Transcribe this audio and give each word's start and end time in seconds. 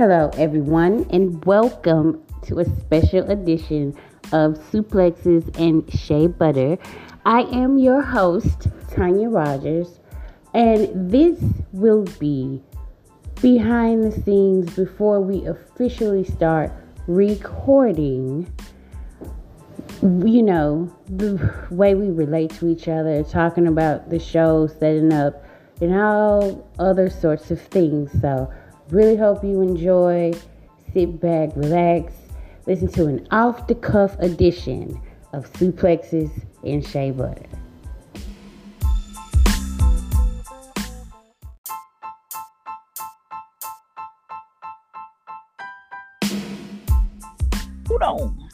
Hello, 0.00 0.30
everyone, 0.38 1.06
and 1.10 1.44
welcome 1.44 2.24
to 2.44 2.58
a 2.60 2.64
special 2.64 3.30
edition 3.30 3.94
of 4.32 4.54
Suplexes 4.54 5.54
and 5.60 5.92
Shea 5.92 6.26
Butter. 6.26 6.78
I 7.26 7.42
am 7.42 7.76
your 7.76 8.00
host, 8.00 8.68
Tanya 8.90 9.28
Rogers, 9.28 10.00
and 10.54 11.10
this 11.10 11.38
will 11.72 12.04
be 12.18 12.62
behind 13.42 14.02
the 14.02 14.22
scenes 14.22 14.74
before 14.74 15.20
we 15.20 15.44
officially 15.44 16.24
start 16.24 16.72
recording. 17.06 18.50
You 20.00 20.42
know, 20.42 20.96
the 21.10 21.66
way 21.70 21.94
we 21.94 22.08
relate 22.08 22.52
to 22.52 22.68
each 22.68 22.88
other, 22.88 23.22
talking 23.22 23.66
about 23.66 24.08
the 24.08 24.18
show, 24.18 24.66
setting 24.66 25.12
up, 25.12 25.44
and 25.82 25.94
all 25.94 26.66
other 26.78 27.10
sorts 27.10 27.50
of 27.50 27.60
things. 27.60 28.10
So, 28.22 28.50
really 28.92 29.16
hope 29.16 29.44
you 29.44 29.60
enjoy. 29.62 30.32
Sit 30.92 31.20
back, 31.20 31.50
relax, 31.54 32.12
listen 32.66 32.88
to 32.92 33.06
an 33.06 33.26
off 33.30 33.68
the 33.68 33.76
cuff 33.76 34.18
edition 34.18 35.00
of 35.32 35.50
Suplexes 35.52 36.30
and 36.64 36.86
Shea 36.86 37.12
Butter. 37.12 37.46
Hold 47.86 48.02
on. 48.02 48.48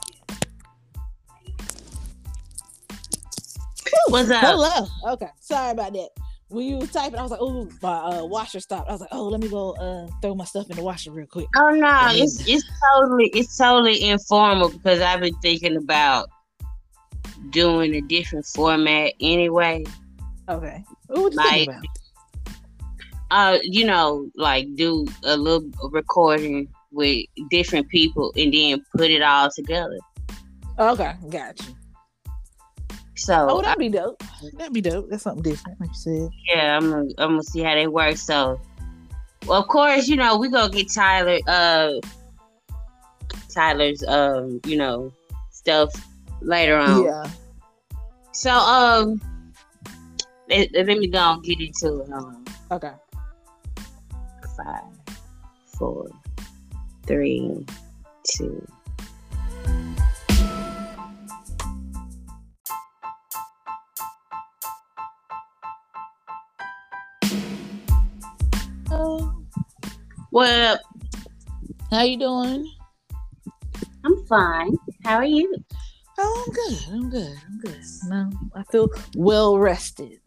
What's 4.09 4.31
up? 4.31 4.41
Hello. 4.41 4.87
Okay. 5.13 5.29
Sorry 5.41 5.71
about 5.71 5.93
that. 5.95 6.09
When 6.49 6.65
you 6.65 6.77
were 6.79 6.87
typing, 6.87 7.19
I 7.19 7.23
was 7.23 7.33
like, 7.33 7.41
"Oh, 7.43 7.69
my 7.83 7.99
uh, 7.99 8.25
washer 8.25 8.61
stopped." 8.61 8.89
I 8.89 8.93
was 8.93 9.01
like, 9.01 9.11
"Oh, 9.13 9.29
let 9.29 9.41
me 9.41 9.49
go 9.49 9.73
uh, 9.73 10.09
throw 10.23 10.35
my 10.35 10.45
stuff 10.45 10.71
in 10.71 10.77
the 10.77 10.83
washer 10.83 11.11
real 11.11 11.27
quick." 11.27 11.49
Oh 11.57 11.71
no, 11.71 12.09
it's 12.13 12.47
it's 12.47 12.65
totally 12.95 13.27
it's 13.35 13.57
totally 13.57 14.09
informal 14.09 14.69
because 14.69 15.01
I've 15.01 15.21
been 15.21 15.35
thinking 15.37 15.77
about 15.77 16.29
doing 17.51 17.95
a 17.95 18.01
different 18.01 18.47
format 18.47 19.13
anyway. 19.21 19.85
Okay. 20.49 20.85
What 21.09 21.33
you 21.33 21.37
Like-? 21.37 21.69
Uh, 23.31 23.59
you 23.63 23.85
know, 23.85 24.31
like 24.37 24.73
do 24.77 25.05
a 25.25 25.37
little 25.37 25.69
recording 25.91 26.69
with 26.93 27.25
different 27.51 27.89
people 27.89 28.33
and 28.37 28.55
then 28.55 28.85
put 28.97 29.11
it 29.11 29.21
all 29.21 29.51
together. 29.51 29.99
Okay, 30.79 31.15
got 31.29 31.59
you. 31.67 31.76
So 33.17 33.47
Oh, 33.51 33.63
that'd 33.63 33.79
be 33.79 33.89
dope. 33.89 34.23
That'd 34.55 34.73
be 34.73 34.81
dope. 34.81 35.09
That's 35.11 35.23
something 35.23 35.43
different, 35.43 35.81
like 35.81 35.89
you 35.91 35.95
said. 35.95 36.29
yeah, 36.55 36.77
I'm 36.77 36.91
gonna, 36.91 37.09
I'm 37.19 37.31
gonna 37.31 37.43
see 37.43 37.63
how 37.63 37.75
they 37.75 37.87
work. 37.87 38.17
So, 38.17 38.61
well, 39.47 39.61
of 39.63 39.69
course, 39.69 40.07
you 40.09 40.17
know 40.17 40.37
we 40.39 40.51
gonna 40.51 40.71
get 40.73 40.93
Tyler, 40.93 41.39
uh, 41.47 41.93
Tyler's, 43.53 44.03
um, 44.07 44.61
you 44.67 44.77
know, 44.77 45.13
stuff 45.51 45.91
later 46.43 46.77
on. 46.77 47.05
Yeah. 47.05 47.31
So, 48.33 48.51
um, 48.51 49.21
let, 50.51 50.69
let 50.75 50.87
me 50.87 51.09
go 51.09 51.33
and 51.33 51.43
get 51.43 51.59
into 51.61 52.01
it. 52.03 52.13
On. 52.13 52.45
Okay. 52.71 52.93
Five, 54.57 54.83
four, 55.79 56.07
three, 57.07 57.65
two. 58.25 58.67
Well, 70.37 70.79
how 71.91 72.03
you 72.03 72.19
doing? 72.19 72.71
I'm 74.05 74.23
fine. 74.27 74.77
How 75.03 75.15
are 75.15 75.25
you? 75.25 75.51
Oh, 76.19 76.45
I'm 76.47 76.53
good. 76.53 76.79
I'm 76.93 77.09
good. 77.09 77.37
I'm 77.49 77.59
good. 77.61 77.85
No, 78.05 78.31
I 78.55 78.63
feel 78.65 78.91
well 79.17 79.57
rested. 79.59 80.21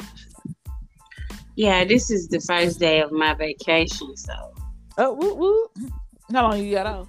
Yeah, 1.55 1.85
this 1.85 2.09
is 2.09 2.27
the 2.27 2.39
first 2.39 2.79
day 2.79 3.01
of 3.01 3.11
my 3.11 3.35
vacation, 3.35 4.17
so 4.17 4.33
Oh, 4.97 5.13
woo 5.13 5.35
woo. 5.35 5.69
How 6.33 6.49
long 6.49 6.59
you 6.59 6.73
got 6.73 6.87
off? 6.87 7.07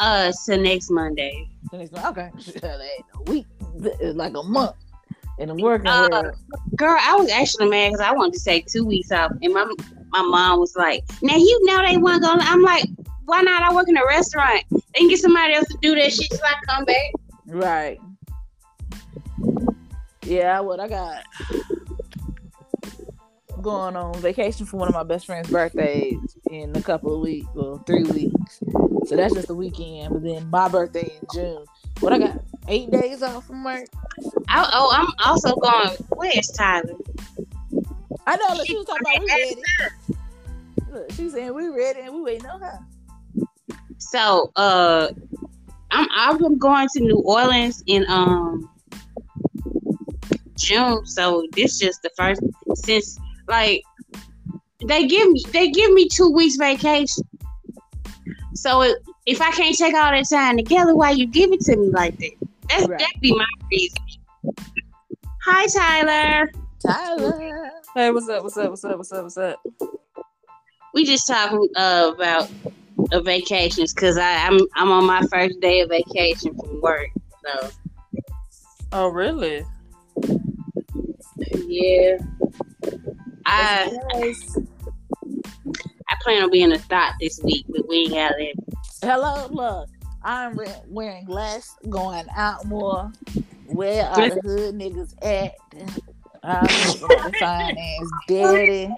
uh, 0.00 0.32
so 0.32 0.56
next 0.56 0.90
Monday. 0.90 1.48
The 1.70 1.78
next. 1.78 1.94
Okay. 1.94 2.30
A 2.64 3.30
week. 3.30 3.46
Like 4.00 4.36
a 4.36 4.42
month. 4.42 4.74
And 5.38 5.52
I'm 5.52 5.58
working 5.58 5.86
Uh. 5.86 6.32
Girl, 6.74 6.98
I 7.00 7.14
was 7.14 7.30
actually 7.30 7.68
mad 7.68 7.92
because 7.92 8.00
I 8.00 8.10
wanted 8.10 8.36
to 8.36 8.44
take 8.44 8.66
two 8.66 8.84
weeks 8.84 9.12
off, 9.12 9.30
and 9.40 9.54
my 9.54 9.72
my 10.12 10.22
mom 10.22 10.60
was 10.60 10.74
like, 10.76 11.04
"Now 11.22 11.36
you 11.36 11.64
know 11.64 11.82
they 11.86 11.96
weren't 11.96 12.22
gonna." 12.22 12.42
I'm 12.44 12.62
like, 12.62 12.84
"Why 13.24 13.42
not? 13.42 13.62
I 13.62 13.74
work 13.74 13.88
in 13.88 13.96
a 13.96 14.06
restaurant. 14.06 14.62
They 14.70 15.00
can 15.00 15.08
get 15.08 15.18
somebody 15.18 15.54
else 15.54 15.68
to 15.68 15.78
do 15.80 15.94
that 15.94 16.12
shit 16.12 16.30
till 16.30 16.40
I 16.44 16.54
come 16.66 16.84
back." 16.84 17.12
Right. 17.46 18.00
Yeah, 20.24 20.60
what 20.60 20.80
I 20.80 20.88
got 20.88 21.24
going 23.62 23.96
on 23.96 24.14
vacation 24.16 24.66
for 24.66 24.76
one 24.76 24.88
of 24.88 24.94
my 24.94 25.04
best 25.04 25.26
friend's 25.26 25.48
birthdays 25.48 26.36
in 26.50 26.76
a 26.76 26.82
couple 26.82 27.14
of 27.14 27.20
weeks, 27.20 27.46
well, 27.54 27.78
three 27.86 28.02
weeks. 28.02 28.58
So 29.06 29.16
that's 29.16 29.34
just 29.34 29.48
the 29.48 29.54
weekend. 29.54 30.12
But 30.12 30.22
then 30.22 30.50
my 30.50 30.68
birthday 30.68 31.12
in 31.20 31.26
June. 31.32 31.64
What 32.00 32.12
I 32.12 32.18
got? 32.18 32.42
Eight 32.68 32.90
days 32.90 33.22
off 33.22 33.46
from 33.46 33.64
work. 33.64 33.86
I, 34.48 34.68
oh, 34.72 34.90
I'm 34.92 35.08
also 35.24 35.54
going. 35.56 35.90
Where's 36.10 36.48
Tyler? 36.48 36.94
I 38.26 38.36
know. 38.36 38.54
Look, 38.56 38.66
she 38.66 38.76
was 38.76 38.86
talking 38.86 39.02
about 39.02 39.20
we 39.20 39.26
ready. 39.28 39.62
Look, 40.92 41.12
she 41.12 41.28
saying 41.28 41.54
we 41.54 41.68
ready 41.68 42.00
and 42.00 42.14
we 42.14 42.22
waiting 42.22 42.46
on 42.46 42.60
her. 42.60 42.78
So, 43.98 44.50
uh, 44.56 45.08
I'm 45.90 46.08
I'm 46.10 46.58
going 46.58 46.88
to 46.94 47.00
New 47.00 47.20
Orleans 47.20 47.82
in 47.86 48.04
um 48.08 48.68
June. 50.56 51.04
So 51.06 51.46
this 51.52 51.78
just 51.78 52.02
the 52.02 52.10
first 52.16 52.42
since 52.74 53.18
like 53.48 53.82
they 54.86 55.06
give 55.06 55.30
me 55.30 55.44
they 55.52 55.70
give 55.70 55.92
me 55.92 56.08
two 56.08 56.30
weeks 56.30 56.56
vacation. 56.56 57.24
So 58.54 58.82
it, 58.82 58.98
if 59.26 59.40
I 59.40 59.50
can't 59.52 59.76
take 59.76 59.94
all 59.94 60.10
that 60.10 60.28
time 60.28 60.56
together, 60.56 60.94
why 60.94 61.10
you 61.10 61.26
give 61.26 61.52
it 61.52 61.60
to 61.62 61.76
me 61.76 61.88
like 61.90 62.16
that? 62.18 62.30
That's 62.68 62.88
Right. 62.88 62.98
that'd 62.98 63.20
be 63.20 63.36
my 63.36 63.44
reason. 63.70 63.98
Hi 65.44 65.66
Tyler. 65.66 66.52
Tyler. 66.80 67.71
Hey, 67.94 68.10
what's 68.10 68.26
up? 68.26 68.42
What's 68.42 68.56
up? 68.56 68.70
What's 68.70 68.84
up? 68.84 68.96
What's 68.96 69.12
up? 69.12 69.22
What's 69.22 69.36
up? 69.36 69.62
We 70.94 71.04
just 71.04 71.26
talking 71.26 71.68
uh, 71.76 72.12
about 72.14 72.50
uh, 73.12 73.20
vacations 73.20 73.92
because 73.92 74.16
I'm 74.16 74.58
I'm 74.76 74.90
on 74.90 75.04
my 75.04 75.20
first 75.30 75.60
day 75.60 75.80
of 75.80 75.90
vacation 75.90 76.54
from 76.58 76.80
work. 76.80 77.08
So 77.44 77.70
Oh, 78.92 79.08
really? 79.08 79.66
yeah. 81.66 82.16
I 83.44 83.90
Nice. 84.14 84.56
I 86.08 86.16
plan 86.22 86.44
on 86.44 86.50
being 86.50 86.72
a 86.72 86.78
thought 86.78 87.12
this 87.20 87.40
week, 87.42 87.66
but 87.68 87.86
we 87.88 88.04
ain't 88.04 88.12
got 88.12 88.40
it. 88.40 88.56
Hello, 89.02 89.48
look. 89.50 89.90
I'm 90.22 90.58
re- 90.58 90.80
wearing 90.86 91.26
less, 91.26 91.76
going 91.90 92.26
out 92.36 92.64
more. 92.64 93.12
Where 93.66 94.06
are 94.06 94.30
the 94.30 94.40
hood 94.40 94.76
niggas 94.76 95.14
at? 95.20 95.56
I'm 96.44 97.00
looking 97.00 97.32
fine 97.38 97.76
ass 97.78 98.10
daddy, 98.26 98.88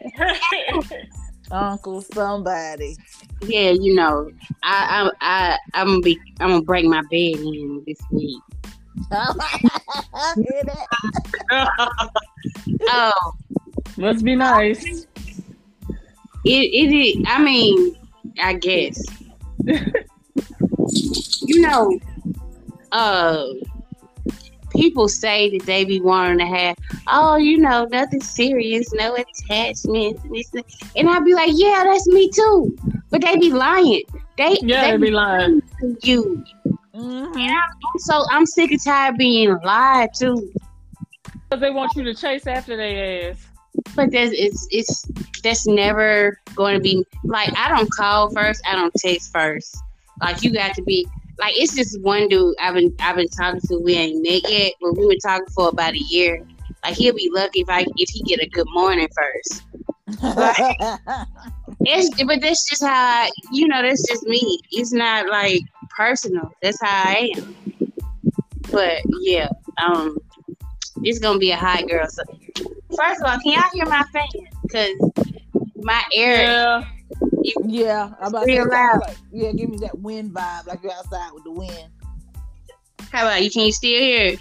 uncle, 1.51 2.01
somebody. 2.01 2.97
Yeah, 3.43 3.71
you 3.71 3.95
know, 3.95 4.31
I 4.63 5.11
I 5.21 5.21
I 5.21 5.59
I'm 5.75 5.87
gonna 5.89 6.01
be 6.01 6.19
I'm 6.41 6.49
gonna 6.51 6.63
break 6.63 6.87
my 6.87 7.03
bed 7.03 7.37
in 7.39 7.83
this 7.87 7.99
week. 8.11 8.41
Oh, 12.89 13.33
Must 13.97 14.25
be 14.25 14.35
nice. 14.35 15.07
it 16.45 16.51
it 16.51 16.93
is. 16.93 17.25
I 17.27 17.43
mean, 17.43 17.97
I 18.41 18.55
guess. 18.55 19.03
you 21.43 21.61
know, 21.61 21.99
uh, 22.93 23.47
people 24.75 25.09
say 25.09 25.57
that 25.57 25.67
they 25.67 25.85
be 25.85 26.01
wanting 26.01 26.39
to 26.39 26.47
have, 26.47 26.77
oh, 27.09 27.37
you 27.37 27.59
know, 27.59 27.85
nothing 27.91 28.23
serious, 28.23 28.93
no 28.93 29.15
attachments, 29.15 30.23
and 30.25 30.35
this, 30.35 30.51
and- 30.97 31.09
I'd 31.09 31.25
be 31.25 31.35
like, 31.35 31.51
yeah, 31.55 31.85
that's 31.85 32.07
me 32.09 32.31
too. 32.31 32.77
But 33.11 33.23
they 33.23 33.37
be 33.37 33.53
lying. 33.53 34.03
They 34.37 34.59
Yeah, 34.63 34.91
they 34.91 34.97
be 34.97 35.11
lying. 35.11 35.63
to 35.81 35.97
you. 36.03 36.45
Mhm. 36.95 37.37
And 37.37 37.51
I'm 37.51 37.99
so 37.99 38.25
I'm 38.31 38.47
sick 38.47 38.71
and 38.71 38.83
tired 38.83 39.15
of 39.15 39.19
being 39.19 39.57
lied 39.65 40.11
to. 40.21 40.51
Because 41.25 41.61
they 41.61 41.71
want 41.71 41.95
you 41.97 42.05
to 42.05 42.15
chase 42.15 42.47
after 42.47 42.77
their 42.77 43.31
ass. 43.31 43.47
But 43.97 44.11
that's 44.13 44.33
it's 44.33 44.67
it's 44.71 45.05
that's 45.43 45.67
never 45.67 46.41
going 46.55 46.75
to 46.77 46.81
be 46.81 47.05
like 47.25 47.53
I 47.57 47.69
don't 47.69 47.91
call 47.91 48.31
first, 48.31 48.63
I 48.67 48.75
don't 48.77 48.95
text 48.95 49.33
first. 49.33 49.77
Like 50.21 50.43
you 50.43 50.53
got 50.53 50.75
to 50.77 50.83
be 50.83 51.07
like 51.39 51.55
it's 51.57 51.75
just 51.75 52.01
one 52.03 52.29
dude 52.29 52.55
I've 52.61 52.75
been 52.75 52.95
I've 53.01 53.17
been 53.17 53.29
talking 53.29 53.61
to. 53.69 53.79
We 53.79 53.95
ain't 53.95 54.23
met 54.23 54.49
yet, 54.51 54.73
but 54.81 54.97
we 54.97 55.09
been 55.09 55.19
talking 55.19 55.47
for 55.55 55.69
about 55.69 55.95
a 55.95 55.99
year. 55.99 56.45
Like 56.85 56.97
he'll 56.97 57.15
be 57.15 57.31
lucky 57.33 57.61
if 57.61 57.69
I 57.69 57.87
if 57.97 58.11
he 58.11 58.23
get 58.23 58.41
a 58.41 58.49
good 58.49 58.67
morning 58.73 59.09
first. 59.17 59.63
It's 61.87 62.23
but 62.25 62.41
that's 62.41 62.69
just 62.69 62.83
how 62.83 62.93
I, 62.93 63.31
you 63.53 63.69
know. 63.69 63.83
That's 63.83 64.07
just 64.09 64.25
me. 64.25 64.59
It's 64.71 64.93
not 64.93 65.29
like 65.29 65.61
personal. 65.91 66.51
That's 66.63 66.81
how 66.81 67.11
I 67.11 67.31
am. 67.37 67.57
But 68.71 69.03
yeah, 69.21 69.49
um, 69.83 70.17
it's 71.03 71.19
gonna 71.19 71.39
be 71.39 71.51
a 71.51 71.57
hot 71.57 71.87
girl. 71.89 72.07
So, 72.09 72.23
first 72.97 73.21
of 73.21 73.27
all, 73.27 73.39
can 73.41 73.53
y'all 73.53 73.63
hear 73.73 73.85
my 73.87 74.03
fan? 74.13 74.29
Cause 74.73 75.25
my 75.77 76.03
air. 76.15 76.45
Yeah. 76.45 76.85
Yeah, 77.67 78.11
I'm 78.21 78.29
about 78.29 78.41
to 78.41 78.47
Real 78.47 78.65
say, 78.65 78.71
loud. 78.71 79.01
like, 79.01 79.17
yeah, 79.33 79.53
give 79.53 79.69
me 79.69 79.77
that 79.79 79.99
wind 79.99 80.33
vibe, 80.33 80.67
like 80.67 80.83
you're 80.83 80.93
outside 80.93 81.31
with 81.33 81.45
the 81.45 81.51
wind. 81.53 81.91
How 83.13 83.27
about 83.27 83.43
you? 83.43 83.51
Can 83.51 83.67
you 83.67 83.73
still 83.73 83.91
hear? 84.01 84.27
it? 84.33 84.41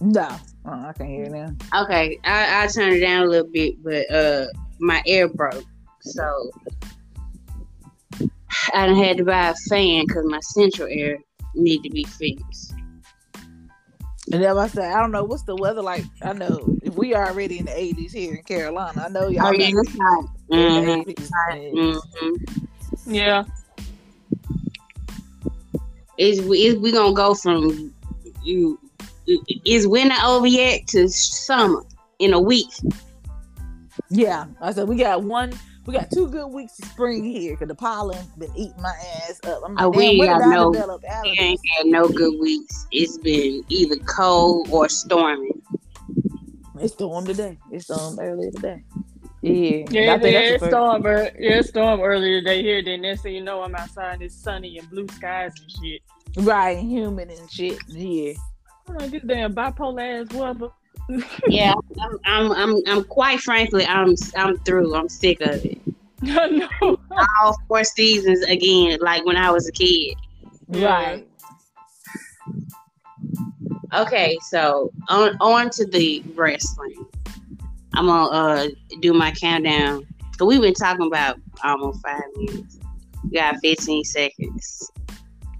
No, 0.00 0.28
oh, 0.66 0.70
I 0.86 0.92
can 0.92 1.06
hear 1.06 1.24
it 1.24 1.32
now. 1.32 1.54
Okay, 1.82 2.18
I 2.24 2.64
I 2.64 2.66
turned 2.68 2.94
it 2.94 3.00
down 3.00 3.22
a 3.22 3.26
little 3.26 3.50
bit, 3.50 3.82
but 3.82 4.10
uh, 4.10 4.46
my 4.78 5.02
air 5.06 5.28
broke, 5.28 5.64
so 6.02 6.50
I 8.72 8.86
done 8.86 8.96
had 8.96 9.16
to 9.18 9.24
buy 9.24 9.48
a 9.48 9.54
fan 9.68 10.04
because 10.06 10.24
my 10.26 10.40
central 10.40 10.88
air 10.90 11.18
need 11.54 11.82
to 11.82 11.90
be 11.90 12.04
fixed. 12.04 12.74
And 14.34 14.42
then 14.42 14.58
I 14.58 14.66
said, 14.66 14.92
I 14.92 14.98
don't 14.98 15.12
know 15.12 15.22
what's 15.22 15.44
the 15.44 15.54
weather 15.54 15.80
like. 15.80 16.04
I 16.20 16.32
know 16.32 16.76
if 16.82 16.96
we 16.96 17.14
are 17.14 17.28
already 17.28 17.60
in 17.60 17.66
the 17.66 17.70
80s 17.70 18.10
here 18.10 18.34
in 18.34 18.42
Carolina. 18.42 19.02
I 19.02 19.08
know 19.08 19.28
y'all 19.28 19.46
Oh 19.46 19.52
yeah, 19.52 19.70
it's 19.72 19.96
hot. 19.96 20.24
Mhm, 20.50 21.06
80s. 21.06 22.04
mhm. 22.20 22.48
Yeah. 23.06 23.44
Is 26.18 26.40
is 26.40 26.74
we 26.80 26.90
gonna 26.90 27.14
go 27.14 27.36
from 27.36 27.94
you? 28.42 28.76
Is 29.64 29.86
winter 29.86 30.16
over 30.24 30.48
yet 30.48 30.88
to 30.88 31.08
summer 31.08 31.84
in 32.18 32.32
a 32.32 32.40
week? 32.40 32.72
Yeah, 34.10 34.46
I 34.60 34.72
said 34.72 34.88
we 34.88 34.96
got 34.96 35.22
one. 35.22 35.52
We 35.86 35.92
got 35.92 36.10
two 36.10 36.28
good 36.28 36.46
weeks 36.48 36.78
of 36.78 36.86
spring 36.88 37.24
here 37.24 37.52
because 37.54 37.68
the 37.68 37.74
pollen 37.74 38.24
been 38.38 38.50
eating 38.56 38.80
my 38.80 38.94
ass 39.28 39.38
up. 39.44 39.60
I'm 39.64 39.76
oh, 39.78 39.88
like, 39.90 39.96
Oh, 39.96 39.98
we 40.12 40.18
when 40.18 40.28
got 40.28 40.42
I 40.42 40.54
no- 40.54 40.70
We 40.70 41.36
ain't 41.38 41.60
had 41.76 41.86
no 41.86 42.08
good 42.08 42.40
weeks. 42.40 42.86
It's 42.90 43.18
been 43.18 43.62
either 43.68 43.96
cold 43.96 44.68
or 44.70 44.88
storming. 44.88 45.60
It's 46.80 46.94
stormed 46.94 47.26
today. 47.26 47.58
It's 47.70 47.84
stormed 47.84 48.18
earlier 48.18 48.50
today. 48.50 48.82
Yeah, 49.42 49.84
Yeah, 49.90 50.14
I 50.14 50.18
think 50.18 50.22
that's 50.22 50.22
yeah, 50.22 50.30
the 50.30 50.54
it 50.54 50.60
first- 50.60 50.70
stormed. 50.70 51.06
ear- 51.06 51.36
Yeah, 51.38 51.58
it 51.58 51.66
stormed 51.66 52.02
earlier 52.02 52.40
today 52.40 52.62
here. 52.62 52.82
Then 52.82 53.02
next 53.02 53.20
thing 53.22 53.34
you 53.34 53.44
know, 53.44 53.62
I'm 53.62 53.74
outside. 53.74 54.22
It's 54.22 54.34
sunny 54.34 54.78
and 54.78 54.88
blue 54.88 55.06
skies 55.12 55.52
and 55.60 55.70
shit. 55.70 56.00
right, 56.46 56.78
humid 56.78 57.30
and 57.30 57.50
shit. 57.50 57.78
Yeah, 57.88 58.32
I'm 58.88 58.94
like 58.96 59.10
this 59.10 59.22
damn 59.22 59.54
bipolar 59.54 60.22
ass 60.26 60.32
weather. 60.34 60.68
Yeah, 61.48 61.74
I'm, 62.00 62.18
I'm, 62.24 62.52
I'm, 62.52 62.82
I'm 62.86 63.04
quite 63.04 63.40
frankly, 63.40 63.84
I'm, 63.86 64.14
I'm 64.36 64.56
through. 64.58 64.94
I'm 64.94 65.08
sick 65.08 65.40
of 65.40 65.64
it. 65.64 65.78
no. 66.22 66.68
All 67.42 67.58
four 67.68 67.84
seasons 67.84 68.42
again, 68.44 68.98
like 69.00 69.24
when 69.26 69.36
I 69.36 69.50
was 69.50 69.68
a 69.68 69.72
kid. 69.72 70.14
Right. 70.68 71.26
Okay, 73.92 74.38
so 74.42 74.90
on, 75.08 75.36
on 75.40 75.70
to 75.70 75.84
the 75.86 76.22
wrestling. 76.34 77.06
I'm 77.94 78.06
gonna 78.06 78.28
uh 78.28 78.68
do 79.00 79.12
my 79.12 79.30
countdown. 79.32 80.06
So 80.38 80.46
we've 80.46 80.60
been 80.60 80.74
talking 80.74 81.06
about 81.06 81.38
almost 81.62 82.02
five 82.02 82.22
minutes. 82.36 82.78
We 83.22 83.38
got 83.38 83.56
15 83.62 84.04
seconds. 84.04 84.90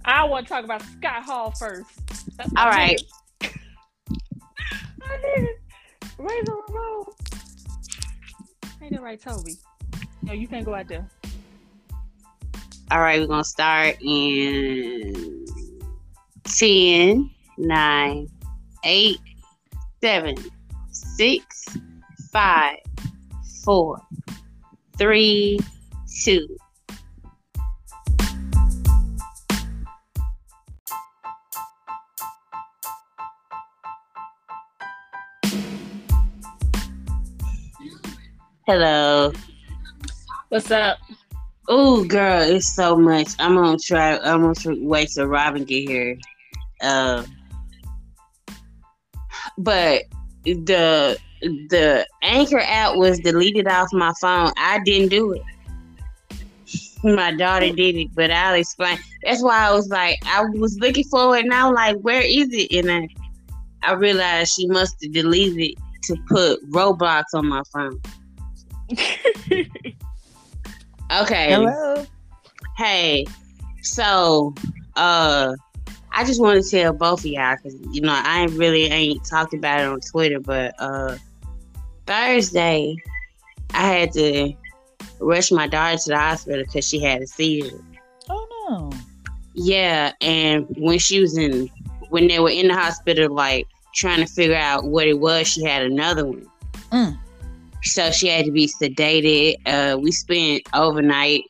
I 0.03 0.23
want 0.25 0.47
to 0.47 0.53
talk 0.53 0.65
about 0.65 0.81
Scott 0.83 1.23
Hall 1.23 1.51
first. 1.51 1.89
That's 2.37 2.51
All 2.57 2.67
right. 2.67 3.01
I 5.09 5.17
did 5.21 5.43
it. 5.45 5.59
Razor 6.17 6.55
Ramon. 6.69 7.05
Ain't 8.81 8.91
that 8.91 9.01
right, 9.01 9.19
Toby? 9.19 9.55
No, 10.23 10.33
you 10.33 10.47
can't 10.47 10.65
go 10.65 10.73
out 10.73 10.87
there. 10.87 11.07
All 12.91 12.99
right, 12.99 13.19
we're 13.19 13.27
gonna 13.27 13.43
start 13.43 13.97
in 14.01 15.45
10, 16.43 17.29
9, 17.57 18.29
8, 18.83 19.17
7, 20.01 20.35
6, 20.91 21.67
5, 22.31 22.77
4, 23.63 24.01
3, 24.97 25.59
2. 26.23 26.57
Hello. 38.67 39.31
What's 40.49 40.71
up? 40.71 40.97
Oh, 41.67 42.03
girl, 42.03 42.41
it's 42.41 42.75
so 42.75 42.95
much. 42.95 43.27
I'm 43.37 43.53
gonna 43.53 43.77
try. 43.77 44.17
I'm 44.17 44.41
gonna 44.41 44.77
wait 44.79 45.09
till 45.13 45.27
Robin 45.27 45.65
get 45.65 45.87
here. 45.87 46.17
Uh, 46.81 47.23
but 49.59 50.05
the 50.43 51.15
the 51.41 52.07
anchor 52.23 52.59
app 52.59 52.95
was 52.95 53.19
deleted 53.19 53.67
off 53.67 53.89
my 53.93 54.11
phone. 54.19 54.51
I 54.57 54.79
didn't 54.83 55.09
do 55.09 55.33
it. 55.33 55.43
My 57.03 57.33
daughter 57.33 57.71
did 57.71 57.95
it, 57.95 58.15
but 58.15 58.31
I'll 58.31 58.55
explain. 58.55 58.97
That's 59.23 59.43
why 59.43 59.67
I 59.67 59.73
was 59.73 59.89
like, 59.89 60.17
I 60.25 60.43
was 60.43 60.75
looking 60.79 61.03
for 61.03 61.37
it, 61.37 61.45
and 61.45 61.53
I'm 61.53 61.71
like, 61.71 61.97
where 61.97 62.23
is 62.23 62.47
it? 62.51 62.71
And 62.71 62.89
I, 63.83 63.87
I 63.87 63.93
realized 63.93 64.53
she 64.53 64.65
must 64.65 64.95
have 65.03 65.13
deleted 65.13 65.59
it 65.59 65.77
to 66.05 66.15
put 66.27 66.67
Roblox 66.71 67.25
on 67.35 67.45
my 67.47 67.61
phone. 67.71 68.01
Okay. 71.11 71.51
Hello. 71.51 72.05
Hey, 72.77 73.25
so 73.81 74.53
uh 74.95 75.55
I 76.11 76.23
just 76.23 76.41
want 76.41 76.63
to 76.63 76.69
tell 76.69 76.93
both 76.93 77.19
of 77.19 77.25
y'all 77.27 77.55
because 77.55 77.79
you 77.91 78.01
know 78.01 78.13
I 78.13 78.41
ain't 78.41 78.53
really 78.53 78.85
ain't 78.85 79.23
talked 79.23 79.53
about 79.53 79.81
it 79.81 79.85
on 79.85 79.99
Twitter, 79.99 80.39
but 80.39 80.73
uh 80.79 81.17
Thursday 82.07 82.95
I 83.73 83.87
had 83.87 84.11
to 84.13 84.53
rush 85.19 85.51
my 85.51 85.67
daughter 85.67 85.97
to 85.97 86.09
the 86.09 86.17
hospital 86.17 86.63
because 86.65 86.87
she 86.87 86.99
had 86.99 87.21
a 87.21 87.27
seizure. 87.27 87.83
Oh 88.29 88.67
no. 88.69 88.91
Yeah, 89.53 90.11
and 90.21 90.65
when 90.77 90.97
she 90.97 91.19
was 91.19 91.37
in 91.37 91.69
when 92.09 92.27
they 92.27 92.39
were 92.39 92.49
in 92.49 92.67
the 92.67 92.73
hospital, 92.73 93.33
like 93.33 93.67
trying 93.93 94.25
to 94.25 94.31
figure 94.31 94.55
out 94.55 94.85
what 94.85 95.07
it 95.07 95.19
was, 95.19 95.47
she 95.47 95.63
had 95.63 95.83
another 95.83 96.25
one. 96.25 96.47
Mm. 96.91 97.19
So 97.85 98.11
she 98.11 98.27
had 98.27 98.45
to 98.45 98.51
be 98.51 98.67
sedated. 98.67 99.55
Uh, 99.65 99.97
we 99.97 100.11
spent 100.11 100.63
overnight. 100.73 101.43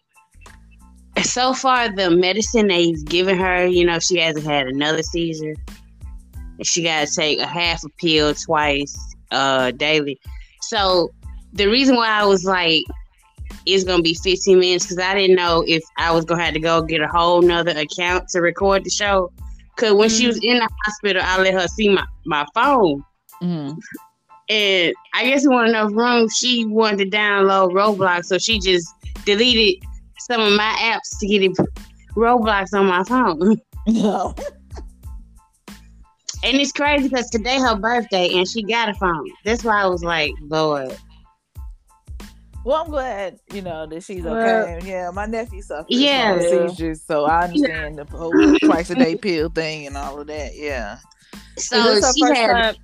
So 1.24 1.54
far, 1.54 1.96
the 1.96 2.12
medicine 2.12 2.68
they've 2.68 3.04
given 3.06 3.38
her, 3.38 3.66
you 3.66 3.86
know, 3.86 4.00
she 4.00 4.18
hasn't 4.18 4.46
had 4.46 4.68
another 4.68 5.02
seizure. 5.02 5.56
She 6.62 6.84
got 6.84 7.08
to 7.08 7.16
take 7.16 7.40
a 7.40 7.48
half 7.48 7.84
a 7.84 7.90
pill 8.02 8.34
twice 8.34 8.96
uh, 9.32 9.72
daily. 9.72 10.20
So 10.62 11.10
the 11.54 11.68
reason 11.68 11.96
why 11.96 12.10
I 12.10 12.26
was 12.26 12.44
like, 12.44 12.84
it's 13.66 13.84
gonna 13.84 14.04
be 14.04 14.14
15 14.14 14.60
minutes 14.60 14.86
because 14.86 15.04
I 15.04 15.16
didn't 15.16 15.36
know 15.36 15.64
if 15.66 15.84
I 15.98 16.12
was 16.12 16.26
gonna 16.26 16.44
have 16.44 16.54
to 16.54 16.60
go 16.60 16.82
get 16.82 17.02
a 17.02 17.08
whole 17.08 17.42
nother 17.42 17.72
account 17.72 18.28
to 18.30 18.42
record 18.42 18.84
the 18.84 18.90
show. 18.90 19.32
Cause 19.78 19.94
when 19.94 20.10
she 20.10 20.28
was 20.28 20.38
in 20.44 20.58
the 20.58 20.70
hospital, 20.86 21.22
I 21.26 21.42
let 21.42 21.54
her 21.54 21.68
see 21.68 21.90
my, 21.90 22.06
my 22.26 22.46
phone. 22.54 23.04
Mm. 23.42 23.78
And 24.50 24.94
I 25.14 25.26
guess 25.26 25.44
it 25.46 25.50
wasn't 25.50 25.70
enough 25.70 25.92
room. 25.94 26.30
She 26.30 26.66
wanted 26.66 27.12
to 27.12 27.18
download 27.18 27.72
Roblox, 27.72 28.26
so 28.26 28.38
she 28.38 28.60
just 28.60 28.88
deleted 29.26 29.84
some 30.20 30.40
of 30.42 30.54
my 30.54 30.76
apps 30.80 31.18
to 31.20 31.28
get 31.28 31.42
it 31.44 31.52
Roblox 32.16 32.74
on 32.74 32.86
my 32.86 33.04
phone. 33.04 33.58
No. 33.88 34.34
And 36.44 36.58
it's 36.58 36.72
crazy 36.72 37.08
because 37.10 37.28
today 37.32 37.58
her 37.58 37.76
birthday 37.76 38.30
and 38.38 38.48
she 38.48 38.62
got 38.62 38.88
a 38.88 38.94
phone. 38.94 39.28
That's 39.46 39.64
why 39.64 39.82
I 39.82 39.88
was 39.88 40.04
like, 40.04 40.32
Lord. 40.42 40.96
Well, 42.64 42.84
I'm 42.84 42.90
glad 42.92 43.40
you 43.52 43.64
know 43.64 43.88
that 43.88 44.04
she's 44.04 44.24
Well- 44.24 44.36
okay. 44.36 44.80
yeah, 44.88 45.10
my 45.12 45.26
nephew 45.26 45.64
suffered 45.64 45.88
Yeah. 45.90 46.34
from 46.38 46.70
seizures, 46.70 47.02
so 47.04 47.26
I 47.26 47.46
understand 47.46 47.98
the 47.98 48.06
whole 48.16 48.32
twice 48.60 48.92
a 48.92 48.96
day 48.96 49.16
pill 49.16 49.50
thing 49.50 49.88
and 49.88 49.98
all 49.98 50.20
of 50.20 50.28
that. 50.28 50.52
Yeah. 50.56 51.00
So 51.58 52.00
she 52.14 52.22
had 52.26 52.52
time? 52.52 52.76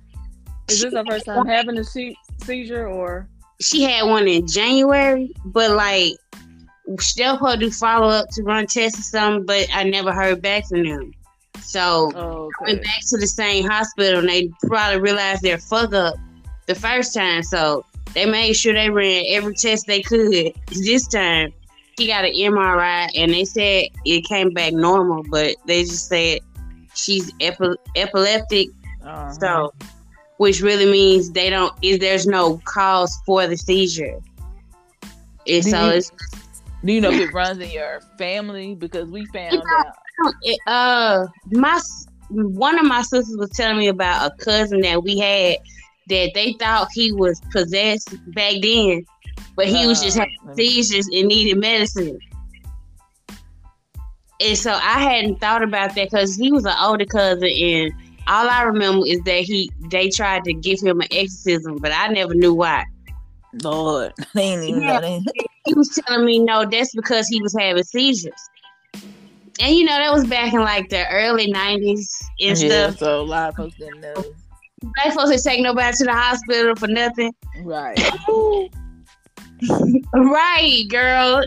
Is 0.68 0.82
this 0.82 0.94
her 0.94 1.04
first 1.08 1.26
time 1.26 1.46
having 1.46 1.78
a 1.78 1.84
se- 1.84 2.16
seizure 2.44 2.86
or? 2.86 3.28
she 3.60 3.82
had 3.82 4.04
one 4.08 4.26
in 4.26 4.46
January, 4.46 5.32
but 5.44 5.70
like 5.70 6.14
still 6.98 7.36
supposed 7.36 7.60
to 7.60 7.70
follow 7.70 8.08
up 8.08 8.28
to 8.30 8.42
run 8.42 8.66
tests 8.66 8.98
or 8.98 9.02
something, 9.02 9.46
but 9.46 9.66
I 9.72 9.84
never 9.84 10.12
heard 10.12 10.42
back 10.42 10.66
from 10.66 10.84
them. 10.84 11.12
So 11.60 12.10
Oh, 12.16 12.50
I 12.60 12.64
went 12.64 12.82
back 12.82 13.00
to 13.10 13.18
the 13.18 13.26
same 13.26 13.64
hospital 13.68 14.18
and 14.18 14.28
they 14.28 14.50
probably 14.66 15.00
realized 15.00 15.42
their 15.42 15.58
fuck 15.58 15.94
up 15.94 16.14
the 16.66 16.74
first 16.74 17.14
time. 17.14 17.44
So 17.44 17.84
they 18.14 18.26
made 18.26 18.54
sure 18.54 18.74
they 18.74 18.90
ran 18.90 19.24
every 19.28 19.54
test 19.54 19.86
they 19.86 20.02
could. 20.02 20.52
This 20.66 21.06
time 21.06 21.52
she 21.98 22.06
got 22.08 22.24
an 22.24 22.32
MRI 22.32 23.10
and 23.14 23.32
they 23.32 23.44
said 23.44 23.84
it 24.04 24.24
came 24.24 24.50
back 24.50 24.72
normal, 24.72 25.22
but 25.30 25.54
they 25.66 25.82
just 25.82 26.08
said 26.08 26.40
she's 26.94 27.30
epi- 27.40 27.76
epileptic. 27.94 28.68
Uh-huh. 29.04 29.30
So, 29.32 29.74
which 30.42 30.60
really 30.60 30.86
means 30.90 31.30
they 31.30 31.48
don't 31.48 31.72
is 31.82 32.00
there's 32.00 32.26
no 32.26 32.60
cause 32.64 33.16
for 33.24 33.46
the 33.46 33.56
seizure. 33.56 34.18
And 35.46 35.62
Do 35.62 35.70
so 35.70 35.84
you- 35.84 35.90
it's 35.92 36.10
Do 36.84 36.92
you 36.92 37.00
know 37.00 37.12
if 37.12 37.20
it 37.28 37.32
runs 37.42 37.60
in 37.60 37.70
your 37.70 38.00
family? 38.18 38.74
Because 38.74 39.08
we 39.08 39.24
found 39.26 39.62
out. 39.62 39.94
It, 40.42 40.58
uh, 40.66 41.26
my 41.52 41.80
one 42.30 42.76
of 42.76 42.86
my 42.86 43.02
sisters 43.02 43.36
was 43.38 43.50
telling 43.50 43.78
me 43.78 43.86
about 43.86 44.32
a 44.32 44.44
cousin 44.44 44.80
that 44.80 45.04
we 45.04 45.16
had 45.16 45.58
that 46.08 46.32
they 46.34 46.56
thought 46.58 46.88
he 46.92 47.12
was 47.12 47.40
possessed 47.52 48.08
back 48.34 48.54
then, 48.62 49.04
but 49.54 49.68
he 49.68 49.86
was 49.86 50.02
just 50.02 50.18
Uh, 50.18 50.26
having 50.44 50.56
seizures 50.56 51.06
and 51.06 51.28
needed 51.28 51.56
medicine. 51.58 52.18
And 54.40 54.58
so 54.58 54.72
I 54.72 54.98
hadn't 55.08 55.38
thought 55.40 55.62
about 55.62 55.94
that 55.94 56.10
because 56.10 56.34
he 56.34 56.50
was 56.50 56.64
an 56.64 56.74
older 56.80 57.04
cousin, 57.04 57.48
and 57.48 57.92
all 58.26 58.48
I 58.48 58.62
remember 58.62 59.06
is 59.06 59.20
that 59.24 59.40
he 59.40 59.70
they 59.90 60.08
tried 60.08 60.44
to 60.44 60.54
give 60.54 60.80
him 60.80 61.00
an 61.00 61.08
exorcism, 61.10 61.78
but 61.80 61.92
I 61.92 62.08
never 62.08 62.34
knew 62.34 62.54
why. 62.54 62.84
Lord, 63.62 64.12
they 64.34 64.42
ain't 64.42 64.62
even 64.64 64.86
Yeah. 64.86 65.00
know. 65.00 65.22
They, 65.26 65.42
He 65.64 65.74
was 65.74 66.00
telling 66.06 66.26
me 66.26 66.40
no, 66.40 66.64
that's 66.68 66.92
because 66.94 67.28
he 67.28 67.40
was 67.40 67.54
having 67.56 67.84
seizures. 67.84 68.32
And 69.60 69.76
you 69.76 69.84
know 69.84 69.96
that 69.96 70.12
was 70.12 70.26
back 70.26 70.52
in 70.52 70.60
like 70.60 70.88
the 70.88 71.08
early 71.08 71.50
nineties 71.52 72.18
and 72.40 72.58
yeah, 72.58 72.88
stuff. 72.90 72.98
so 72.98 73.20
a 73.20 73.22
lot 73.22 73.50
of 73.50 73.54
folks 73.56 73.76
didn't 73.76 74.00
know. 74.00 74.14
Black 74.82 75.14
folks 75.14 75.30
didn't 75.30 75.44
take 75.44 75.62
nobody 75.62 75.96
to 75.98 76.04
the 76.04 76.12
hospital 76.12 76.74
for 76.74 76.88
nothing. 76.88 77.32
Right. 77.62 77.98
Right, 80.14 80.82
girl. 80.88 81.44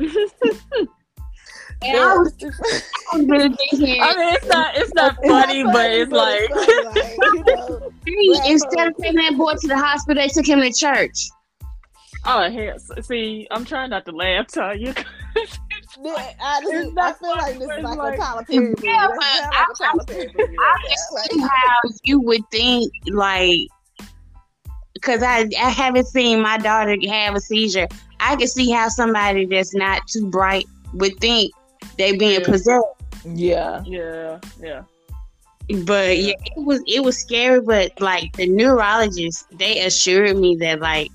And 1.86 1.98
I 1.98 2.18
was, 2.18 2.34
I 2.42 3.18
was 3.18 3.26
really 3.28 3.50
thinking, 3.70 4.02
I 4.04 4.16
mean, 4.16 4.34
it's 4.36 4.46
not 4.48 4.78
it's 4.78 4.94
not 4.94 5.16
funny, 5.26 5.64
but 5.64 5.92
it's 5.92 6.12
like 6.12 6.50
you 8.06 8.34
know, 8.34 8.42
instead 8.48 8.88
of 8.88 8.98
taking 8.98 9.16
that 9.18 9.38
boy 9.38 9.54
to 9.56 9.68
the 9.68 9.78
hospital, 9.78 10.22
they 10.22 10.28
took 10.30 10.46
him 10.48 10.62
to 10.62 10.72
church. 10.74 11.30
Oh, 12.28 12.50
here. 12.50 12.76
See, 13.02 13.48
I'm 13.52 13.66
trying 13.66 13.92
not 13.92 14.04
to 14.06 14.12
laugh, 14.12 14.48
Tanya. 14.48 14.96
yeah, 16.02 16.34
I, 16.42 16.60
just, 16.62 16.74
It's 16.74 16.88
I 16.90 16.94
not 16.94 17.20
feel 17.20 17.30
like 17.30 17.54
this 17.60 17.64
is 17.64 17.70
it's 17.70 17.84
like, 17.84 17.98
like- 17.98 18.14
a 18.16 18.18
Tyler 18.18 18.44
Perry 18.44 18.60
movie. 18.60 18.82
Yeah, 18.84 19.08
but 19.08 19.24
sound 19.24 19.54
I- 19.54 19.60
like 19.60 19.68
a 19.70 19.84
Tyler 19.84 20.04
Perry 20.08 20.34
movie. 20.36 20.56
I 20.60 20.78
can 20.88 21.30
see 21.30 21.40
how 21.40 21.90
you 22.04 22.20
would 22.22 22.42
think, 22.52 22.92
like, 23.12 23.60
because 24.96 25.22
I, 25.22 25.48
I 25.60 25.70
haven't 25.70 26.08
seen 26.08 26.42
my 26.42 26.58
daughter 26.58 26.98
have 27.10 27.36
a 27.36 27.40
seizure. 27.40 27.88
I 28.20 28.36
can 28.38 28.48
see 28.48 28.72
how 28.72 28.88
somebody 28.90 29.46
that's 29.46 29.76
not 29.76 30.02
too 30.08 30.28
bright 30.30 30.66
would 30.94 31.16
think 31.20 31.52
they 31.98 32.16
being 32.18 32.40
Yeah. 32.42 32.46
possessed. 32.46 32.86
yeah. 33.26 33.84
yeah, 33.86 34.40
yeah. 34.62 34.84
But 35.86 36.18
yeah, 36.20 36.34
it 36.56 36.64
was 36.64 36.82
it 36.86 37.04
was 37.04 37.18
scary. 37.18 37.60
But 37.62 38.00
like 38.00 38.34
the 38.38 38.48
neurologist, 38.48 39.46
they 39.58 39.84
assured 39.84 40.38
me 40.38 40.56
that 40.58 40.80
like 40.80 41.10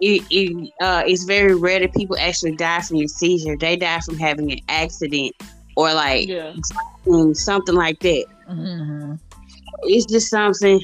it, 0.00 0.22
it 0.30 0.70
uh 0.80 1.02
it's 1.06 1.24
very 1.24 1.56
rare 1.56 1.80
that 1.80 1.92
people 1.94 2.16
actually 2.20 2.54
die 2.56 2.80
from 2.82 2.98
a 2.98 3.06
seizure. 3.08 3.56
They 3.56 3.74
die 3.76 3.98
from 4.00 4.16
having 4.16 4.52
an 4.52 4.60
accident 4.68 5.34
or 5.76 5.92
like 5.92 6.28
Yeah. 6.28 6.54
something 7.32 7.74
like 7.74 7.98
that. 8.00 8.26
hmm 8.46 9.14
It's 9.82 10.06
just 10.06 10.30
something 10.30 10.80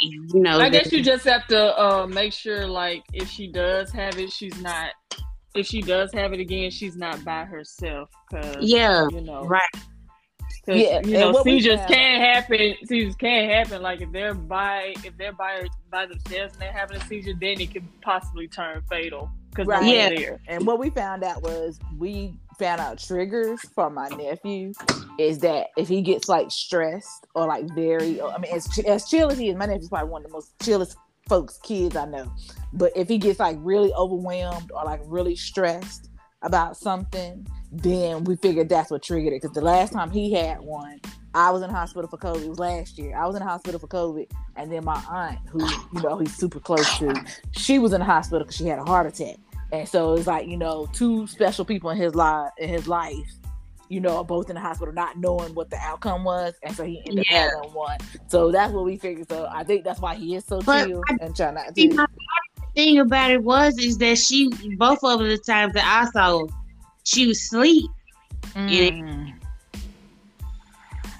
you 0.00 0.40
know. 0.40 0.58
I 0.58 0.68
that- 0.68 0.72
guess 0.84 0.92
you 0.92 1.02
just 1.04 1.24
have 1.26 1.46
to 1.46 1.80
uh, 1.80 2.06
make 2.06 2.32
sure, 2.32 2.66
like, 2.66 3.02
if 3.14 3.30
she 3.30 3.46
does 3.46 3.90
have 3.92 4.18
it, 4.18 4.30
she's 4.30 4.60
not. 4.60 4.90
If 5.58 5.66
she 5.66 5.82
does 5.82 6.12
have 6.12 6.32
it 6.32 6.40
again, 6.40 6.70
she's 6.70 6.96
not 6.96 7.24
by 7.24 7.44
herself. 7.44 8.10
Cause 8.30 8.56
yeah, 8.60 9.06
you 9.10 9.20
know, 9.20 9.44
right. 9.44 9.62
'cause, 9.72 10.76
Yeah, 10.76 11.00
you 11.04 11.12
know, 11.18 11.30
what 11.30 11.44
we 11.44 11.60
seizures 11.60 11.78
found- 11.80 11.92
can 11.92 12.20
happen. 12.20 12.74
Seizures 12.84 13.16
can't 13.16 13.50
happen. 13.50 13.82
Like 13.82 14.00
if 14.00 14.10
they're 14.12 14.34
by 14.34 14.94
if 15.04 15.16
they're 15.16 15.32
by 15.32 15.66
by 15.90 16.06
themselves 16.06 16.52
and 16.54 16.62
they're 16.62 16.72
having 16.72 16.96
a 16.96 17.04
seizure, 17.06 17.34
then 17.40 17.60
it 17.60 17.72
could 17.72 17.84
possibly 18.02 18.48
turn 18.48 18.82
fatal 18.88 19.30
because 19.50 19.66
Right. 19.66 19.82
right. 19.82 19.94
Yeah. 19.94 20.08
there. 20.10 20.40
And 20.48 20.66
what 20.66 20.78
we 20.78 20.90
found 20.90 21.24
out 21.24 21.42
was 21.42 21.78
we 21.98 22.34
found 22.58 22.80
out 22.80 22.98
triggers 22.98 23.60
from 23.74 23.94
my 23.94 24.08
nephew 24.08 24.72
is 25.18 25.38
that 25.40 25.68
if 25.76 25.88
he 25.88 26.00
gets 26.00 26.26
like 26.28 26.50
stressed 26.50 27.26
or 27.34 27.46
like 27.46 27.64
very, 27.74 28.20
I 28.20 28.38
mean, 28.38 28.50
as, 28.54 28.66
as 28.86 29.08
chill 29.08 29.30
as 29.30 29.38
he 29.38 29.50
is, 29.50 29.56
my 29.56 29.66
nephew's 29.66 29.88
probably 29.90 30.08
one 30.10 30.22
of 30.24 30.28
the 30.30 30.32
most 30.32 30.52
chillest 30.62 30.96
folks, 31.28 31.58
kids 31.62 31.96
I 31.96 32.06
know. 32.06 32.32
But 32.72 32.92
if 32.96 33.08
he 33.08 33.18
gets 33.18 33.40
like 33.40 33.56
really 33.60 33.92
overwhelmed 33.94 34.70
or 34.72 34.84
like 34.84 35.00
really 35.04 35.36
stressed 35.36 36.10
about 36.42 36.76
something, 36.76 37.46
then 37.72 38.24
we 38.24 38.36
figured 38.36 38.68
that's 38.68 38.90
what 38.90 39.02
triggered 39.02 39.32
it. 39.32 39.42
Because 39.42 39.54
the 39.54 39.60
last 39.60 39.92
time 39.92 40.10
he 40.10 40.32
had 40.32 40.60
one, 40.60 41.00
I 41.34 41.50
was 41.50 41.62
in 41.62 41.70
hospital 41.70 42.08
for 42.08 42.16
COVID. 42.16 42.44
It 42.44 42.48
was 42.48 42.58
last 42.58 42.98
year. 42.98 43.16
I 43.16 43.26
was 43.26 43.36
in 43.36 43.42
hospital 43.42 43.78
for 43.78 43.88
COVID, 43.88 44.30
and 44.56 44.72
then 44.72 44.84
my 44.84 45.02
aunt, 45.10 45.38
who 45.50 45.62
you 45.94 46.02
know 46.02 46.18
he's 46.18 46.34
super 46.34 46.60
close 46.60 46.98
to, 46.98 47.14
she 47.52 47.78
was 47.78 47.92
in 47.92 48.00
the 48.00 48.06
hospital 48.06 48.40
because 48.40 48.56
she 48.56 48.66
had 48.66 48.78
a 48.78 48.84
heart 48.84 49.06
attack. 49.06 49.36
And 49.72 49.86
so 49.88 50.14
it's 50.14 50.26
like 50.26 50.46
you 50.46 50.56
know 50.56 50.88
two 50.92 51.26
special 51.26 51.64
people 51.64 51.90
in 51.90 51.98
his 51.98 52.14
life 52.14 52.50
in 52.58 52.68
his 52.68 52.88
life, 52.88 53.30
you 53.88 54.00
know, 54.00 54.22
both 54.24 54.48
in 54.50 54.54
the 54.54 54.60
hospital, 54.60 54.92
not 54.92 55.18
knowing 55.18 55.54
what 55.54 55.70
the 55.70 55.76
outcome 55.78 56.24
was, 56.24 56.54
and 56.62 56.74
so 56.74 56.84
he 56.84 57.02
ended 57.06 57.26
Yeah. 57.30 57.46
up 57.46 57.52
having 57.62 57.74
one. 57.74 57.98
So 58.28 58.50
that's 58.50 58.72
what 58.72 58.84
we 58.84 58.96
figured. 58.96 59.28
So 59.28 59.48
I 59.50 59.64
think 59.64 59.84
that's 59.84 60.00
why 60.00 60.14
he 60.14 60.34
is 60.34 60.44
so 60.44 60.60
But 60.60 60.86
chill 60.86 61.02
and 61.20 61.34
trying 61.36 61.54
not 61.54 61.74
See, 61.74 61.88
to. 61.88 61.94
my 61.94 62.06
thing 62.74 62.98
about 62.98 63.30
it 63.30 63.42
was 63.42 63.78
is 63.78 63.98
that 63.98 64.18
she 64.18 64.50
both 64.76 65.02
of 65.02 65.20
the 65.20 65.38
times 65.38 65.72
that 65.74 65.84
I 65.84 66.10
saw, 66.10 66.46
she 67.04 67.26
was 67.26 67.38
asleep. 67.38 67.90
Mm. 68.54 69.32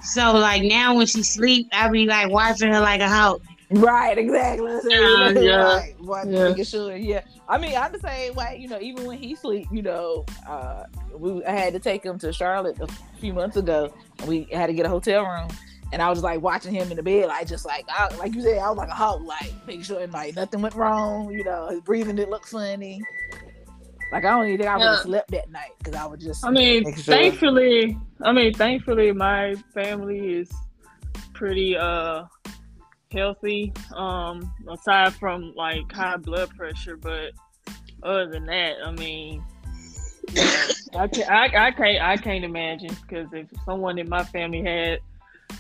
So 0.03 0.33
like 0.33 0.63
now 0.63 0.95
when 0.95 1.07
she 1.07 1.23
sleep, 1.23 1.69
I 1.73 1.89
be 1.89 2.07
like 2.07 2.31
watching 2.31 2.73
her 2.73 2.81
like 2.81 3.01
a 3.01 3.09
hawk. 3.09 3.41
Right, 3.71 4.17
exactly. 4.17 4.79
So, 4.81 4.89
Yeah, 4.91 5.31
yeah. 5.31 5.57
Right, 5.77 5.95
right, 6.01 6.27
Yeah. 6.29 6.49
making 6.49 6.65
sure. 6.65 6.95
Yeah, 6.97 7.23
I 7.49 7.59
mean, 7.59 7.77
I'm 7.77 7.93
the 7.93 7.99
same 7.99 8.35
way. 8.35 8.59
You 8.61 8.69
know, 8.69 8.81
even 8.81 9.05
when 9.07 9.19
he 9.19 9.35
sleep, 9.35 9.67
you 9.73 9.83
know, 9.83 10.25
uh, 10.47 10.85
we 11.17 11.45
I 11.45 11.51
had 11.53 11.73
to 11.73 11.81
take 11.81 12.05
him 12.05 12.19
to 12.21 12.33
Charlotte 12.33 12.79
a 12.81 12.87
few 13.19 13.33
months 13.33 13.57
ago. 13.57 13.93
And 14.21 14.29
we 14.29 14.45
had 14.53 14.69
to 14.69 14.73
get 14.73 14.87
a 14.87 14.89
hotel 14.89 15.25
room, 15.25 15.49
and 15.93 16.01
I 16.01 16.11
was 16.11 16.23
like 16.23 16.41
watching 16.41 16.73
him 16.73 16.91
in 16.91 16.97
the 16.97 17.03
bed, 17.03 17.27
like 17.27 17.49
just 17.49 17.67
like 17.67 17.85
I, 17.89 18.15
like 18.17 18.35
you 18.35 18.43
said, 18.43 18.59
I 18.59 18.69
was 18.69 18.79
like 18.79 18.89
a 18.89 18.95
hawk, 18.95 19.21
like 19.23 19.53
making 19.67 19.83
sure 19.83 20.01
and 20.01 20.13
like 20.13 20.37
nothing 20.37 20.63
went 20.63 20.75
wrong. 20.75 21.33
You 21.33 21.43
know, 21.45 21.69
his 21.69 21.81
breathing 21.81 22.17
didn't 22.17 22.31
look 22.31 22.47
funny. 22.47 23.03
Like 24.13 24.25
I 24.25 24.31
don't 24.31 24.47
even 24.47 24.59
think 24.59 24.71
I 24.71 24.77
would 24.77 24.83
have 24.85 24.93
Yeah. 24.93 25.03
slept 25.03 25.31
that 25.33 25.51
night 25.51 25.73
because 25.79 25.95
I 25.95 26.07
was 26.07 26.21
just. 26.23 26.45
I 26.45 26.51
mean, 26.53 26.85
sure. 26.95 27.15
thankfully, 27.15 27.99
I 28.23 28.33
mean, 28.33 28.55
thankfully, 28.55 29.11
my 29.13 29.57
family 29.75 30.35
is 30.35 30.51
pretty 31.35 31.77
uh 31.77 32.25
healthy. 33.13 33.73
Um, 33.95 34.53
aside 34.69 35.15
from 35.15 35.55
like 35.57 35.91
high 35.93 36.17
blood 36.17 36.51
pressure, 36.57 36.97
but 36.97 37.33
other 38.03 38.29
than 38.29 38.47
that, 38.47 38.77
I 38.85 38.91
mean, 38.93 39.45
you 40.33 40.43
know, 40.43 40.69
I 41.01 41.09
can 41.09 41.31
I, 41.31 41.67
I 41.67 41.71
can't 41.71 42.03
I 42.03 42.17
can't 42.17 42.45
imagine 42.45 42.97
because 43.03 43.29
if 43.33 43.47
someone 43.65 43.99
in 43.99 44.09
my 44.09 44.25
family 44.25 44.63
had 44.63 45.01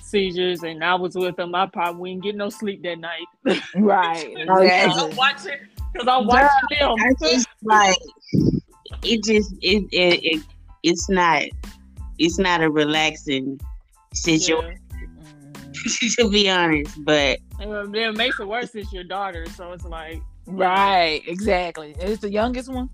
seizures 0.02 0.62
and 0.62 0.82
I 0.82 0.94
was 0.94 1.14
with 1.14 1.36
them, 1.36 1.54
I 1.54 1.66
probably 1.66 2.00
wouldn't 2.00 2.22
get 2.22 2.36
no 2.36 2.48
sleep 2.48 2.82
that 2.82 2.98
night. 2.98 3.26
right. 3.76 4.34
Exactly. 4.36 5.10
I'm 5.10 5.16
watching 5.16 5.58
because 5.92 6.08
I'm 6.08 6.26
watching 6.26 6.78
them. 6.78 6.94
I 6.98 7.14
just 7.20 7.48
like 7.62 7.96
it 9.02 9.24
just 9.24 9.52
it, 9.62 9.84
it, 9.92 10.20
it 10.22 10.42
it's 10.82 11.08
not 11.08 11.42
it's 12.18 12.38
not 12.38 12.62
a 12.62 12.70
relaxing 12.70 13.60
situation. 14.14 14.78
to 16.18 16.30
be 16.30 16.48
honest. 16.50 17.04
But 17.04 17.38
um, 17.60 17.72
And 17.72 17.96
it 17.96 18.16
makes 18.16 18.38
it 18.40 18.46
worse. 18.46 18.74
It's 18.74 18.92
your 18.92 19.04
daughter, 19.04 19.46
so 19.54 19.72
it's 19.72 19.84
like 19.84 20.22
Right, 20.46 21.22
exactly. 21.26 21.94
It's 21.98 22.20
the 22.20 22.30
youngest 22.30 22.72
one. 22.72 22.88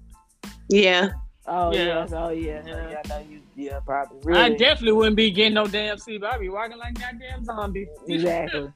yeah, 0.69 1.11
Oh 1.47 1.73
Yeah. 1.73 1.85
yes, 1.85 2.13
oh 2.13 2.31
yeah, 2.31 2.63
Yeah. 2.67 2.75
Oh, 2.75 2.91
yeah. 2.91 3.03
I 3.05 3.09
know 3.09 3.27
you. 3.29 3.41
Yeah, 3.55 3.81
probably. 3.85 4.35
I 4.35 4.51
definitely 4.51 4.93
wouldn't 4.93 5.17
be 5.17 5.31
getting 5.31 5.55
no 5.55 5.67
damn 5.67 5.99
sleep. 5.99 6.25
I'd 6.25 6.41
be 6.41 6.49
walking 6.49 6.79
like 6.79 6.99
goddamn 6.99 7.45
zombie. 7.45 7.89
exactly. 8.09 8.73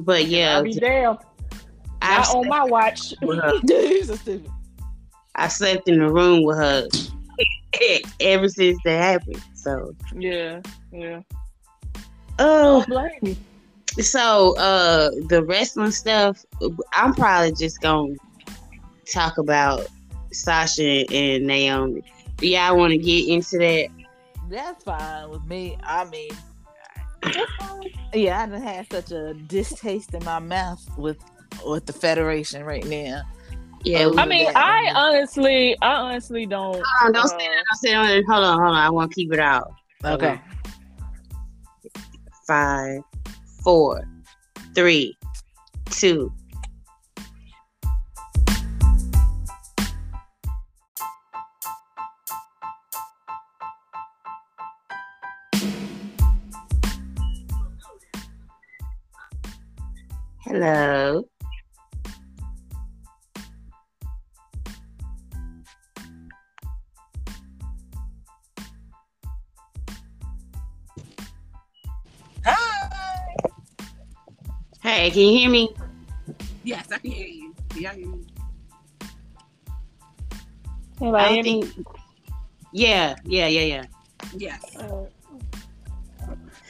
but 0.00 0.26
yeah, 0.26 0.58
I'd 0.58 0.64
be 0.64 0.74
damn. 0.74 1.18
I 2.02 2.18
Not 2.18 2.34
on 2.34 2.48
my 2.48 2.64
watch. 2.64 3.14
with. 3.22 3.40
Dude, 3.66 4.04
so 4.06 4.14
stupid. 4.16 4.50
I 5.34 5.48
slept 5.48 5.88
in 5.88 5.98
the 5.98 6.08
room 6.10 6.44
with 6.44 6.56
her 6.56 6.86
ever 8.20 8.48
since 8.48 8.78
that 8.84 9.02
happened. 9.02 9.42
So 9.54 9.94
Yeah, 10.14 10.60
yeah. 10.92 11.20
Oh, 12.38 12.84
blame 12.86 13.10
me. 13.22 13.36
so 14.02 14.56
uh 14.58 15.10
the 15.28 15.44
wrestling 15.44 15.90
stuff. 15.90 16.44
I'm 16.94 17.14
probably 17.14 17.52
just 17.52 17.80
gonna 17.80 18.14
talk 19.12 19.38
about 19.38 19.86
Sasha 20.32 21.04
and 21.12 21.46
Naomi. 21.46 22.02
Do 22.36 22.46
y'all 22.46 22.76
want 22.76 22.92
to 22.92 22.98
get 22.98 23.28
into 23.28 23.58
that? 23.58 23.88
That's 24.48 24.84
fine 24.84 25.30
with 25.30 25.44
me. 25.44 25.76
I 25.82 26.04
mean, 26.04 26.30
yeah, 28.14 28.42
I 28.42 28.46
done 28.46 28.62
had 28.62 28.90
such 28.90 29.10
a 29.10 29.34
distaste 29.34 30.14
in 30.14 30.24
my 30.24 30.38
mouth 30.38 30.84
with 30.96 31.18
with 31.64 31.86
the 31.86 31.92
Federation 31.92 32.64
right 32.64 32.84
now. 32.84 33.22
Yeah. 33.84 34.04
Oh, 34.04 34.18
I 34.18 34.26
mean, 34.26 34.44
Yeah. 34.44 34.52
I 34.56 34.92
honestly, 34.94 35.76
I 35.80 35.92
honestly 35.94 36.46
don't. 36.46 36.74
Hold 36.74 36.84
on, 37.04 37.12
don't 37.12 37.24
uh, 37.24 37.28
say 37.28 37.36
that. 37.38 37.64
Don't 37.70 37.78
say 37.78 37.90
that. 37.92 38.24
Hold 38.28 38.44
on, 38.44 38.58
hold 38.60 38.74
on. 38.74 38.82
I 38.82 38.90
want 38.90 39.10
to 39.10 39.14
keep 39.14 39.32
it 39.32 39.38
out. 39.38 39.72
Okay 40.04 40.40
five, 42.46 43.02
four, 43.62 44.06
three, 44.74 45.16
two. 45.90 46.32
Hello. 60.44 61.28
Hey, 74.96 75.10
can 75.10 75.20
you 75.20 75.38
hear 75.38 75.50
me? 75.50 75.74
Yes, 76.64 76.90
I 76.90 76.96
can 76.96 77.10
hear 77.10 77.26
you. 77.26 77.54
Can 77.68 77.82
y'all 77.82 77.92
hear 77.92 78.06
me? 78.06 78.24
Hey, 80.98 81.06
I 81.08 81.10
like, 81.10 81.44
don't 81.44 81.44
think. 81.44 81.86
Yeah, 82.72 83.14
yeah, 83.26 83.46
yeah, 83.46 83.60
yeah. 83.60 83.84
Yes. 84.38 84.74
uh, 84.78 85.04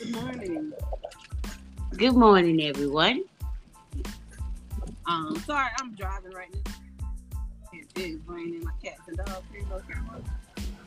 Good 0.01 0.11
morning. 0.11 0.73
Good 1.97 2.15
morning, 2.15 2.63
everyone. 2.63 3.23
Um, 5.07 5.41
sorry, 5.47 5.69
I'm 5.79 5.95
driving 5.95 6.33
right 6.33 6.53
now. 6.53 6.73
It 7.73 7.87
is 7.95 8.19
raining. 8.27 8.65
My 8.65 8.73
cats 8.83 9.03
and 9.07 9.19
dogs 9.19 9.47
here 9.53 9.63
no 9.71 9.81
camera. 9.89 10.21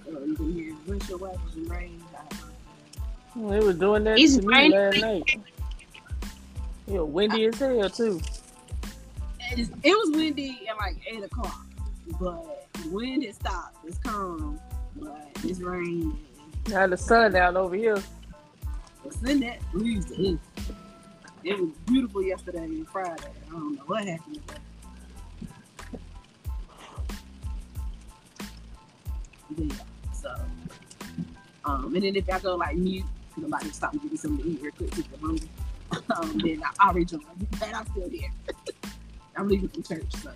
So 0.03 0.25
you 0.25 0.36
can 0.36 0.53
hear 0.53 0.75
windshield 0.86 1.22
wipers 1.22 1.55
and 1.55 1.69
rain. 1.72 2.03
they 3.34 3.60
was 3.62 3.77
doing 3.77 4.03
that 4.03 4.19
It's 4.19 4.36
to 4.36 4.41
me 4.41 4.53
raining. 4.53 4.72
last 4.74 4.98
night. 4.98 5.39
It 6.89 7.00
was 7.00 7.10
windy 7.10 7.46
as 7.46 7.60
hell 7.60 7.89
too. 7.89 8.19
It 9.51 9.69
was 9.84 10.10
windy 10.12 10.67
at 10.67 10.77
like 10.77 10.98
eight 11.08 11.24
o'clock, 11.24 11.65
but 12.19 12.67
the 12.74 12.89
wind 12.89 13.24
has 13.25 13.36
stopped. 13.36 13.77
It's 13.86 13.98
calm, 14.00 14.60
but 14.96 15.29
it's 15.43 15.60
raining. 15.60 16.17
Now 16.67 16.88
the 16.88 16.98
sun 16.98 17.36
out 17.36 17.55
over 17.55 17.75
here. 17.75 18.01
Send 19.24 19.43
that 19.43 19.60
breeze 19.72 20.05
to 20.08 20.34
us. 20.34 20.39
It 21.43 21.60
was 21.60 21.69
beautiful 21.86 22.22
yesterday 22.22 22.65
and 22.65 22.88
Friday. 22.88 23.24
I 23.48 23.51
don't 23.51 23.75
know 23.75 23.84
what 23.86 24.05
happened. 24.05 24.39
Yeah, 29.58 29.74
so, 30.13 30.36
um, 31.65 31.96
and 31.96 32.03
then 32.03 32.15
if 32.15 32.29
I 32.29 32.39
go 32.39 32.55
like 32.55 32.75
mute, 32.75 33.03
because 33.29 33.43
I'm 33.43 33.46
about 33.46 33.62
to 33.62 33.74
stop 33.74 33.93
and 33.93 34.01
give 34.01 34.12
me 34.12 34.17
something 34.17 34.43
to 34.43 34.51
eat 34.51 34.62
real 34.62 34.72
quick, 34.74 34.91
keep 34.91 35.12
it 35.12 35.19
hungry, 35.19 35.50
um, 36.15 36.38
then 36.39 36.62
I- 36.63 36.74
I'll 36.79 36.93
rejoin. 36.93 37.22
But 37.60 37.74
I'm 37.74 37.86
still 37.88 38.10
here. 38.10 38.31
I'm 39.36 39.48
leaving 39.48 39.69
from 39.69 39.84
church, 39.84 40.12
so 40.17 40.31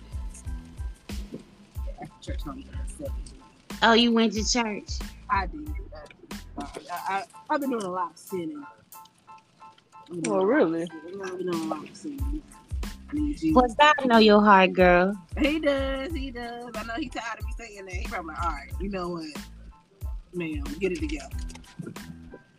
yeah, 1.30 1.92
after 2.02 2.32
church 2.32 2.42
home 2.42 2.64
at 2.72 2.90
seven. 2.90 3.12
Oh, 3.82 3.92
you 3.92 4.12
went 4.12 4.32
to 4.34 4.42
church? 4.48 4.90
I 5.28 5.46
did. 5.46 5.68
I, 6.58 6.72
did. 6.72 6.86
I, 6.90 6.94
I, 6.94 7.24
I've 7.50 7.60
been 7.60 7.70
doing 7.70 7.82
a 7.84 7.90
lot 7.90 8.12
of 8.12 8.18
sinning. 8.18 8.64
I've 9.94 10.06
been 10.08 10.20
doing 10.20 10.36
Oh, 10.36 10.38
a 10.38 10.40
lot 10.40 10.42
of 10.42 10.48
really? 10.48 10.86
sinning. 10.86 11.22
I've 11.22 11.38
been 11.38 11.50
doing 11.50 11.62
a 11.64 11.66
lot 11.74 11.88
of 11.88 11.96
sinning. 11.96 12.42
I 12.84 13.12
need 13.12 13.38
Jesus. 13.38 13.54
Well, 13.54 13.74
God 13.78 14.06
know 14.06 14.18
your 14.18 14.40
heart, 14.42 14.72
girl. 14.72 15.14
He 15.38 15.58
does. 15.60 16.12
He 16.14 16.30
does. 16.30 16.70
I 16.74 16.82
know 16.84 16.94
he's 16.96 17.10
tired 17.12 17.38
of 17.40 17.44
me 17.44 17.52
saying 17.58 17.84
that. 17.84 17.94
He 17.94 18.06
probably 18.06 18.28
like, 18.34 18.42
all 18.42 18.50
right, 18.50 18.70
you 18.80 18.88
know 18.88 19.08
what, 19.10 19.26
man, 20.32 20.62
get 20.80 20.92
it 20.92 21.00
together. 21.00 21.28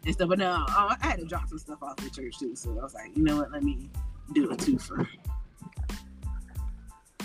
And 0.06 0.14
stuff. 0.14 0.30
But 0.30 0.40
no, 0.40 0.66
oh, 0.68 0.96
I 1.02 1.08
had 1.08 1.20
to 1.20 1.26
drop 1.26 1.48
some 1.50 1.58
stuff 1.58 1.82
off 1.82 2.04
at 2.04 2.14
church 2.14 2.38
too. 2.40 2.56
So 2.56 2.72
I 2.72 2.84
was 2.84 2.94
like, 2.94 3.16
you 3.16 3.24
know 3.24 3.38
what, 3.38 3.52
let 3.52 3.64
me 3.64 3.90
do 4.34 4.50
a 4.52 4.56
twofer. 4.56 5.08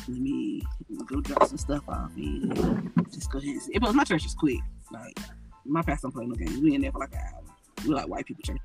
Let 0.08 0.18
me 0.18 0.62
go 1.06 1.20
drop 1.20 1.44
some 1.46 1.58
stuff 1.58 1.88
off 1.88 2.10
and 2.16 2.90
just 3.12 3.30
go 3.30 3.38
ahead 3.38 3.50
and 3.50 3.62
see. 3.62 3.74
It 3.74 3.80
but 3.80 3.94
my 3.94 4.04
church 4.04 4.24
is 4.24 4.34
quick. 4.34 4.60
Like 4.90 5.18
my 5.64 5.82
pastor 5.82 6.06
don't 6.06 6.12
play 6.12 6.26
no 6.26 6.34
games. 6.34 6.58
We 6.58 6.74
in 6.74 6.80
there 6.80 6.92
for 6.92 7.00
like 7.00 7.12
an 7.12 7.18
hour. 7.18 7.42
We 7.86 7.94
like 7.94 8.08
white 8.08 8.26
people 8.26 8.42
church. 8.44 8.60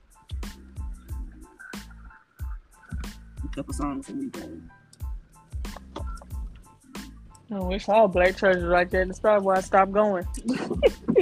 A 3.44 3.48
couple 3.56 3.74
songs 3.74 4.10
and 4.10 4.20
we 4.20 4.28
done. 4.28 4.72
I 7.52 7.60
wish 7.60 7.88
all 7.90 8.08
black 8.08 8.36
churches 8.38 8.64
like 8.64 8.90
that. 8.90 9.08
That's 9.08 9.20
probably 9.20 9.46
why 9.46 9.58
I 9.58 9.62
stopped 9.62 9.92
going. 9.92 10.26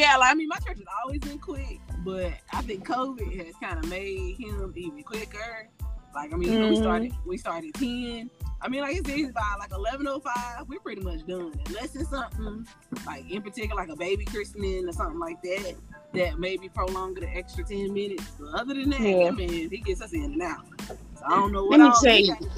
Yeah, 0.00 0.16
like 0.16 0.30
I 0.30 0.34
mean, 0.34 0.48
my 0.48 0.56
church 0.56 0.78
has 0.78 0.86
always 1.04 1.20
been 1.20 1.38
quick, 1.38 1.78
but 2.06 2.32
I 2.54 2.62
think 2.62 2.86
COVID 2.86 3.44
has 3.44 3.54
kind 3.62 3.78
of 3.78 3.90
made 3.90 4.38
him 4.38 4.72
even 4.74 5.02
quicker. 5.02 5.68
Like 6.14 6.32
I 6.32 6.36
mean, 6.36 6.54
know, 6.54 6.68
we 6.68 6.74
mm-hmm. 6.74 6.82
started 6.82 7.12
we 7.26 7.36
started 7.36 7.74
ten. 7.74 8.30
I 8.62 8.68
mean, 8.68 8.80
like 8.80 8.96
it 8.96 9.06
says 9.06 9.30
by 9.32 9.56
like 9.58 9.72
eleven 9.72 10.08
oh 10.08 10.18
five, 10.20 10.66
we're 10.68 10.80
pretty 10.80 11.02
much 11.02 11.26
done. 11.26 11.52
Unless 11.66 11.96
it's 11.96 12.08
something 12.08 12.66
like 13.04 13.30
in 13.30 13.42
particular, 13.42 13.76
like 13.76 13.90
a 13.90 13.96
baby 13.96 14.24
christening 14.24 14.88
or 14.88 14.92
something 14.92 15.18
like 15.18 15.42
that, 15.42 15.74
that 16.14 16.38
maybe 16.38 16.70
prolong 16.70 17.14
it 17.18 17.24
an 17.24 17.32
extra 17.34 17.62
ten 17.62 17.92
minutes. 17.92 18.24
But 18.40 18.58
other 18.58 18.72
than 18.72 18.88
that, 18.90 19.00
Yeah. 19.02 19.24
yeah. 19.24 19.30
man, 19.32 19.50
he 19.50 19.82
gets 19.84 20.00
us 20.00 20.14
in 20.14 20.24
and 20.24 20.40
out. 20.40 20.64
So 20.88 20.96
I 21.26 21.36
don't 21.36 21.52
know 21.52 21.66
what 21.66 21.78
Let 21.78 21.90
me 22.04 22.36
tell 22.38 22.48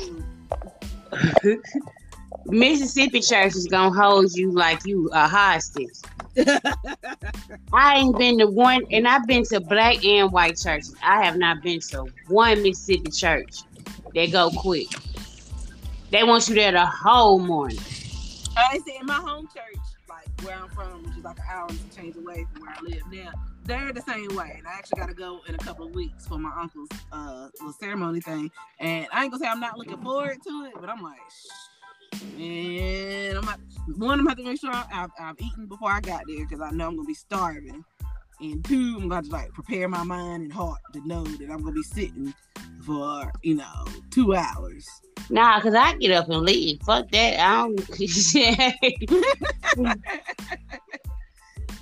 we 1.11 1.53
you. 1.53 1.63
to. 2.47 2.53
Mississippi 2.53 3.21
church 3.21 3.55
is 3.55 3.67
gonna 3.67 3.95
hold 3.95 4.33
you 4.35 4.53
like 4.53 4.85
you 4.85 5.09
a 5.13 5.27
hostage. 5.27 5.99
I 7.73 7.97
ain't 7.97 8.17
been 8.17 8.39
to 8.39 8.47
one, 8.47 8.83
and 8.91 9.07
I've 9.07 9.27
been 9.27 9.45
to 9.45 9.61
black 9.61 10.05
and 10.05 10.33
white 10.33 10.57
churches. 10.57 10.95
I 11.03 11.25
have 11.25 11.37
not 11.37 11.63
been 11.63 11.81
to 11.91 12.07
one 12.29 12.63
Mississippi 12.63 13.11
church. 13.11 13.59
They 14.15 14.29
go 14.29 14.51
quick. 14.51 14.89
They 16.11 16.25
want 16.25 16.49
you 16.49 16.55
there 16.55 16.73
the 16.73 16.87
whole 16.87 17.39
morning. 17.39 17.79
I 18.57 18.79
say 18.87 18.99
in 19.01 19.07
my 19.07 19.15
home 19.15 19.49
church, 19.55 19.83
like 20.09 20.29
where 20.43 20.57
I'm 20.57 20.69
from, 20.71 21.03
which 21.05 21.17
is 21.17 21.25
like 21.25 21.39
an 21.39 21.45
hour 21.51 21.67
and 21.71 21.97
change 21.97 22.17
away 22.17 22.47
from 22.53 22.63
where 22.63 22.75
I 22.79 22.83
live 22.83 23.03
now, 23.11 23.33
they're 23.65 23.93
the 23.93 24.03
same 24.03 24.35
way. 24.37 24.55
And 24.59 24.67
I 24.67 24.73
actually 24.73 25.01
got 25.01 25.09
to 25.09 25.15
go 25.15 25.41
in 25.49 25.55
a 25.55 25.59
couple 25.59 25.87
of 25.87 25.95
weeks 25.95 26.27
for 26.27 26.39
my 26.39 26.53
uncle's 26.61 26.89
uh 27.13 27.49
little 27.59 27.73
ceremony 27.73 28.21
thing. 28.21 28.51
And 28.79 29.07
I 29.13 29.23
ain't 29.23 29.33
gonna 29.33 29.43
say 29.43 29.49
I'm 29.49 29.61
not 29.61 29.79
looking 29.79 30.03
forward 30.03 30.39
to 30.47 30.65
it, 30.67 30.75
but 30.79 30.89
I'm 30.89 31.03
like, 31.03 31.21
Shh. 31.31 31.72
Man, 32.37 33.37
I'm 33.37 33.45
not. 33.45 33.61
One, 33.97 34.21
I'm 34.21 34.27
have 34.27 34.37
to 34.37 34.45
make 34.45 34.61
sure 34.61 34.73
I've, 34.73 35.11
I've 35.19 35.41
eaten 35.41 35.67
before 35.67 35.91
I 35.91 36.01
got 36.01 36.23
there 36.27 36.47
because 36.47 36.61
I 36.61 36.71
know 36.71 36.89
I'm 36.89 36.97
gonna 36.97 37.07
be 37.07 37.15
starving. 37.15 37.85
And 38.41 38.65
two, 38.65 38.99
I'm 39.01 39.09
gonna 39.09 39.27
like 39.29 39.53
prepare 39.53 39.89
my 39.89 40.03
mind 40.03 40.43
and 40.43 40.53
heart 40.53 40.81
to 40.95 41.07
know 41.07 41.25
that 41.25 41.51
I'm 41.51 41.63
gonna 41.63 41.73
be 41.73 41.83
sitting 41.83 42.35
for 42.83 43.33
you 43.43 43.55
know 43.55 43.85
two 44.11 44.35
hours. 44.35 44.89
Nah, 45.31 45.61
cause 45.61 45.75
I 45.75 45.95
get 45.97 46.11
up 46.11 46.29
and 46.29 46.43
leave. 46.43 46.81
Fuck 46.83 47.11
that. 47.13 47.39
I 47.41 47.63
don't. 47.63 47.81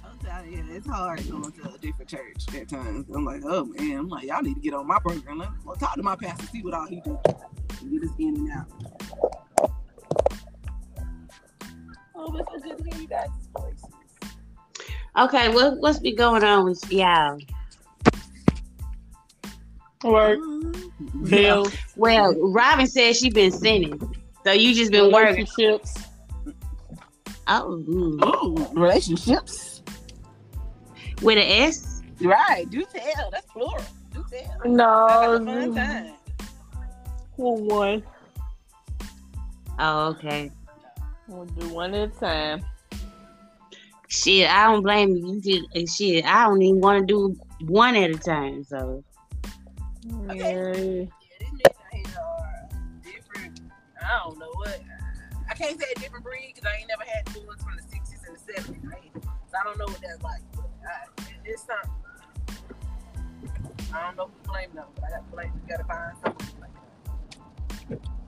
I'm 0.05 0.19
telling 0.23 0.53
you, 0.53 0.65
it's 0.71 0.87
hard 0.87 1.29
going 1.31 1.53
to 1.53 1.75
a 1.75 1.79
different 1.79 2.11
church 2.11 2.55
at 2.55 2.69
times. 2.69 3.07
I'm 3.15 3.25
like, 3.25 3.43
oh 3.45 3.65
man, 3.65 3.99
I'm 3.99 4.09
like, 4.09 4.25
y'all 4.25 4.43
need 4.43 4.55
to 4.55 4.61
get 4.61 4.75
on 4.75 4.87
my 4.87 4.99
program. 4.99 5.39
Let 5.39 5.49
well, 5.65 5.77
talk 5.77 5.95
to 5.95 6.03
my 6.03 6.17
pastor, 6.17 6.47
see 6.47 6.63
what 6.63 6.75
all 6.75 6.87
he 6.87 7.01
do. 7.01 7.19
And 7.81 7.91
get 7.91 8.03
us 8.09 8.15
in 8.19 8.37
and 8.37 8.53
out. 8.53 8.67
Oh, 12.23 12.37
it's 12.37 12.51
so 12.53 12.59
good 12.61 12.77
to 12.79 12.85
hear 12.91 13.01
you 13.03 13.09
guys' 13.09 13.29
voices. 13.57 13.85
okay, 15.19 15.49
what 15.55 15.79
what's 15.79 15.99
been 15.99 16.17
going 16.17 16.45
on 16.45 16.65
with 16.67 16.93
y'all? 16.93 17.39
Work, 20.05 20.39
bills, 21.29 21.75
Well, 21.97 22.35
Robin 22.53 22.87
said 22.87 23.17
she's 23.17 23.33
been 23.35 23.51
sinning, 23.53 23.99
so 24.45 24.53
you 24.53 24.75
just 24.75 24.91
been 24.93 25.13
working. 25.13 25.47
relationships. 25.47 25.95
Oh, 27.49 27.83
mm. 27.89 28.19
Oh, 28.23 28.71
relationships. 28.75 29.83
with 31.23 31.37
an 31.39 31.45
S. 31.45 32.03
Right. 32.21 32.69
Do 32.71 32.85
tell. 32.85 33.31
That's 33.31 33.47
plural. 33.53 33.83
Do 34.13 34.25
tell. 34.31 34.43
Have 34.43 34.61
a 34.61 34.63
fun 34.63 34.77
No, 34.77 35.75
time. 35.75 36.13
for 37.37 37.57
one. 37.57 38.03
Oh, 39.79 40.09
okay. 40.11 40.51
We'll 41.31 41.45
do 41.45 41.69
one 41.69 41.95
at 41.95 42.09
a 42.09 42.13
time. 42.19 42.67
Shit, 44.09 44.51
I 44.51 44.67
don't 44.67 44.83
blame 44.83 45.15
you. 45.15 45.35
You 45.35 45.41
did 45.41 45.65
uh, 45.77 45.87
shit. 45.87 46.25
I 46.25 46.47
don't 46.47 46.61
even 46.61 46.81
want 46.81 46.99
to 46.99 47.07
do 47.07 47.37
one 47.67 47.95
at 47.95 48.11
a 48.11 48.19
time. 48.19 48.65
So 48.65 49.05
Yeah. 50.05 50.35
Yeah, 50.35 50.35
these 50.35 51.07
niggas 51.55 51.79
out 51.79 51.95
here 51.95 52.19
are 52.19 52.69
different. 53.05 53.61
I 54.03 54.19
don't 54.25 54.41
know 54.41 54.51
what. 54.55 54.81
I 55.49 55.55
can't 55.55 55.81
say 55.81 55.87
a 55.95 56.01
different 56.01 56.25
breed 56.25 56.53
because 56.53 56.69
I 56.69 56.81
ain't 56.81 56.89
never 56.89 57.05
had 57.09 57.25
the 57.27 57.47
ones 57.47 57.63
from 57.63 57.77
the 57.77 57.83
60s 57.83 58.27
and 58.27 58.37
the 58.37 58.41
70s. 58.53 58.91
Right? 58.91 59.13
So 59.15 59.57
I 59.61 59.65
don't 59.65 59.79
know 59.79 59.87
what 59.87 60.01
that's 60.03 60.21
like. 60.25 60.43
But 60.57 60.69
I, 60.85 61.31
it, 61.31 61.37
it's 61.45 61.65
something. 61.65 61.91
I 63.95 64.03
don't 64.03 64.17
know 64.17 64.27
who 64.27 64.43
to 64.43 64.49
blame 64.49 64.71
them, 64.75 64.87
but 64.97 65.05
I 65.05 65.11
got 65.11 65.31
to 65.31 65.33
blame. 65.33 65.53
You 65.63 65.69
got 65.69 65.77
to 65.77 65.85
find 65.85 66.17
someone 66.25 66.39
to 66.39 66.55
blame. 66.57 68.20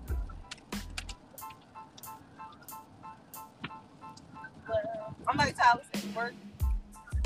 I'm 5.28 5.36
like 5.36 5.56
Tyler 5.56 5.82
said, 5.94 6.14
work, 6.16 6.34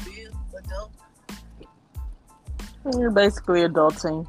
bills, 0.04 0.34
adult, 0.58 0.90
You're 2.98 3.10
basically 3.10 3.60
adulting. 3.62 4.26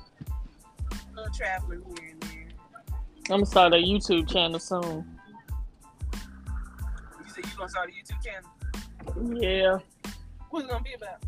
little 1.15 1.31
traveling 1.33 1.83
here 1.99 2.09
and 2.11 2.21
there. 2.23 2.47
I'm 3.29 3.39
gonna 3.41 3.45
start 3.45 3.73
a 3.73 3.77
YouTube 3.77 4.29
channel 4.29 4.59
soon. 4.59 5.05
You 6.13 7.29
said 7.33 7.45
you 7.45 7.51
gonna 7.57 7.69
start 7.69 7.89
a 7.89 7.93
YouTube 7.93 8.23
channel. 8.23 9.41
Yeah. 9.41 9.77
What's 10.49 10.65
it 10.65 10.71
gonna 10.71 10.83
be 10.83 10.93
about? 10.93 11.21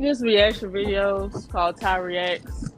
Just 0.00 0.22
reaction 0.22 0.70
videos 0.72 1.48
called 1.50 1.78
Ty 1.80 1.98
Reacts. 1.98 2.70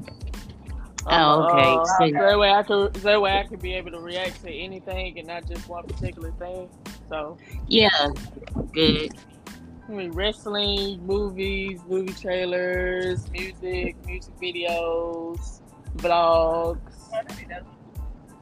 Oh, 1.07 1.42
okay. 1.50 1.74
Uh, 1.76 1.85
So- 1.85 2.07
so 2.09 2.12
that 2.12 2.38
way 2.38 2.50
I 2.52 2.62
could 2.62 2.94
that 2.94 3.20
way 3.20 3.38
I 3.38 3.44
could 3.44 3.61
be 3.61 3.74
able 3.74 3.90
to 3.92 4.00
react 4.00 4.42
to 4.42 4.50
anything 4.50 5.18
and 5.18 5.28
not 5.28 5.46
just 5.46 5.68
one 5.68 5.85
particular 5.87 6.33
thing. 6.33 6.68
So 7.14 7.38
Yeah, 7.68 8.09
good. 8.72 9.14
I 9.88 9.92
mean 9.92 10.11
wrestling, 10.11 11.07
movies, 11.07 11.81
movie 11.87 12.12
trailers, 12.12 13.31
music, 13.31 13.94
music 14.05 14.35
videos, 14.42 15.61
vlogs, 15.96 16.81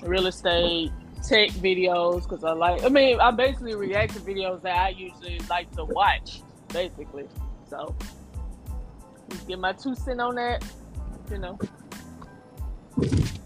real 0.00 0.26
estate, 0.26 0.90
tech 1.22 1.50
videos 1.50 2.22
because 2.22 2.44
I 2.44 2.52
like 2.52 2.82
I 2.82 2.88
mean 2.88 3.20
I 3.20 3.30
basically 3.30 3.74
react 3.74 4.14
to 4.14 4.20
videos 4.20 4.62
that 4.62 4.74
I 4.74 4.88
usually 4.88 5.38
like 5.50 5.70
to 5.72 5.84
watch, 5.84 6.40
basically. 6.68 7.28
So 7.68 7.94
just 9.28 9.46
get 9.46 9.58
my 9.58 9.74
two 9.74 9.94
cent 9.94 10.18
on 10.22 10.36
that, 10.36 10.64
you 11.30 11.36
know. 11.36 11.58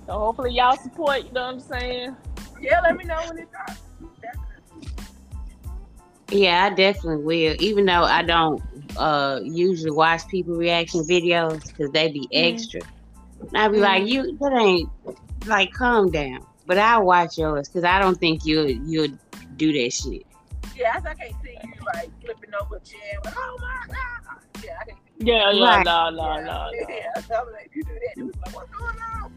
So 0.07 0.13
hopefully 0.13 0.53
y'all 0.53 0.77
support, 0.77 1.25
you 1.25 1.33
know 1.33 1.47
what 1.47 1.55
I'm 1.55 1.61
saying? 1.61 2.17
Yeah, 2.61 2.81
let 2.81 2.97
me 2.97 3.05
know 3.05 3.21
when 3.27 3.39
it 3.39 3.51
drops. 3.51 3.81
Yeah, 6.31 6.65
I 6.71 6.75
definitely 6.75 7.25
will. 7.25 7.57
Even 7.61 7.87
though 7.87 8.03
I 8.03 8.23
don't 8.23 8.63
uh 8.97 9.41
usually 9.45 9.91
watch 9.93 10.27
people 10.29 10.55
reaction 10.55 11.03
videos 11.03 11.67
because 11.67 11.91
they 11.93 12.11
be 12.11 12.29
extra. 12.33 12.81
And 13.41 13.57
I 13.57 13.69
be 13.69 13.79
like, 13.79 14.07
you 14.07 14.37
that 14.39 14.53
ain't 14.53 14.91
like 15.47 15.73
calm 15.73 16.11
down. 16.11 16.45
But 16.67 16.79
I 16.79 16.99
watch 16.99 17.39
yours 17.39 17.69
because 17.69 17.85
I 17.85 18.01
don't 18.01 18.19
think 18.19 18.45
you'll 18.45 18.69
you'll 18.69 19.17
do 19.57 19.73
that 19.73 19.93
shit. 19.93 20.27
Yeah, 20.75 20.97
I 20.97 21.15
can't 21.15 21.35
see 21.43 21.57
you 21.63 21.73
like 21.95 22.11
flipping 22.25 22.51
over 22.61 22.77
a 22.77 22.81
chair. 22.81 23.01
Like, 23.25 23.35
oh 23.37 23.57
my 23.61 23.95
god. 23.95 24.41
Yeah, 24.65 24.79
I 24.81 24.85
can't 24.85 24.99
see 25.19 25.27
Yeah, 25.27 25.51
yeah, 25.53 25.65
Right. 25.77 25.85
no, 25.85 26.11
no, 26.11 26.37
yeah, 26.37 26.41
no, 26.41 26.71
no. 26.71 26.89
Yeah, 26.89 27.21
so 27.21 27.35
I'm 27.47 27.53
like, 27.53 27.71
you 27.73 27.85
do 27.85 27.93
that. 27.93 28.21
It 28.21 28.25
was 28.25 28.35
like, 28.45 28.55
what's 28.57 28.71
going 28.73 28.97
on? 29.23 29.33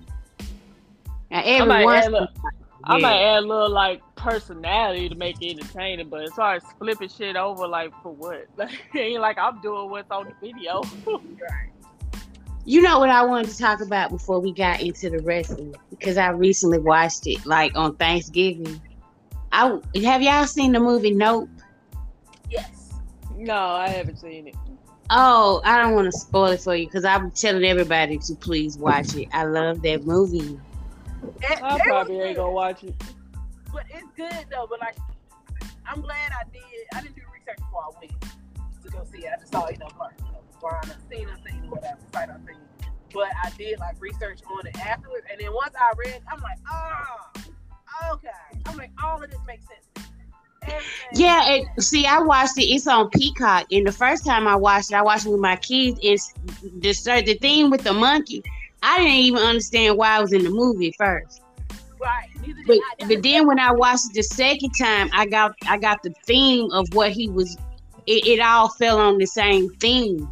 Now 1.29 1.37
I 1.37 1.43
every 1.43 1.67
might 1.67 1.83
once 1.85 2.05
add, 2.07 2.11
look, 2.11 2.29
I 2.85 2.97
might 2.97 3.21
add 3.21 3.43
a 3.43 3.47
little 3.47 3.69
like 3.69 4.01
personality 4.19 5.09
to 5.09 5.15
make 5.15 5.41
it 5.41 5.51
entertaining, 5.51 6.09
but 6.09 6.23
as 6.23 6.31
far 6.31 6.55
as 6.55 6.63
flipping 6.77 7.09
shit 7.09 7.35
over, 7.35 7.67
like 7.67 7.91
for 8.03 8.13
what? 8.13 8.45
Like 8.57 8.71
ain't 8.95 9.21
like 9.21 9.37
I'm 9.37 9.61
doing 9.61 9.89
what's 9.89 10.11
on 10.11 10.25
the 10.25 10.47
video. 10.47 10.83
You 12.65 12.83
know 12.83 12.99
what 12.99 13.09
I 13.09 13.23
wanted 13.23 13.49
to 13.49 13.57
talk 13.57 13.81
about 13.81 14.11
before 14.11 14.39
we 14.39 14.53
got 14.53 14.79
into 14.79 15.09
the 15.09 15.17
wrestling 15.19 15.75
because 15.89 16.17
I 16.17 16.29
recently 16.29 16.77
watched 16.77 17.25
it 17.25 17.43
like 17.43 17.75
on 17.75 17.95
Thanksgiving. 17.95 18.79
I 19.51 19.79
have 20.03 20.21
y'all 20.21 20.45
seen 20.45 20.73
the 20.73 20.79
movie 20.79 21.11
Nope? 21.11 21.49
Yes. 22.47 22.93
no, 23.35 23.55
I 23.55 23.89
haven't 23.89 24.19
seen 24.19 24.49
it. 24.49 24.55
Oh, 25.09 25.61
I 25.65 25.81
don't 25.81 25.95
want 25.95 26.11
to 26.11 26.19
spoil 26.19 26.47
it 26.47 26.61
for 26.61 26.75
you 26.75 26.85
because 26.85 27.05
I'm 27.05 27.31
telling 27.31 27.63
everybody 27.63 28.19
to 28.19 28.35
please 28.35 28.77
watch 28.77 29.15
it. 29.15 29.29
I 29.33 29.45
love 29.45 29.81
that 29.81 30.05
movie. 30.05 30.59
I 31.63 31.79
probably 31.79 32.19
ain't 32.19 32.37
gonna 32.37 32.51
watch 32.51 32.83
it. 32.83 32.93
But 33.71 33.85
it's 33.89 34.07
good 34.15 34.45
though. 34.51 34.67
But 34.69 34.79
like, 34.79 34.97
I'm 35.85 36.01
glad 36.01 36.31
I 36.31 36.43
did. 36.51 36.63
I 36.93 37.01
didn't 37.01 37.15
do 37.15 37.21
research 37.33 37.57
before 37.57 37.83
I 37.83 37.99
went 37.99 38.11
to 38.83 38.89
go 38.89 39.05
see 39.11 39.25
it. 39.25 39.31
I 39.35 39.39
just 39.39 39.51
saw, 39.51 39.69
you 39.69 39.77
know, 39.77 39.87
part, 39.87 40.13
you 40.19 40.31
know, 40.31 40.43
Brian, 40.59 40.83
seen, 41.11 41.27
seen, 41.45 41.63
or 41.65 41.75
whatever, 41.75 41.99
sight 42.13 42.29
unseen. 42.29 42.57
But 43.13 43.29
I 43.43 43.49
did 43.57 43.79
like 43.79 43.99
research 43.99 44.41
on 44.51 44.67
it 44.67 44.77
afterwards, 44.77 45.25
and 45.31 45.41
then 45.41 45.51
once 45.53 45.73
I 45.79 45.93
read, 45.97 46.21
I'm 46.31 46.39
like, 46.41 46.57
oh, 46.71 48.13
okay. 48.13 48.29
I'm 48.65 48.77
like, 48.77 48.91
all 49.03 49.21
of 49.21 49.29
this 49.29 49.39
makes 49.47 49.65
sense. 49.65 50.09
Yeah, 51.13 51.49
it, 51.49 51.81
see, 51.81 52.05
I 52.05 52.19
watched 52.21 52.57
it. 52.59 52.65
It's 52.65 52.85
on 52.85 53.09
Peacock, 53.09 53.65
and 53.71 53.87
the 53.87 53.91
first 53.91 54.25
time 54.25 54.47
I 54.47 54.55
watched 54.55 54.91
it, 54.91 54.95
I 54.95 55.01
watched 55.01 55.25
it 55.25 55.31
with 55.31 55.39
my 55.39 55.55
kids. 55.55 55.99
It's 56.03 56.33
the 56.61 57.23
the 57.25 57.37
thing 57.41 57.71
with 57.71 57.83
the 57.83 57.93
monkey. 57.93 58.43
I 58.83 58.99
didn't 58.99 59.13
even 59.13 59.41
understand 59.41 59.97
why 59.97 60.17
I 60.17 60.21
was 60.21 60.31
in 60.31 60.43
the 60.43 60.51
movie 60.51 60.93
first. 60.97 61.41
Right. 61.99 62.27
Neither 62.41 62.53
did 62.63 62.67
But 62.67 62.79
I. 63.01 63.05
but 63.07 63.23
then 63.23 63.47
when 63.47 63.59
I 63.59 63.71
watched 63.71 64.07
it 64.11 64.13
the 64.13 64.23
second 64.23 64.71
time, 64.71 65.09
I 65.13 65.25
got 65.25 65.53
I 65.67 65.77
got 65.77 66.01
the 66.03 66.13
theme 66.25 66.71
of 66.71 66.87
what 66.93 67.11
he 67.11 67.29
was. 67.29 67.57
It, 68.07 68.25
it 68.27 68.39
all 68.39 68.69
fell 68.69 68.97
on 68.99 69.17
the 69.17 69.27
same 69.27 69.69
theme 69.75 70.29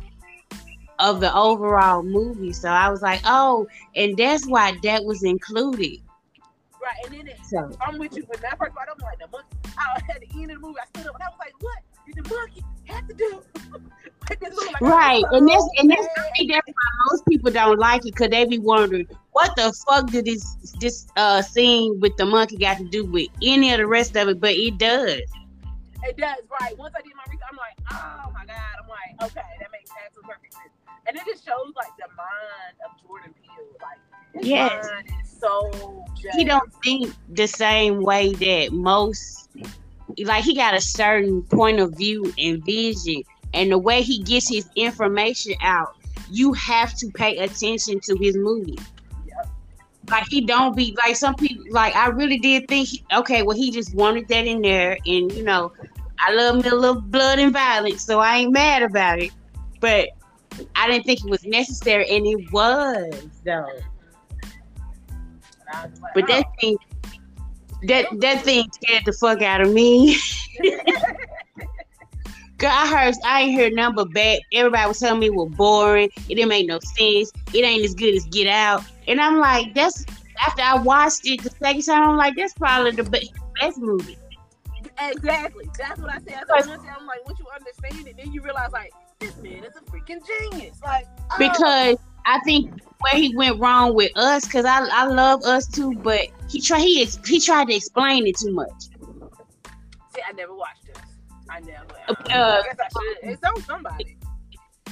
of 0.99 1.19
the 1.19 1.33
overall 1.35 2.01
movie. 2.01 2.53
So 2.53 2.69
I 2.69 2.89
was 2.89 3.01
like, 3.01 3.21
oh, 3.25 3.67
and 3.95 4.17
that's 4.17 4.47
why 4.47 4.77
that 4.83 5.03
was 5.05 5.23
included. 5.23 5.99
right, 6.81 6.95
and 7.05 7.13
then 7.13 7.27
it, 7.27 7.37
So 7.45 7.69
I'm 7.81 7.99
with 7.99 8.15
you. 8.17 8.23
When 8.27 8.41
that 8.41 8.57
first 8.57 8.73
part, 8.73 8.89
I'm 8.91 8.97
like, 9.03 9.19
the 9.19 9.27
monkey. 9.27 9.47
I, 9.77 10.01
at 10.11 10.21
the 10.21 10.41
end 10.41 10.51
of 10.51 10.59
the 10.61 10.67
movie, 10.67 10.79
I 10.81 10.85
stood 10.87 11.07
up 11.07 11.13
and 11.15 11.23
I 11.23 11.27
was 11.29 11.37
like, 11.39 11.53
what 11.61 11.77
did 12.07 12.23
the 12.23 12.35
monkey 12.35 12.63
have 12.85 13.07
to 13.07 13.13
do? 13.13 13.43
with 14.29 14.39
this 14.39 14.53
movie? 14.55 14.71
Like, 14.73 14.81
right, 14.81 15.23
and 15.31 15.47
that's 15.47 15.67
and 15.77 15.89
that's 15.89 16.07
mad. 16.17 16.25
I 16.39 16.45
that's 16.49 16.67
why 16.67 17.05
most 17.11 17.25
people 17.27 17.51
don't 17.51 17.79
like 17.79 18.05
it 18.05 18.13
because 18.13 18.29
they 18.29 18.45
be 18.45 18.59
wondering 18.59 19.07
what 19.31 19.55
the 19.55 19.73
fuck 19.87 20.09
did 20.11 20.25
this 20.25 20.43
this 20.79 21.07
uh 21.15 21.41
scene 21.41 21.99
with 21.99 22.15
the 22.17 22.25
monkey 22.25 22.57
got 22.57 22.77
to 22.77 22.85
do 22.85 23.05
with 23.05 23.27
any 23.41 23.71
of 23.71 23.77
the 23.77 23.87
rest 23.87 24.15
of 24.15 24.27
it, 24.27 24.39
but 24.39 24.53
it 24.53 24.77
does. 24.77 25.21
It 26.03 26.15
does, 26.17 26.37
right. 26.61 26.77
Once 26.77 26.93
I 26.97 27.01
did 27.01 27.13
my 27.15 27.23
research, 27.27 27.47
I'm 27.49 27.57
like, 27.57 27.77
oh 27.91 28.31
my 28.33 28.45
God. 28.45 28.55
I'm 28.81 28.87
like, 28.87 29.31
okay, 29.31 29.47
that 29.59 29.71
makes 29.71 29.89
absolute 30.05 30.27
perfect 30.27 30.53
sense. 30.53 30.69
And 31.07 31.17
it 31.17 31.23
just 31.25 31.45
shows 31.45 31.73
like 31.75 31.95
the 31.97 32.07
mind 32.15 32.75
of 32.85 32.91
Jordan 33.01 33.33
Peele. 33.41 33.65
Like 33.81 33.97
Yes. 34.45 34.87
so 35.39 36.05
just 36.21 36.37
he 36.37 36.43
don't 36.43 36.71
think 36.83 37.13
the 37.29 37.47
same 37.47 38.01
way 38.03 38.33
that 38.33 38.71
most 38.71 39.49
like 40.23 40.43
he 40.43 40.55
got 40.55 40.73
a 40.73 40.81
certain 40.81 41.41
point 41.43 41.79
of 41.79 41.97
view 41.97 42.31
and 42.37 42.63
vision 42.63 43.23
and 43.57 43.71
the 43.71 43.77
way 43.77 44.01
he 44.01 44.19
gets 44.23 44.49
his 44.49 44.69
information 44.75 45.53
out 45.61 45.95
you 46.29 46.53
have 46.53 46.93
to 46.95 47.09
pay 47.11 47.37
attention 47.37 47.99
to 48.01 48.15
his 48.17 48.37
movie 48.37 48.77
Yep. 49.27 49.49
like 50.09 50.25
he 50.29 50.41
don't 50.41 50.75
be 50.75 50.95
like 50.97 51.15
some 51.15 51.35
people 51.35 51.65
like 51.69 51.95
i 51.95 52.07
really 52.07 52.37
did 52.39 52.67
think 52.67 52.87
he, 52.87 53.03
okay 53.13 53.43
well 53.43 53.55
he 53.55 53.71
just 53.71 53.93
wanted 53.95 54.27
that 54.29 54.45
in 54.45 54.61
there 54.61 54.97
and 55.05 55.31
you 55.31 55.43
know 55.43 55.71
i 56.19 56.33
love 56.33 56.63
me 56.63 56.69
a 56.69 56.75
little 56.75 57.01
blood 57.01 57.39
and 57.39 57.53
violence 57.53 58.03
so 58.03 58.19
i 58.19 58.37
ain't 58.37 58.53
mad 58.53 58.83
about 58.83 59.19
it 59.19 59.31
but 59.81 60.09
i 60.75 60.87
didn't 60.87 61.05
think 61.05 61.19
it 61.19 61.29
was 61.29 61.43
necessary 61.45 62.09
and 62.09 62.25
it 62.25 62.51
was 62.51 63.29
though 63.43 63.67
was 65.73 66.01
like, 66.01 66.13
but 66.13 66.27
that 66.27 66.45
thing, 66.59 66.77
that 67.83 68.05
that 68.19 68.43
thing 68.43 68.67
scared 68.73 69.05
the 69.05 69.13
fuck 69.13 69.41
out 69.41 69.61
of 69.61 69.71
me. 69.71 70.17
Girl, 72.57 72.71
I 72.71 72.87
heard 72.87 73.15
I 73.23 73.41
ain't 73.41 73.59
heard 73.59 73.73
nothing 73.73 73.95
but 73.95 74.13
bad. 74.13 74.39
Everybody 74.51 74.87
was 74.87 74.99
telling 74.99 75.19
me 75.19 75.27
it 75.27 75.35
was 75.35 75.49
boring. 75.49 76.09
It 76.27 76.35
didn't 76.35 76.49
make 76.49 76.67
no 76.67 76.79
sense. 76.79 77.31
It 77.53 77.63
ain't 77.63 77.85
as 77.85 77.93
good 77.93 78.15
as 78.15 78.25
Get 78.25 78.47
Out. 78.47 78.83
And 79.07 79.21
I'm 79.21 79.37
like, 79.37 79.75
that's 79.75 80.05
after 80.45 80.63
I 80.63 80.75
watched 80.81 81.27
it 81.27 81.43
the 81.43 81.51
second 81.51 81.83
time. 81.83 82.09
I'm 82.09 82.17
like, 82.17 82.35
that's 82.35 82.53
probably 82.53 82.91
the 82.91 83.03
be- 83.03 83.31
best 83.59 83.77
movie. 83.77 84.17
Exactly. 84.99 85.69
That's 85.77 85.99
what 85.99 86.11
I 86.11 86.19
said. 86.19 86.43
I'm 86.49 87.05
like, 87.05 87.25
once 87.27 87.39
you 87.39 87.45
understand 87.53 88.07
it, 88.07 88.17
then 88.17 88.33
you 88.33 88.41
realize 88.41 88.71
like 88.71 88.91
this 89.19 89.37
man 89.37 89.63
is 89.63 89.75
a 89.75 89.91
freaking 89.91 90.25
genius. 90.25 90.79
Like 90.83 91.05
oh. 91.31 91.35
because 91.37 91.97
I 92.25 92.39
think 92.39 92.71
where 92.99 93.13
he 93.13 93.35
went 93.35 93.59
wrong 93.59 93.93
with 93.93 94.11
us, 94.17 94.45
because 94.45 94.65
I, 94.65 94.87
I 94.91 95.05
love 95.05 95.43
us 95.43 95.67
too, 95.67 95.93
but 95.99 96.21
he 96.49 96.59
tried 96.59 96.79
he 96.79 97.05
he 97.25 97.39
tried 97.39 97.67
to 97.67 97.75
explain 97.75 98.25
it 98.25 98.37
too 98.37 98.51
much. 98.51 98.83
see, 100.13 100.21
I 100.27 100.31
never 100.33 100.55
watched. 100.55 100.86
I 101.57 101.59
never. 101.61 101.95
Uh, 102.07 102.13
I 102.29 102.61
guess 102.63 102.75
I 102.79 102.87
should. 102.89 103.31
It's 103.31 103.43
on 103.43 103.61
somebody. 103.63 104.17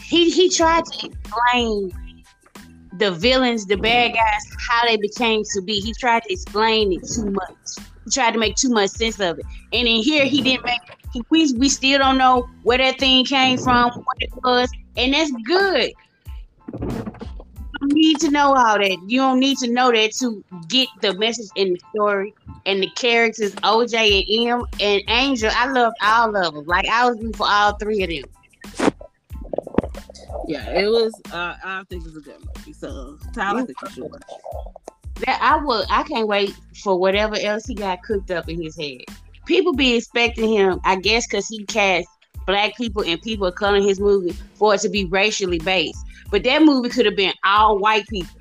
he 0.01 0.31
he 0.31 0.49
tried 0.49 0.85
to 0.85 1.07
explain 1.07 1.91
the 2.97 3.11
villains, 3.11 3.65
the 3.67 3.75
bad 3.75 4.13
guys, 4.13 4.43
how 4.67 4.85
they 4.87 4.97
became 4.97 5.43
to 5.53 5.61
be. 5.61 5.79
He 5.79 5.93
tried 5.99 6.23
to 6.23 6.33
explain 6.33 6.91
it 6.93 7.07
too 7.07 7.29
much. 7.29 7.85
He 8.05 8.11
tried 8.11 8.31
to 8.31 8.39
make 8.39 8.55
too 8.55 8.69
much 8.69 8.91
sense 8.91 9.19
of 9.19 9.37
it. 9.37 9.45
And 9.73 9.87
in 9.87 10.01
here, 10.01 10.25
he 10.25 10.41
didn't 10.41 10.65
make. 10.65 10.81
He, 11.13 11.23
we 11.29 11.53
we 11.53 11.69
still 11.69 11.99
don't 11.99 12.17
know 12.17 12.49
where 12.63 12.79
that 12.79 12.99
thing 12.99 13.25
came 13.25 13.59
from, 13.59 13.91
what 13.91 14.17
it 14.19 14.31
was, 14.43 14.69
and 14.97 15.13
that's 15.13 15.31
good. 15.45 15.93
Don't 17.85 17.93
need 17.93 18.19
to 18.21 18.31
know 18.31 18.55
all 18.55 18.79
that. 18.79 18.97
You 19.05 19.19
don't 19.19 19.39
need 19.39 19.59
to 19.59 19.71
know 19.71 19.91
that 19.91 20.11
to 20.13 20.43
get 20.67 20.89
the 21.01 21.13
message 21.13 21.49
in 21.55 21.73
the 21.73 21.79
story 21.93 22.33
and 22.65 22.81
the 22.81 22.89
characters, 22.95 23.53
OJ 23.55 24.25
and 24.27 24.49
Em 24.49 24.65
and 24.79 25.03
Angel. 25.07 25.51
I 25.53 25.67
love 25.67 25.93
all 26.01 26.35
of 26.35 26.53
them. 26.55 26.65
Like 26.65 26.87
I 26.87 27.07
was 27.07 27.17
rooting 27.17 27.33
for 27.33 27.45
all 27.47 27.73
three 27.73 28.01
of 28.01 28.09
them. 28.09 28.93
Yeah, 30.47 30.67
it 30.71 30.87
was. 30.87 31.13
Uh, 31.31 31.57
I 31.63 31.83
think 31.87 32.07
it's 32.07 32.17
a 32.17 32.21
good 32.21 32.39
movie. 32.39 32.73
So 32.73 33.19
Tyler, 33.33 33.61
I 33.61 33.65
think 33.65 33.77
you 33.83 33.89
should. 33.89 34.23
That 35.23 35.39
I 35.39 35.63
will. 35.63 35.85
I 35.91 36.01
can't 36.03 36.27
wait 36.27 36.55
for 36.81 36.97
whatever 36.97 37.35
else 37.39 37.67
he 37.67 37.75
got 37.75 38.01
cooked 38.01 38.31
up 38.31 38.49
in 38.49 38.59
his 38.63 38.75
head. 38.75 39.01
People 39.45 39.73
be 39.73 39.95
expecting 39.95 40.51
him, 40.51 40.81
I 40.85 40.95
guess, 40.95 41.27
because 41.27 41.47
he 41.47 41.65
cast 41.65 42.07
black 42.45 42.75
people 42.75 43.03
and 43.03 43.21
people 43.21 43.47
of 43.47 43.55
color 43.55 43.77
in 43.77 43.83
his 43.83 43.99
movie 43.99 44.35
for 44.55 44.75
it 44.75 44.81
to 44.81 44.89
be 44.89 45.05
racially 45.05 45.59
based. 45.59 46.05
But 46.31 46.43
that 46.43 46.63
movie 46.63 46.89
could 46.89 47.05
have 47.05 47.15
been 47.15 47.33
all 47.43 47.77
white 47.77 48.07
people, 48.07 48.39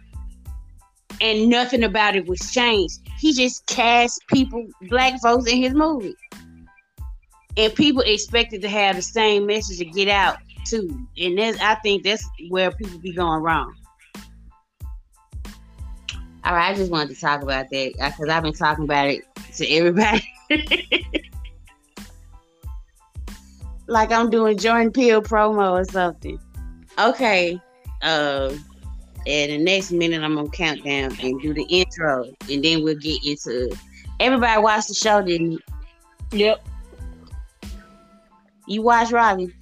and 1.20 1.48
nothing 1.48 1.84
about 1.84 2.16
it 2.16 2.26
was 2.26 2.52
changed. 2.52 3.00
He 3.18 3.32
just 3.32 3.66
cast 3.66 4.20
people, 4.28 4.66
black 4.88 5.20
folks, 5.20 5.50
in 5.50 5.58
his 5.58 5.74
movie, 5.74 6.16
and 7.56 7.74
people 7.74 8.02
expected 8.02 8.62
to 8.62 8.68
have 8.68 8.96
the 8.96 9.02
same 9.02 9.46
message 9.46 9.78
to 9.78 9.84
get 9.84 10.08
out 10.08 10.38
too. 10.66 11.06
And 11.18 11.38
that's, 11.38 11.60
I 11.60 11.74
think 11.76 12.02
that's 12.02 12.28
where 12.48 12.70
people 12.70 12.98
be 12.98 13.12
going 13.12 13.42
wrong. 13.42 13.74
All 16.44 16.52
right, 16.54 16.72
I 16.72 16.74
just 16.74 16.90
wanted 16.90 17.14
to 17.14 17.20
talk 17.20 17.42
about 17.42 17.70
that 17.70 17.92
uh, 18.00 18.10
because 18.10 18.28
I've 18.28 18.42
been 18.42 18.52
talking 18.52 18.84
about 18.84 19.08
it 19.08 19.24
to 19.56 19.68
everybody. 19.68 20.22
like 23.86 24.10
I'm 24.12 24.30
doing 24.30 24.56
Jordan 24.58 24.90
Peele 24.92 25.22
promo 25.22 25.72
or 25.72 25.84
something. 25.84 26.38
Okay. 26.98 27.60
Uh, 28.02 28.52
and 29.26 29.52
the 29.52 29.58
next 29.58 29.90
minute 29.90 30.22
I'm 30.22 30.34
gonna 30.34 30.48
count 30.50 30.84
down 30.84 31.16
and 31.22 31.40
do 31.40 31.54
the 31.54 31.64
intro, 31.70 32.24
and 32.50 32.62
then 32.64 32.82
we'll 32.84 32.96
get 32.96 33.24
into. 33.24 33.68
it. 33.70 33.78
Everybody 34.20 34.60
watched 34.62 34.88
the 34.88 34.94
show, 34.94 35.22
didn't 35.22 35.52
you? 35.52 35.58
Yep. 36.32 36.66
You 38.66 38.82
watch 38.82 39.10
Robbie? 39.12 39.52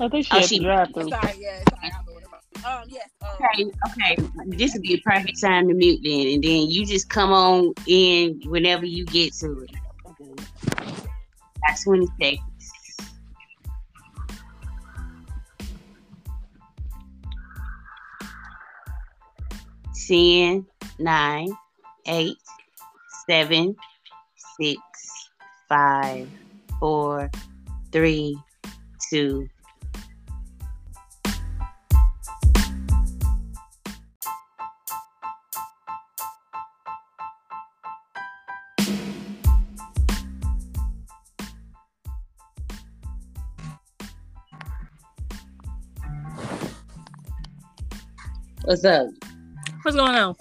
I 0.00 0.08
think 0.08 0.26
she 0.26 0.30
Oh, 0.32 0.38
had 0.40 0.44
she- 0.48 0.58
to 0.58 0.64
drive 0.64 0.88
through. 0.92 1.08
Sorry, 1.08 1.32
yeah, 1.38 1.62
sorry, 1.68 1.80
I 1.82 1.88
know 1.88 2.12
what 2.14 2.24
about. 2.24 2.82
Um, 2.82 2.88
yes. 2.88 3.08
Um, 3.22 3.28
Okay, 3.34 3.70
okay. 3.90 4.16
This 4.56 4.72
would 4.72 4.82
be 4.82 4.94
a 4.94 5.00
perfect 5.00 5.40
time 5.40 5.68
to 5.68 5.74
mute 5.74 6.00
then, 6.02 6.34
and 6.34 6.42
then 6.42 6.68
you 6.70 6.84
just 6.84 7.08
come 7.08 7.32
on 7.32 7.72
in 7.86 8.40
whenever 8.46 8.86
you 8.86 9.04
get 9.06 9.32
to 9.34 9.60
it. 9.60 9.70
20 11.84 12.06
seconds. 12.20 12.40
Ten, 20.06 20.66
nine, 20.98 21.48
eight, 22.06 22.36
seven, 23.26 23.74
six, 24.60 24.80
five, 25.68 26.28
four, 26.78 27.30
three, 27.90 28.36
two. 29.10 29.48
What's 48.64 48.82
up? 48.82 49.08
What's 49.82 49.94
going 49.94 50.14
on? 50.14 50.34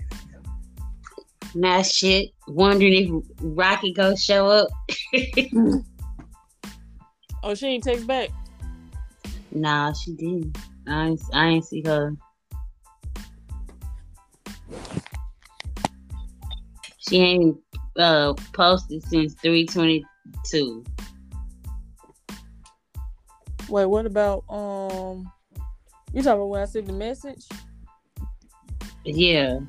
Nah, 1.55 1.81
shit. 1.81 2.29
Wondering 2.47 2.93
if 2.93 3.23
Rocky 3.41 3.91
gonna 3.93 4.17
show 4.17 4.47
up. 4.47 4.69
Oh, 7.45 7.53
she 7.53 7.67
ain't 7.67 7.83
text 7.83 8.07
back. 8.07 8.29
Nah, 9.51 9.91
she 9.91 10.13
didn't. 10.13 10.57
I 10.87 11.07
ain't, 11.07 11.21
I 11.33 11.47
ain't 11.47 11.65
see 11.65 11.83
her. 11.85 12.15
She 16.99 17.17
ain't 17.17 17.57
uh 17.99 18.33
posted 18.53 19.03
since 19.03 19.33
three 19.33 19.65
twenty 19.65 20.05
two. 20.49 20.85
Wait, 23.67 23.87
what 23.87 24.05
about 24.05 24.45
um? 24.49 25.29
You 26.13 26.23
talking 26.23 26.39
about 26.39 26.49
when 26.49 26.61
I 26.61 26.65
sent 26.65 26.85
the 26.85 26.93
message? 26.93 27.45
Yeah, 29.05 29.59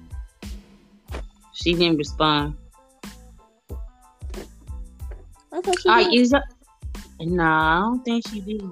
she 1.53 1.75
didn't 1.75 1.99
respond. 1.99 2.57
I 5.53 5.61
thought 5.61 5.81
she 5.81 5.89
All 5.89 5.99
did. 5.99 6.07
right, 6.07 6.15
is 6.15 6.33
her- 6.33 6.43
Nah, 7.21 7.77
I 7.79 7.81
don't 7.81 8.05
think 8.05 8.27
she 8.29 8.41
did. 8.41 8.63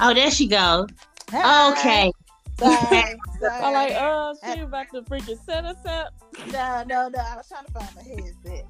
Oh, 0.00 0.12
there 0.14 0.30
she 0.30 0.46
go. 0.46 0.86
Okay. 1.32 2.12
Sorry. 2.58 3.18
I'm 3.50 3.72
like, 3.72 3.92
oh, 3.96 4.34
she 4.44 4.60
about 4.60 4.86
to 4.94 5.02
freaking 5.02 5.38
set 5.44 5.64
us 5.64 5.84
up. 5.86 6.12
No, 6.52 6.84
no, 6.86 7.08
no. 7.08 7.18
I 7.18 7.36
was 7.36 7.48
trying 7.48 7.64
to 7.66 7.72
find 7.72 7.88
my 7.96 8.02
headset. 8.02 8.66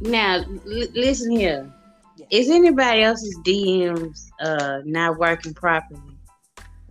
Now, 0.00 0.36
l- 0.36 0.92
listen 0.94 1.30
here. 1.30 1.70
Yeah. 2.16 2.26
Is 2.30 2.50
anybody 2.50 3.02
else's 3.02 3.38
DMs 3.44 4.30
uh 4.40 4.80
not 4.84 5.18
working 5.18 5.54
properly 5.54 6.00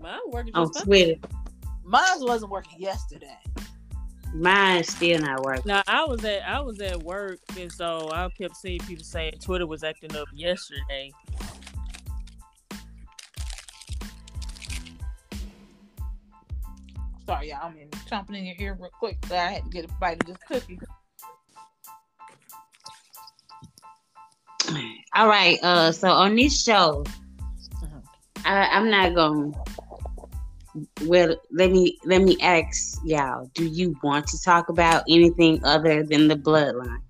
Mine 0.01 0.19
working 0.27 0.53
on 0.55 0.67
just 0.73 0.85
fine. 0.85 1.19
Twitter? 1.89 2.19
Mine 2.19 2.27
wasn't 2.27 2.51
working 2.51 2.79
yesterday. 2.79 3.37
Mine's 4.33 4.89
still 4.89 5.19
not 5.19 5.41
working. 5.43 5.63
Now 5.65 5.81
I 5.87 6.03
was 6.05 6.23
at 6.23 6.47
I 6.47 6.59
was 6.59 6.79
at 6.81 7.01
work 7.01 7.39
and 7.57 7.71
so 7.71 8.09
I 8.13 8.29
kept 8.29 8.55
seeing 8.57 8.79
people 8.81 9.03
saying 9.03 9.33
Twitter 9.41 9.65
was 9.65 9.83
acting 9.83 10.15
up 10.15 10.27
yesterday. 10.33 11.11
Sorry, 17.25 17.49
y'all. 17.49 17.59
I'm 17.63 17.77
in 17.77 17.89
chomping 18.09 18.37
in 18.37 18.45
your 18.45 18.55
ear 18.59 18.77
real 18.79 18.89
quick. 18.97 19.17
So 19.27 19.35
I 19.35 19.51
had 19.51 19.63
to 19.63 19.69
get 19.69 19.85
a 19.85 19.93
bite 19.99 20.21
of 20.21 20.27
this 20.27 20.37
cookie. 20.47 20.79
All 25.15 25.27
right. 25.27 25.57
Uh, 25.63 25.91
so 25.91 26.09
on 26.09 26.35
this 26.35 26.63
show, 26.63 27.03
Mhm. 27.83 28.03
I, 28.45 28.67
I'm 28.67 28.89
not 28.89 29.15
going. 29.15 29.55
To 30.97 31.07
Well, 31.07 31.35
let 31.51 31.71
me 31.71 31.97
let 32.05 32.21
me 32.21 32.37
ask 32.41 32.99
y'all. 33.05 33.49
Do 33.55 33.65
you 33.65 33.95
want 34.03 34.27
to 34.27 34.41
talk 34.41 34.69
about 34.69 35.03
anything 35.09 35.63
other 35.63 36.03
than 36.03 36.27
the 36.27 36.35
bloodline? 36.35 37.01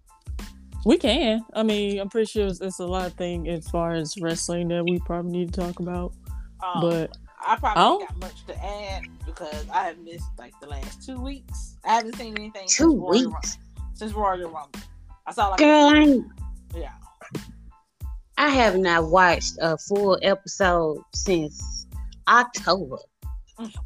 We 0.86 0.98
can. 0.98 1.42
I 1.54 1.64
mean, 1.64 2.00
I'm 2.00 2.10
pretty 2.10 2.28
sure 2.28 2.48
it's, 2.48 2.62
it's 2.62 2.80
a 2.80 2.86
lot 2.86 3.08
of 3.08 3.14
things 3.14 3.48
as 3.50 3.68
far 3.70 3.94
as 3.94 4.16
wrestling 4.22 4.70
that 4.70 4.84
we 4.86 5.00
probably 5.00 5.32
need 5.32 5.54
to 5.54 5.60
talk 5.62 5.80
about. 5.80 6.14
Um, 6.64 6.82
But 6.82 7.18
I 7.46 7.56
probably 7.58 7.84
Oh. 7.84 8.00
ain't 8.00 8.10
got 8.10 8.18
much 8.20 8.46
to 8.48 8.66
add 8.66 9.04
because 9.26 9.66
I 9.74 9.84
have 9.84 9.98
missed 10.00 10.28
like 10.38 10.54
the 10.62 10.68
last 10.68 11.06
two 11.06 11.20
weeks. 11.20 11.76
I 11.84 11.96
haven't 11.96 12.16
seen 12.16 12.38
anything 12.38 12.68
since 12.68 12.78
Two 12.78 12.96
Royal 12.98 13.12
Rumble. 13.24 13.32
weeks, 13.32 13.58
Since 13.94 14.14
Royal 14.14 14.50
Rumble. 14.50 14.80
I 15.28 15.34
saw 15.34 15.50
like 15.50 15.60
girl. 15.60 15.90
I, 15.94 16.20
yeah. 16.78 16.92
I 18.38 18.48
have 18.50 18.78
not 18.78 19.10
watched 19.10 19.58
a 19.62 19.78
full 19.78 20.18
episode 20.22 21.02
since 21.14 21.88
October. 22.28 22.98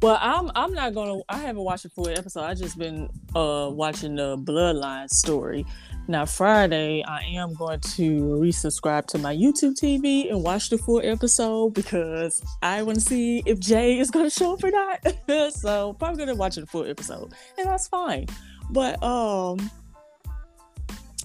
Well, 0.02 0.18
I'm 0.20 0.50
I'm 0.54 0.72
not 0.72 0.94
gonna. 0.94 1.20
I 1.28 1.38
haven't 1.38 1.62
watched 1.62 1.84
a 1.84 1.88
full 1.88 2.08
episode. 2.08 2.42
I 2.42 2.54
just 2.54 2.78
been 2.78 3.08
uh 3.34 3.70
watching 3.72 4.14
the 4.14 4.36
Bloodline 4.36 5.08
story. 5.08 5.66
Now 6.06 6.26
Friday, 6.26 7.02
I 7.02 7.22
am 7.22 7.54
going 7.54 7.80
to 7.80 8.20
resubscribe 8.40 9.06
to 9.06 9.18
my 9.18 9.34
YouTube 9.34 9.74
TV 9.74 10.30
and 10.30 10.42
watch 10.42 10.68
the 10.68 10.78
full 10.78 11.00
episode 11.02 11.74
because 11.74 12.42
I 12.62 12.82
want 12.82 12.96
to 12.96 13.00
see 13.00 13.42
if 13.46 13.58
Jey 13.58 13.98
is 13.98 14.10
going 14.10 14.26
to 14.26 14.30
show 14.30 14.52
up 14.52 14.62
or 14.62 14.70
not. 14.70 15.00
so 15.54 15.94
probably 15.94 16.18
gonna 16.18 16.36
watch 16.36 16.56
the 16.56 16.66
full 16.66 16.84
episode, 16.84 17.32
and 17.58 17.66
that's 17.66 17.88
fine. 17.88 18.26
But 18.70 19.02
um, 19.02 19.70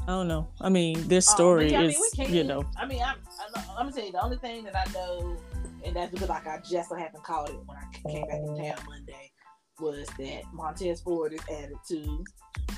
I 0.04 0.08
don't 0.08 0.28
know. 0.28 0.48
I 0.60 0.70
mean, 0.70 1.08
this 1.08 1.28
Um, 1.28 1.34
but 1.34 1.36
story 1.36 1.72
yeah, 1.72 1.80
I 1.80 1.88
mean, 1.88 1.90
is 1.92 2.30
you 2.30 2.44
know 2.44 2.64
I 2.78 2.86
mean, 2.86 3.02
I'm, 3.02 3.18
I'm, 3.56 3.64
I'm 3.72 3.76
gonna 3.78 3.92
tell 3.92 4.06
you 4.06 4.12
the 4.12 4.24
only 4.24 4.38
thing 4.38 4.64
that 4.64 4.76
I 4.76 4.92
know, 4.94 5.38
and 5.86 5.96
that's 5.96 6.12
because 6.12 6.30
like 6.30 6.48
I 6.48 6.60
just 6.70 6.90
so 6.90 6.96
happened 6.96 7.24
caught 7.24 7.50
it 7.50 7.56
when 7.66 7.78
I 7.78 8.10
came 8.10 8.26
back 8.28 8.40
in 8.40 8.58
town 8.58 8.86
Monday, 8.88 9.32
was 9.80 10.08
that 10.18 10.42
Montez 10.54 11.02
Ford 11.02 11.34
is 11.34 11.42
added 11.52 11.78
to 11.90 12.24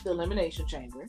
the 0.03 0.11
Elimination 0.11 0.67
Chamber. 0.67 1.07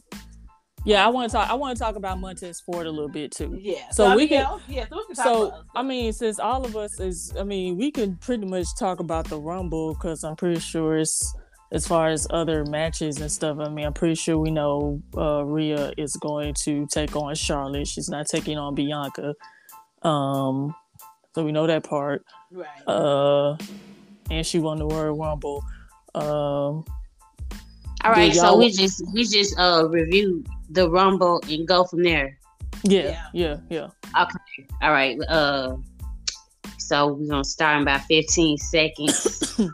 Yeah, 0.84 1.06
I 1.06 1.10
want 1.10 1.30
to 1.30 1.36
talk. 1.36 1.48
I 1.48 1.54
want 1.54 1.76
to 1.76 1.82
talk 1.82 1.94
about 1.94 2.18
Montez 2.18 2.60
Ford 2.60 2.86
a 2.86 2.90
little 2.90 3.08
bit 3.08 3.30
too. 3.30 3.56
Yeah. 3.60 3.88
So 3.90 4.06
I 4.06 4.16
we 4.16 4.22
mean, 4.22 4.28
can- 4.30 4.60
Yeah, 4.68 4.80
yeah, 4.80 4.88
so 4.88 4.96
we 4.96 5.06
can 5.06 5.14
talk 5.14 5.24
So. 5.24 5.62
I 5.76 5.82
mean, 5.82 6.12
since 6.12 6.40
all 6.40 6.64
of 6.64 6.76
us 6.76 6.98
is, 6.98 7.32
I 7.38 7.44
mean, 7.44 7.76
we 7.76 7.92
can 7.92 8.16
pretty 8.16 8.46
much 8.46 8.66
talk 8.76 8.98
about 8.98 9.28
the 9.28 9.38
Rumble 9.38 9.94
because 9.94 10.24
I'm 10.24 10.34
pretty 10.34 10.58
sure 10.58 10.96
it's 10.98 11.34
as 11.70 11.86
far 11.86 12.08
as 12.08 12.26
other 12.30 12.64
matches 12.64 13.20
and 13.20 13.30
stuff. 13.30 13.58
I 13.60 13.68
mean, 13.68 13.86
I'm 13.86 13.92
pretty 13.92 14.16
sure 14.16 14.36
we 14.38 14.50
know 14.50 15.00
uh, 15.16 15.44
Rhea 15.44 15.92
is 15.96 16.16
going 16.16 16.52
to 16.64 16.86
take 16.92 17.14
on 17.14 17.32
Charlotte. 17.36 17.86
She's 17.86 18.08
not 18.08 18.26
taking 18.26 18.58
on 18.58 18.74
Bianca. 18.74 19.34
Um, 20.02 20.74
so 21.34 21.44
we 21.44 21.52
know 21.52 21.66
that 21.66 21.84
part. 21.84 22.24
right. 22.50 22.66
Uh, 22.86 23.56
and 24.30 24.46
she 24.46 24.58
won 24.58 24.78
the 24.78 24.86
Royal 24.86 25.16
Rumble. 25.16 25.64
Um, 26.14 26.84
All 28.04 28.12
right, 28.12 28.34
so 28.34 28.56
we 28.56 28.70
just 28.70 29.02
we 29.12 29.24
just 29.24 29.58
uh 29.58 29.88
review 29.88 30.44
the 30.70 30.88
rumble 30.90 31.40
and 31.48 31.66
go 31.66 31.84
from 31.84 32.02
there. 32.02 32.38
yeah, 32.82 33.26
yeah, 33.32 33.58
yeah. 33.70 33.88
Okay, 34.20 34.66
all 34.82 34.92
right. 34.92 35.18
Uh, 35.28 35.76
so 36.78 37.14
we're 37.14 37.28
gonna 37.28 37.44
start 37.44 37.76
in 37.76 37.82
about 37.82 38.02
fifteen 38.02 38.58
seconds. 38.58 39.58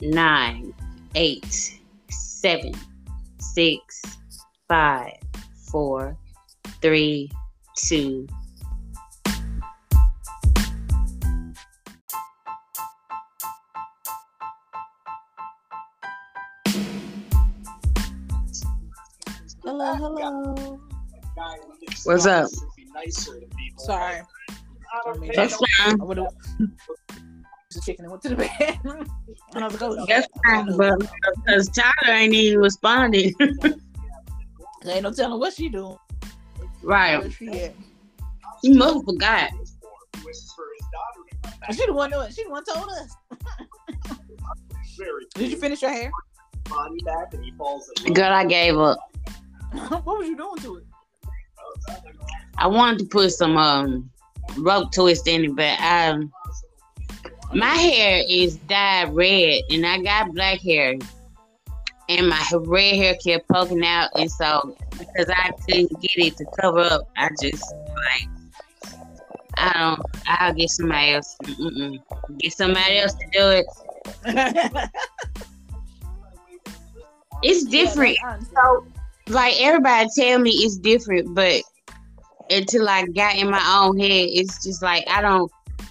Nine, 0.00 0.74
eight, 1.14 1.78
seven, 2.10 2.72
six, 3.40 4.02
five, 4.68 5.14
four, 5.70 6.16
three, 6.80 7.30
two. 7.86 8.26
hello, 19.64 19.94
hello. 19.94 20.80
What's 22.04 22.26
up? 22.26 22.48
Sorry. 23.78 24.22
I 25.06 25.18
mean, 25.18 25.30
That's 25.34 25.54
fine. 25.54 26.00
I 26.00 26.04
would've- 26.04 26.26
the 26.58 27.82
chicken 27.84 28.06
and 28.06 28.10
went 28.12 28.22
to 28.22 28.30
the 28.30 28.36
bathroom. 28.36 29.06
and 29.54 29.64
I 29.64 29.68
was 29.68 29.80
like, 29.80 29.82
oh, 29.82 30.06
That's 30.06 30.26
fine, 30.46 30.76
but 30.76 30.98
because 30.98 31.68
Tyler 31.68 32.14
ain't 32.14 32.34
even 32.34 32.60
responded. 32.60 33.34
There 34.82 34.94
ain't 34.94 35.02
no 35.02 35.12
telling 35.12 35.40
what 35.40 35.52
she 35.54 35.68
doing. 35.68 35.96
Right. 36.82 37.20
Where 37.20 37.30
she. 37.30 37.70
He 38.62 38.74
must 38.74 38.94
have 38.94 39.04
forgot. 39.04 39.50
And 41.66 41.76
She 41.76 41.86
the 41.86 41.92
one 41.92 42.10
that 42.10 42.32
she 42.32 42.44
the 42.44 42.50
one 42.50 42.64
told 42.64 42.88
us. 42.88 43.16
Did 45.34 45.50
you 45.50 45.56
finish 45.56 45.82
your 45.82 45.90
hair? 45.90 46.10
Girl, 48.12 48.32
I 48.32 48.44
gave 48.44 48.76
up. 48.76 48.98
what 49.72 50.18
was 50.18 50.26
you 50.26 50.36
doing 50.36 50.58
to 50.58 50.76
it? 50.76 50.84
I 52.56 52.66
wanted 52.66 52.98
to 53.00 53.04
put 53.06 53.30
some 53.30 53.56
um 53.56 54.10
rope 54.56 54.92
twist 54.92 55.28
in 55.28 55.44
it, 55.44 55.56
but 55.56 55.78
um 55.80 56.32
my 57.54 57.74
hair 57.74 58.24
is 58.28 58.56
dyed 58.56 59.14
red 59.14 59.62
and 59.70 59.86
I 59.86 60.02
got 60.02 60.34
black 60.34 60.60
hair. 60.60 60.96
And 62.08 62.28
my 62.28 62.42
red 62.54 62.96
hair 62.96 63.16
kept 63.22 63.48
poking 63.48 63.84
out 63.84 64.10
and 64.14 64.30
so 64.30 64.76
because 64.98 65.28
I 65.28 65.50
couldn't 65.66 66.00
get 66.00 66.16
it 66.16 66.36
to 66.38 66.46
cover 66.60 66.80
up, 66.80 67.08
I 67.16 67.28
just 67.40 67.64
like 67.88 68.28
I 69.56 69.72
don't 69.78 70.02
I'll 70.26 70.54
get 70.54 70.70
somebody 70.70 71.12
else. 71.12 71.36
Mm-mm. 71.42 71.98
Get 72.38 72.52
somebody 72.52 72.98
else 72.98 73.14
to 73.14 73.26
do 73.32 73.50
it. 73.50 74.90
It's 77.42 77.64
different. 77.64 78.16
Yeah, 78.20 78.36
that's 78.38 78.50
honest. 78.56 78.88
So, 79.28 79.32
like 79.32 79.54
everybody 79.60 80.08
tell 80.16 80.38
me 80.38 80.50
it's 80.50 80.78
different, 80.78 81.34
but 81.34 81.62
until 82.50 82.88
I 82.88 83.06
got 83.06 83.36
in 83.36 83.50
my 83.50 83.80
own 83.80 83.98
head, 83.98 84.28
it's 84.32 84.64
just 84.64 84.82
like 84.82 85.04
I 85.08 85.20
don't. 85.20 85.50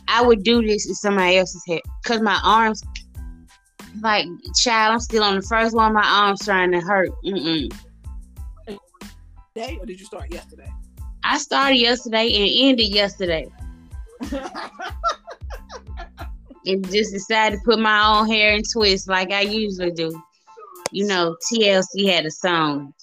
I 0.10 0.22
would 0.22 0.43
do 0.43 0.62
this 0.62 0.88
in 0.88 0.96
somebody 0.96 1.38
else's 1.38 1.63
head 1.67 1.82
because 2.02 2.22
my 2.22 2.39
arms, 2.43 2.82
like 4.02 4.26
child, 4.56 4.93
I'm 4.93 5.00
still 5.00 5.24
on 5.24 5.36
the 5.36 5.41
first 5.41 5.76
one. 5.76 5.93
My 5.93 6.06
arms 6.06 6.43
trying 6.43 6.72
to 6.72 6.80
hurt. 6.80 7.10
Mm-mm. 7.26 7.74
Day 9.58 9.78
or 9.82 9.88
did 9.88 10.00
you 10.00 10.06
start 10.06 10.32
yesterday? 10.32 10.72
I 11.24 11.39
started 11.39 11.78
yesterday 11.78 12.28
and 12.28 12.70
ended 12.70 12.93
yesterday, 12.93 13.48
and 16.67 16.91
just 16.91 17.12
decided 17.12 17.58
to 17.58 17.65
put 17.65 17.80
my 17.80 18.06
own 18.06 18.30
hair 18.30 18.54
in 18.54 18.62
twists 18.72 19.08
like 19.08 19.32
I 19.32 19.41
usually 19.41 19.89
do. 19.89 20.22
You 20.91 21.08
know, 21.08 21.36
TLC 21.52 22.08
had 22.08 22.28
a 22.28 22.32
song 22.32 22.93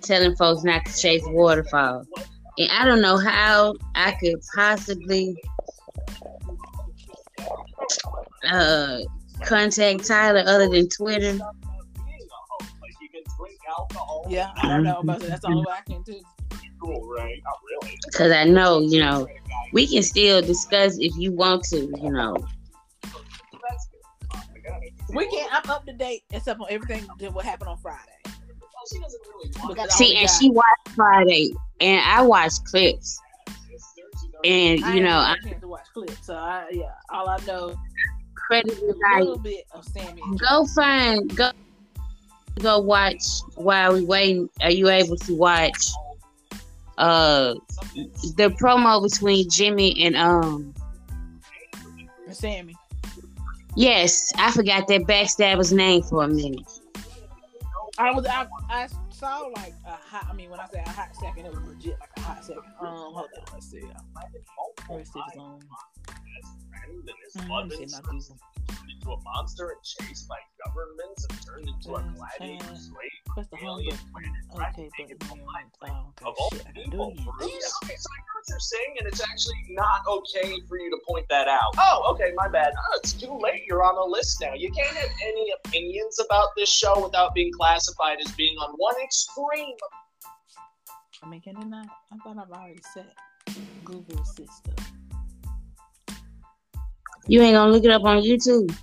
telling 0.00 0.36
folks 0.36 0.62
not 0.62 0.86
to 0.86 0.96
chase 0.96 1.24
waterfalls. 1.26 2.06
And 2.56 2.70
I 2.70 2.84
don't 2.84 3.02
know 3.02 3.16
how 3.16 3.74
I 3.96 4.12
could 4.12 4.36
possibly 4.54 5.34
uh, 8.48 9.00
contact 9.44 10.06
Tyler 10.06 10.44
other 10.46 10.68
than 10.68 10.88
Twitter. 10.88 11.36
Yeah, 14.28 14.50
I 14.56 14.68
don't 14.68 14.82
know, 14.82 15.02
but 15.04 15.20
that's 15.20 15.44
all 15.44 15.66
I 15.68 15.80
can 15.86 16.02
do. 16.02 16.20
Cool, 16.80 17.08
right? 17.16 17.40
Really? 17.82 17.98
Because 18.06 18.32
I 18.32 18.44
know, 18.44 18.80
you 18.80 19.00
know, 19.00 19.26
we 19.72 19.86
can 19.86 20.02
still 20.02 20.42
discuss 20.42 20.98
if 20.98 21.16
you 21.16 21.32
want 21.32 21.64
to, 21.64 21.78
you 22.02 22.10
know. 22.10 22.36
We 25.14 25.26
can 25.30 25.48
I'm 25.50 25.70
up 25.70 25.86
to 25.86 25.92
date 25.92 26.24
except 26.30 26.60
on 26.60 26.66
everything 26.68 27.06
that 27.18 27.32
will 27.32 27.42
happen 27.42 27.68
on 27.68 27.78
Friday. 27.78 28.00
Because 29.68 29.78
I 29.78 29.94
See, 29.94 30.16
and 30.16 30.26
got- 30.26 30.38
she 30.38 30.50
watched 30.50 30.88
Friday, 30.94 31.54
and 31.80 32.00
I 32.04 32.22
watched 32.22 32.64
clips. 32.64 33.20
And, 34.44 34.78
you 34.80 34.86
ain't 34.86 35.04
know, 35.04 35.18
I 35.18 35.36
had 35.42 35.56
a 35.56 35.60
to 35.60 35.68
watch 35.68 35.86
clips, 35.92 36.26
so 36.26 36.34
I 36.34 36.68
yeah, 36.70 36.92
all 37.10 37.28
I 37.28 37.38
know 37.46 37.74
credit 38.34 38.72
is 38.72 38.78
is 38.78 38.90
a 38.90 39.18
little 39.18 39.38
bit 39.38 39.64
of 39.72 39.84
Sami. 39.84 40.22
go 40.36 40.66
find, 40.66 41.34
go, 41.34 41.50
go 42.60 42.78
watch 42.78 43.22
while 43.54 43.94
we 43.94 44.04
waiting. 44.04 44.48
Are 44.62 44.70
you 44.70 44.88
able 44.88 45.16
to 45.16 45.34
watch 45.34 45.86
uh 46.98 47.54
the 48.36 48.54
promo 48.58 49.02
between 49.02 49.48
Jimmy 49.50 50.02
and 50.02 50.16
um 50.16 50.74
Sami. 52.32 52.76
yes, 53.74 54.32
I 54.36 54.50
forgot 54.50 54.88
that 54.88 55.02
backstabber's 55.02 55.72
name 55.72 56.02
for 56.02 56.24
a 56.24 56.28
minute. 56.28 56.68
I 57.98 58.12
was 58.12 58.26
I, 58.26 58.46
I 58.68 58.88
saw 59.10 59.38
like 59.54 59.72
a 59.86 59.92
hot. 59.92 60.26
I 60.30 60.34
mean, 60.34 60.50
when 60.50 60.60
I 60.60 60.66
say 60.66 60.82
a 60.84 60.88
hot 60.88 61.16
second, 61.16 61.46
it 61.46 61.52
was 61.52 61.62
legit 61.62 61.96
like 61.98 62.10
a 62.16 62.20
hot 62.20 62.44
second. 62.44 62.62
Um, 62.80 62.88
hold 62.88 63.16
on, 63.16 63.44
let's 63.52 63.70
see. 63.70 63.80
Let's 64.90 65.12
see 65.12 65.20
if 65.20 65.26
it's 65.28 65.36
on. 65.38 65.60
Mm, 66.44 67.06
let 67.06 67.06
me 67.06 67.12
see 67.30 67.48
my 67.48 67.62
Google. 67.62 68.36
into 68.88 69.10
a 69.12 69.20
monster 69.22 69.70
and 69.70 69.82
chased 69.82 70.28
by 70.28 70.36
governments 70.64 71.26
and 71.30 71.46
turned 71.46 71.68
into 71.68 71.94
a 71.94 71.98
Uh, 72.00 72.02
gladiator 72.14 72.74
slave. 72.76 73.10
Press 73.26 73.46
the 73.48 73.58
Alien 73.64 73.96
button. 74.12 74.32
Okay, 74.54 74.90
button. 74.98 75.06
here. 75.08 75.16
Oh, 75.30 76.12
Of 76.22 76.26
okay, 76.28 76.34
all 76.40 76.50
shit, 76.50 76.60
I 76.66 76.72
gotta 76.72 76.84
do 76.90 77.10
people. 77.14 77.34
Yeah, 77.40 77.46
okay, 77.84 77.96
so 77.96 78.08
I 78.10 78.18
know 78.18 78.34
what 78.34 78.44
you're 78.48 78.58
saying, 78.58 78.96
and 78.98 79.06
it's 79.08 79.20
actually 79.20 79.64
not 79.70 80.00
okay 80.08 80.60
for 80.68 80.78
you 80.78 80.90
to 80.90 80.98
point 81.08 81.26
that 81.28 81.46
out. 81.48 81.74
Oh, 81.78 82.10
okay, 82.14 82.32
my 82.36 82.48
bad. 82.48 82.72
Oh, 82.76 82.98
it's 83.02 83.12
too 83.12 83.38
late. 83.38 83.62
You're 83.66 83.84
on 83.84 83.96
a 83.96 84.04
list 84.04 84.40
now. 84.40 84.54
You 84.54 84.70
can't 84.72 84.96
have 84.96 85.10
any 85.24 85.52
opinions 85.64 86.18
about 86.20 86.48
this 86.56 86.68
show 86.70 87.02
without 87.02 87.34
being 87.34 87.52
classified 87.52 88.18
as 88.24 88.32
being 88.32 88.56
on 88.58 88.70
one 88.76 88.94
extreme. 89.02 89.76
I 91.22 91.28
mean, 91.28 91.40
can 91.40 91.56
it 91.60 91.66
not? 91.66 91.86
I 92.12 92.16
thought 92.18 92.38
I've 92.38 92.50
already 92.50 92.80
set 92.94 93.12
Google 93.84 94.24
system. 94.24 94.74
You 97.28 97.42
ain't 97.42 97.54
gonna 97.54 97.72
look 97.72 97.84
it 97.84 97.90
up 97.90 98.04
on 98.04 98.22
YouTube. 98.22 98.74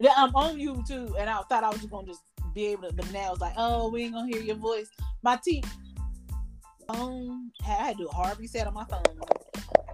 Yeah, 0.00 0.12
I'm 0.16 0.34
on 0.34 0.56
YouTube, 0.56 1.18
and 1.18 1.28
I 1.28 1.42
thought 1.42 1.64
I 1.64 1.68
was 1.68 1.78
just 1.78 1.90
gonna 1.90 2.06
just 2.06 2.22
be 2.54 2.66
able 2.68 2.88
to. 2.88 2.94
But 2.94 3.12
now 3.12 3.32
it's 3.32 3.40
like, 3.40 3.54
oh, 3.56 3.90
we 3.90 4.04
ain't 4.04 4.14
gonna 4.14 4.26
hear 4.28 4.40
your 4.42 4.56
voice. 4.56 4.88
My 5.22 5.38
T 5.44 5.62
phone, 6.92 7.50
I 7.66 7.70
had 7.70 7.96
to 7.98 8.04
do 8.04 8.08
a 8.08 8.12
hard 8.12 8.38
reset 8.38 8.66
on 8.66 8.74
my 8.74 8.84
phone. 8.84 9.02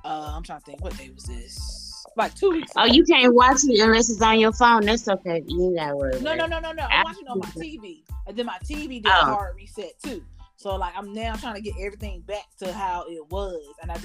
Uh, 0.05 0.33
I'm 0.35 0.43
trying 0.43 0.61
to 0.61 0.65
think, 0.67 0.83
what 0.83 0.97
day 0.97 1.11
was 1.15 1.25
this? 1.25 2.05
Like 2.17 2.35
two 2.35 2.51
weeks. 2.51 2.71
Oh, 2.77 2.85
you 2.85 3.03
can't 3.05 3.35
watch 3.35 3.59
it 3.65 3.81
unless 3.81 4.09
it's 4.11 4.23
on 4.23 4.39
your 4.39 4.53
phone. 4.53 4.83
That's 4.83 5.09
okay. 5.09 5.43
You 5.49 5.65
ain't 5.67 5.77
gotta 5.77 5.97
worry. 5.97 6.21
No, 6.21 6.35
no, 6.35 6.47
no, 6.47 6.61
no, 6.61 6.71
no. 6.73 6.85
I'm 6.85 7.05
watching 7.05 7.27
on 7.27 7.39
my 7.41 7.47
TV, 7.47 8.03
and 8.29 8.37
then 8.37 8.47
my 8.47 8.59
TV 8.65 9.03
did 9.03 9.07
a 9.07 9.21
Oh. 9.23 9.35
hard 9.35 9.57
reset 9.57 9.93
too. 10.05 10.23
So 10.57 10.77
like, 10.77 10.93
I'm 10.97 11.13
now 11.13 11.35
trying 11.35 11.57
to 11.57 11.61
get 11.61 11.75
everything 11.81 12.21
back 12.21 12.45
to 12.59 12.73
how 12.73 13.05
it 13.09 13.29
was, 13.31 13.61
and 13.83 13.91
I 13.91 13.97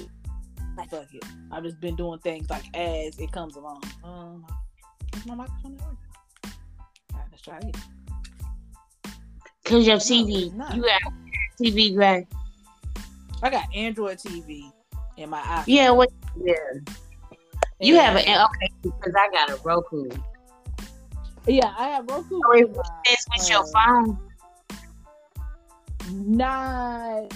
do. 0.76 0.82
Fuck 0.90 1.14
it. 1.14 1.24
I've 1.50 1.62
just 1.62 1.80
been 1.80 1.96
doing 1.96 2.18
things 2.20 2.48
like 2.50 2.64
as 2.76 3.18
it 3.18 3.32
comes 3.32 3.56
along. 3.56 3.82
Um, 4.04 4.46
is 5.16 5.26
my 5.26 5.34
microphone 5.34 5.76
not 5.76 5.86
working? 5.86 5.98
Right, 7.14 7.24
let's 7.30 7.42
try 7.42 7.58
it. 7.58 7.76
Cause 9.64 9.86
your 9.86 9.96
No, 9.96 10.02
TV, 10.02 10.54
not. 10.54 10.74
you 10.74 10.82
got 10.82 11.00
TV, 11.60 11.96
right? 11.96 12.26
I 13.42 13.50
got 13.50 13.74
Android 13.74 14.18
TV 14.18 14.72
in 15.16 15.30
my 15.30 15.40
iPhone. 15.40 15.64
Yeah, 15.66 15.90
what? 15.90 16.10
Yeah. 16.42 16.54
You 17.80 17.96
have 17.96 18.16
an 18.16 18.22
okay 18.22 18.72
because 18.82 19.14
I 19.16 19.30
got 19.30 19.50
a 19.50 19.56
Roku. 19.62 20.08
Yeah, 21.46 21.72
I 21.78 21.88
have 21.88 22.06
Roku. 22.08 22.40
So 22.42 22.52
it 22.52 22.68
with 22.68 23.48
your 23.48 23.60
uh, 23.60 23.66
phone. 23.72 24.18
Not 26.12 27.32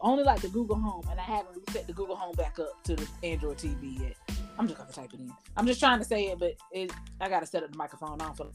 only 0.00 0.24
like 0.24 0.40
the 0.40 0.48
Google 0.48 0.76
Home, 0.76 1.04
and 1.10 1.18
I 1.18 1.22
haven't 1.22 1.56
reset 1.56 1.86
the 1.86 1.92
Google 1.92 2.16
Home 2.16 2.34
back 2.34 2.58
up 2.58 2.82
to 2.84 2.96
the 2.96 3.06
Android 3.22 3.58
TV 3.58 4.00
yet. 4.00 4.16
I'm 4.58 4.66
just 4.66 4.78
gonna 4.78 4.92
type 4.92 5.12
it 5.12 5.20
in. 5.20 5.32
I'm 5.56 5.66
just 5.66 5.80
trying 5.80 5.98
to 5.98 6.04
say 6.04 6.26
it, 6.26 6.38
but 6.38 6.54
it 6.72 6.90
I 7.20 7.28
gotta 7.28 7.46
set 7.46 7.62
up 7.62 7.72
the 7.72 7.78
microphone 7.78 8.20
on 8.20 8.34
for. 8.34 8.48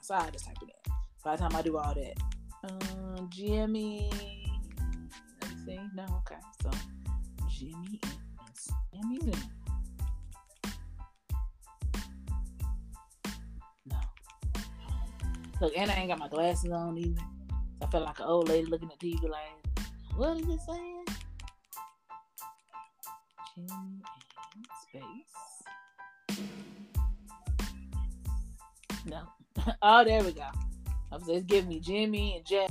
So 0.00 0.14
I 0.14 0.30
just 0.30 0.46
type 0.46 0.56
it 0.62 0.68
in. 0.68 0.92
By 1.24 1.36
the 1.36 1.42
time 1.42 1.56
I 1.56 1.62
do 1.62 1.76
all 1.76 1.94
that, 1.94 2.14
um, 2.64 3.28
Jimmy. 3.30 4.10
Let 5.42 5.50
me 5.50 5.56
see. 5.66 5.80
No, 5.94 6.04
okay. 6.24 6.40
So 6.62 6.70
Jimmy 7.48 8.00
Jimmy 8.96 9.16
is 9.30 9.44
No. 13.86 13.96
Look, 15.60 15.76
and 15.76 15.90
I 15.90 15.94
ain't 15.94 16.08
got 16.08 16.18
my 16.18 16.28
glasses 16.28 16.70
on 16.70 16.96
either. 16.96 17.20
I 17.82 17.86
feel 17.86 18.00
like 18.00 18.18
an 18.20 18.26
old 18.26 18.48
lady 18.48 18.66
looking 18.66 18.90
at 18.90 18.98
TV 18.98 19.28
like, 19.28 19.65
what 20.16 20.38
is 20.38 20.48
it 20.48 20.60
saying? 20.66 21.04
Jimmy 23.54 23.68
and 23.70 24.02
space. 24.82 25.36
No. 29.04 29.22
oh, 29.82 30.04
there 30.04 30.22
we 30.24 30.32
go. 30.32 30.42
I 31.12 31.16
was 31.16 31.28
it's 31.28 31.44
giving 31.44 31.68
me 31.68 31.80
Jimmy 31.80 32.36
and 32.36 32.46
Jack. 32.46 32.70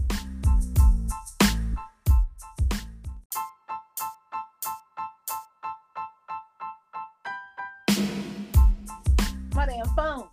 My 9.53 9.65
damn 9.67 9.85
phone. 9.95 10.27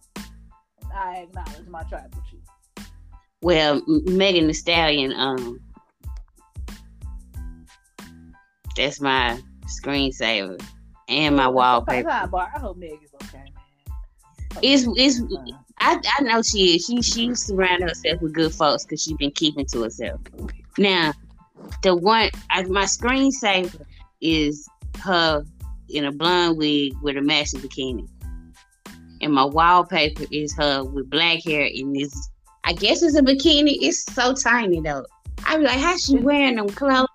I 0.94 1.26
acknowledge 1.28 1.68
my 1.68 1.82
tribal 1.84 2.22
chief. 2.30 2.40
Well, 3.42 3.82
Megan 3.86 4.46
Thee 4.46 4.52
Stallion. 4.54 5.12
Um, 5.12 5.60
that's 8.76 9.00
my 9.00 9.40
screensaver. 9.66 10.62
and 11.08 11.36
my 11.36 11.48
wallpaper. 11.48 12.08
I 12.08 12.58
hope 12.58 12.76
Meg 12.76 12.98
is 13.02 13.10
okay, 13.22 13.38
man. 13.38 13.48
It's 14.62 14.86
it's 14.96 15.20
I, 15.78 16.00
I 16.18 16.22
know 16.22 16.42
she 16.42 16.76
is. 16.76 16.86
She 16.86 17.02
she 17.02 17.34
surrounded 17.34 17.88
herself 17.88 18.20
with 18.22 18.34
good 18.34 18.54
folks 18.54 18.84
because 18.84 19.02
she's 19.02 19.16
been 19.16 19.30
keeping 19.32 19.66
to 19.66 19.82
herself. 19.82 20.20
Now, 20.78 21.12
the 21.82 21.96
one 21.96 22.30
I, 22.50 22.62
my 22.64 22.84
screensaver 22.84 23.84
is 24.20 24.66
her 25.02 25.44
in 25.88 26.04
a 26.04 26.12
blonde 26.12 26.58
wig 26.58 26.94
with 27.02 27.16
a 27.16 27.22
matching 27.22 27.60
bikini, 27.60 28.08
and 29.20 29.32
my 29.32 29.44
wallpaper 29.44 30.24
is 30.30 30.54
her 30.56 30.84
with 30.84 31.10
black 31.10 31.42
hair 31.44 31.64
in 31.64 31.92
this. 31.92 32.30
I 32.64 32.74
guess 32.74 33.02
it's 33.02 33.16
a 33.16 33.22
bikini. 33.22 33.78
It's 33.80 34.04
so 34.14 34.34
tiny 34.34 34.80
though. 34.80 35.04
I 35.44 35.56
be 35.56 35.64
like, 35.64 35.80
how 35.80 35.96
she 35.96 36.18
wearing 36.18 36.56
them 36.56 36.68
clothes? 36.68 37.08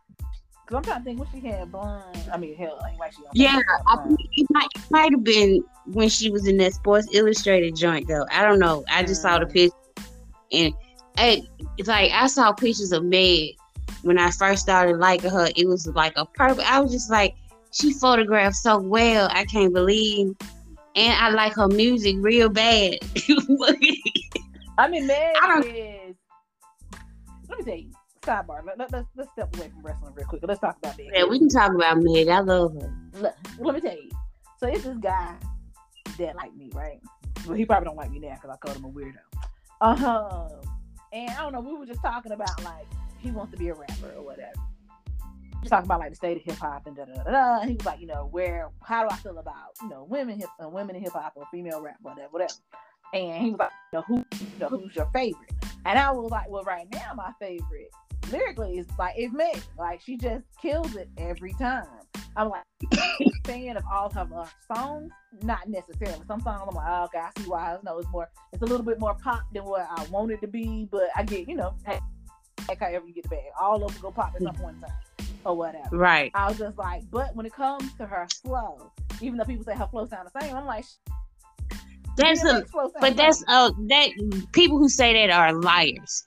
Cause 0.68 0.76
I'm 0.76 0.84
trying 0.84 1.00
to 1.00 1.04
think 1.06 1.20
when 1.20 1.30
she 1.32 1.48
had 1.48 1.72
blonde. 1.72 2.30
I 2.32 2.36
mean, 2.38 2.54
hell, 2.58 2.78
ain't 2.90 3.00
like 3.00 3.14
she. 3.14 3.22
Yeah, 3.34 3.60
I 3.88 3.96
think 4.06 4.20
it 4.34 4.48
might, 4.52 4.68
it 4.76 4.82
might 4.92 5.12
have 5.14 5.24
been 5.24 5.64
when 5.86 6.10
she 6.10 6.30
was 6.30 6.46
in 6.46 6.58
that 6.58 6.74
Sports 6.74 7.08
Illustrated 7.14 7.74
joint 7.76 8.06
though. 8.10 8.26
I 8.32 8.44
don't 8.44 8.60
know. 8.60 8.84
I 8.92 9.04
just 9.04 9.22
saw 9.22 9.40
the 9.40 9.46
Mm. 9.46 9.54
picture, 9.54 9.78
and 10.52 10.74
it's 11.78 11.88
like 11.88 12.12
I 12.12 12.28
saw 12.28 12.52
pictures 12.52 12.92
of 12.92 13.06
Meg 13.06 13.56
when 14.02 14.20
I 14.20 14.30
first 14.32 14.62
started 14.62 14.98
liking 14.98 15.32
her. 15.32 15.48
It 15.56 15.68
was 15.70 15.88
like 15.88 16.12
a 16.18 16.26
perfect. 16.26 16.70
I 16.70 16.82
was 16.82 16.92
just 16.92 17.10
like, 17.10 17.36
she 17.72 17.94
photographed 17.94 18.58
so 18.58 18.78
well. 18.78 19.30
I 19.32 19.46
can't 19.46 19.74
believe, 19.74 20.36
and 20.98 21.14
I 21.14 21.30
like 21.30 21.54
her 21.54 21.70
music 21.70 22.18
real 22.20 22.50
bad. 22.50 22.98
I 24.78 24.88
mean, 24.90 25.08
Meg 25.08 25.34
I 25.42 25.48
don't- 25.48 25.66
is. 25.66 26.16
Let 27.50 27.60
me 27.60 27.64
tell 27.64 27.76
you. 27.78 27.92
Sidebar. 28.28 28.66
Let, 28.66 28.78
let, 28.78 28.92
let's 28.92 29.08
let's 29.16 29.32
step 29.32 29.56
away 29.56 29.70
from 29.70 29.82
wrestling 29.84 30.14
real 30.14 30.28
quick. 30.28 30.42
Let's 30.46 30.60
talk 30.60 30.78
about 30.78 30.98
Meg. 30.98 31.08
yeah, 31.14 31.24
we 31.24 31.40
can 31.40 31.50
talk 31.50 31.74
about 31.74 31.98
Meg. 32.02 32.28
I 32.28 32.40
love 32.40 32.74
her. 32.74 32.94
Look, 33.22 33.36
let 33.60 33.76
me 33.76 33.82
tell 33.82 33.96
you. 33.96 34.10
So 34.60 34.68
it's 34.68 34.84
this 34.84 34.98
guy 34.98 35.36
that 36.18 36.36
like 36.36 36.54
me, 36.56 36.70
right? 36.74 37.00
Well, 37.46 37.56
he 37.56 37.66
probably 37.66 37.86
don't 37.86 37.96
like 37.96 38.12
me 38.12 38.20
now 38.20 38.36
because 38.36 38.50
I 38.50 38.58
called 38.58 38.78
him 38.78 38.86
a 38.86 38.90
weirdo. 38.90 39.18
Um, 39.80 40.50
and 41.14 41.30
I 41.30 41.42
don't 41.42 41.54
know. 41.54 41.62
We 41.62 41.78
were 41.78 41.86
just 41.86 42.02
talking 42.02 42.32
about 42.32 42.64
like 42.64 42.88
he 43.20 43.32
wants 43.32 43.52
to 43.54 43.58
be 43.58 43.70
a 43.70 43.74
rapper 43.74 44.14
or 44.18 44.24
whatever. 44.24 44.52
Just 45.62 45.70
talking 45.70 45.86
about 45.86 46.00
like 46.00 46.10
the 46.10 46.16
state 46.16 46.38
of 46.38 46.44
hip 46.44 46.56
hop 46.56 46.86
and 46.86 46.96
da 46.96 47.06
da 47.06 47.24
da 47.24 47.66
he 47.66 47.76
was 47.76 47.86
like, 47.86 48.02
you 48.02 48.08
know, 48.08 48.28
where 48.32 48.70
how 48.84 49.04
do 49.04 49.10
I 49.10 49.18
feel 49.18 49.38
about 49.38 49.70
you 49.82 49.90
know 49.90 50.06
women 50.10 50.38
hip 50.38 50.50
uh, 50.62 50.68
women 50.68 50.96
in 50.96 51.02
hip 51.02 51.14
hop 51.14 51.34
or 51.36 51.46
female 51.52 51.82
rap 51.82 51.98
whatever 52.02 52.28
whatever. 52.32 52.54
And 53.14 53.42
he 53.42 53.52
was 53.52 53.60
like, 53.60 53.72
you 53.94 54.00
know, 54.00 54.04
who 54.08 54.16
you 54.18 54.60
know, 54.60 54.68
who's 54.68 54.96
your 54.96 55.10
favorite? 55.14 55.54
And 55.86 55.98
I 55.98 56.12
was 56.12 56.30
like, 56.30 56.50
well, 56.50 56.64
right 56.64 56.88
now 56.92 57.14
my 57.16 57.32
favorite 57.40 57.90
lyrically 58.32 58.78
is 58.78 58.88
like 58.98 59.16
it's 59.18 59.34
Meg. 59.34 59.62
Like 59.78 60.02
she 60.02 60.18
just 60.18 60.46
kills 60.62 60.96
it 60.96 61.10
every 61.18 61.54
time. 61.54 61.86
I'm 62.36 62.50
like 62.50 62.64
fan 63.46 63.78
of 63.78 63.84
all 63.92 64.08
of 64.08 64.14
her 64.14 64.46
songs, 64.74 65.12
not 65.42 65.68
necessarily. 65.68 66.22
Some 66.28 66.42
songs 66.42 66.62
I'm 66.68 66.76
like, 66.76 66.86
oh, 66.88 67.04
okay, 67.06 67.20
I 67.20 67.30
see 67.38 67.50
why. 67.50 67.74
I 67.74 67.78
know 67.84 67.98
it's 67.98 68.10
more, 68.10 68.30
it's 68.54 68.62
a 68.62 68.66
little 68.66 68.86
bit 68.86 69.00
more 69.00 69.16
pop 69.16 69.42
than 69.54 69.64
what 69.66 69.88
I 69.90 70.04
want 70.12 70.32
it 70.32 70.42
to 70.42 70.48
be, 70.48 70.88
but 70.92 71.10
I 71.16 71.24
get, 71.24 71.48
you 71.48 71.56
know, 71.56 71.74
hey, 71.86 72.00
heck, 72.68 72.80
however 72.80 73.08
you 73.08 73.14
get 73.14 73.24
the 73.24 73.30
bag, 73.30 73.44
all 73.60 73.84
of 73.84 73.92
them 73.92 74.02
go 74.02 74.12
pop 74.12 74.34
at 74.36 74.42
some 74.42 74.56
in 74.56 74.82
time 74.82 74.92
or 75.46 75.56
whatever. 75.56 75.98
Right. 75.98 76.32
I 76.36 76.50
was 76.50 76.58
just 76.58 76.78
like, 76.78 77.04
but 77.10 77.36
when 77.36 77.46
it 77.46 77.54
comes 77.54 77.94
to 77.96 78.06
her 78.06 78.28
flow, 78.44 78.92
even 79.22 79.38
though 79.38 79.46
people 79.46 79.64
say 79.64 79.76
her 79.76 79.88
flow 79.88 80.06
sound 80.06 80.30
the 80.32 80.42
same, 80.42 80.56
I'm 80.56 80.66
like, 80.66 80.86
That's 82.18 82.44
a 82.44 82.62
DMX 82.62 82.70
flow 82.70 82.84
sound 82.84 82.96
But 83.00 83.16
that's 83.16 83.44
uh 83.48 83.72
that 83.88 84.10
people 84.52 84.78
who 84.78 84.90
say 84.90 85.14
that 85.14 85.34
are 85.34 85.54
liars. 85.54 86.24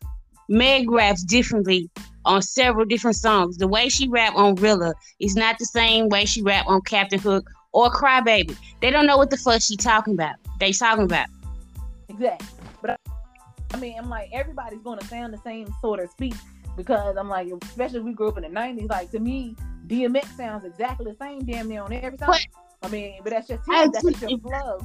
Meg 0.51 0.91
raps 0.91 1.23
differently 1.23 1.89
on 2.25 2.43
several 2.43 2.85
different 2.85 3.17
songs. 3.17 3.57
The 3.57 3.69
way 3.69 3.89
she 3.89 4.09
rap 4.09 4.35
on 4.35 4.57
Rilla 4.57 4.95
is 5.21 5.37
not 5.37 5.59
the 5.59 5.65
same 5.65 6.09
way 6.09 6.25
she 6.25 6.43
rap 6.43 6.67
on 6.67 6.83
Captain 6.83 7.21
Hook 7.21 7.49
or 7.73 7.89
Crybaby. 7.91 8.57
They 8.83 8.91
don't 8.91 9.07
know 9.07 9.17
what 9.17 9.31
the 9.31 9.37
fuck 9.37 9.63
she 9.63 9.77
talking 9.77 10.15
about. 10.15 10.35
They 10.59 10.73
talking 10.73 11.05
about. 11.05 11.29
Exactly. 12.09 12.49
But 12.83 12.91
I, 12.91 12.97
I 13.75 13.77
mean, 13.79 13.95
I'm 13.97 14.11
like, 14.11 14.29
everybody's 14.33 14.83
going 14.83 14.99
to 14.99 15.07
sound 15.07 15.33
the 15.33 15.39
same 15.39 15.73
sort 15.81 16.01
of 16.01 16.11
speech 16.11 16.35
because 16.77 17.17
I'm 17.17 17.29
like, 17.29 17.47
especially 17.63 18.01
if 18.01 18.05
we 18.05 18.13
grew 18.13 18.29
up 18.29 18.37
in 18.37 18.43
the 18.43 18.49
90s, 18.49 18.91
like 18.91 19.13
to 19.13 19.21
me, 19.21 19.55
DMX 19.87 20.37
sounds 20.37 20.65
exactly 20.65 21.07
the 21.11 21.17
same 21.17 21.45
damn 21.45 21.69
near 21.69 21.83
on 21.83 21.93
every 21.93 22.19
song. 22.19 22.29
But- 22.29 22.47
I 22.83 22.89
mean, 22.89 23.21
but 23.23 23.31
that's 23.31 23.47
just 23.47 23.69
him. 23.69 23.91
That's 23.93 24.03
just 24.03 24.23
your 24.23 24.39
flow. 24.39 24.79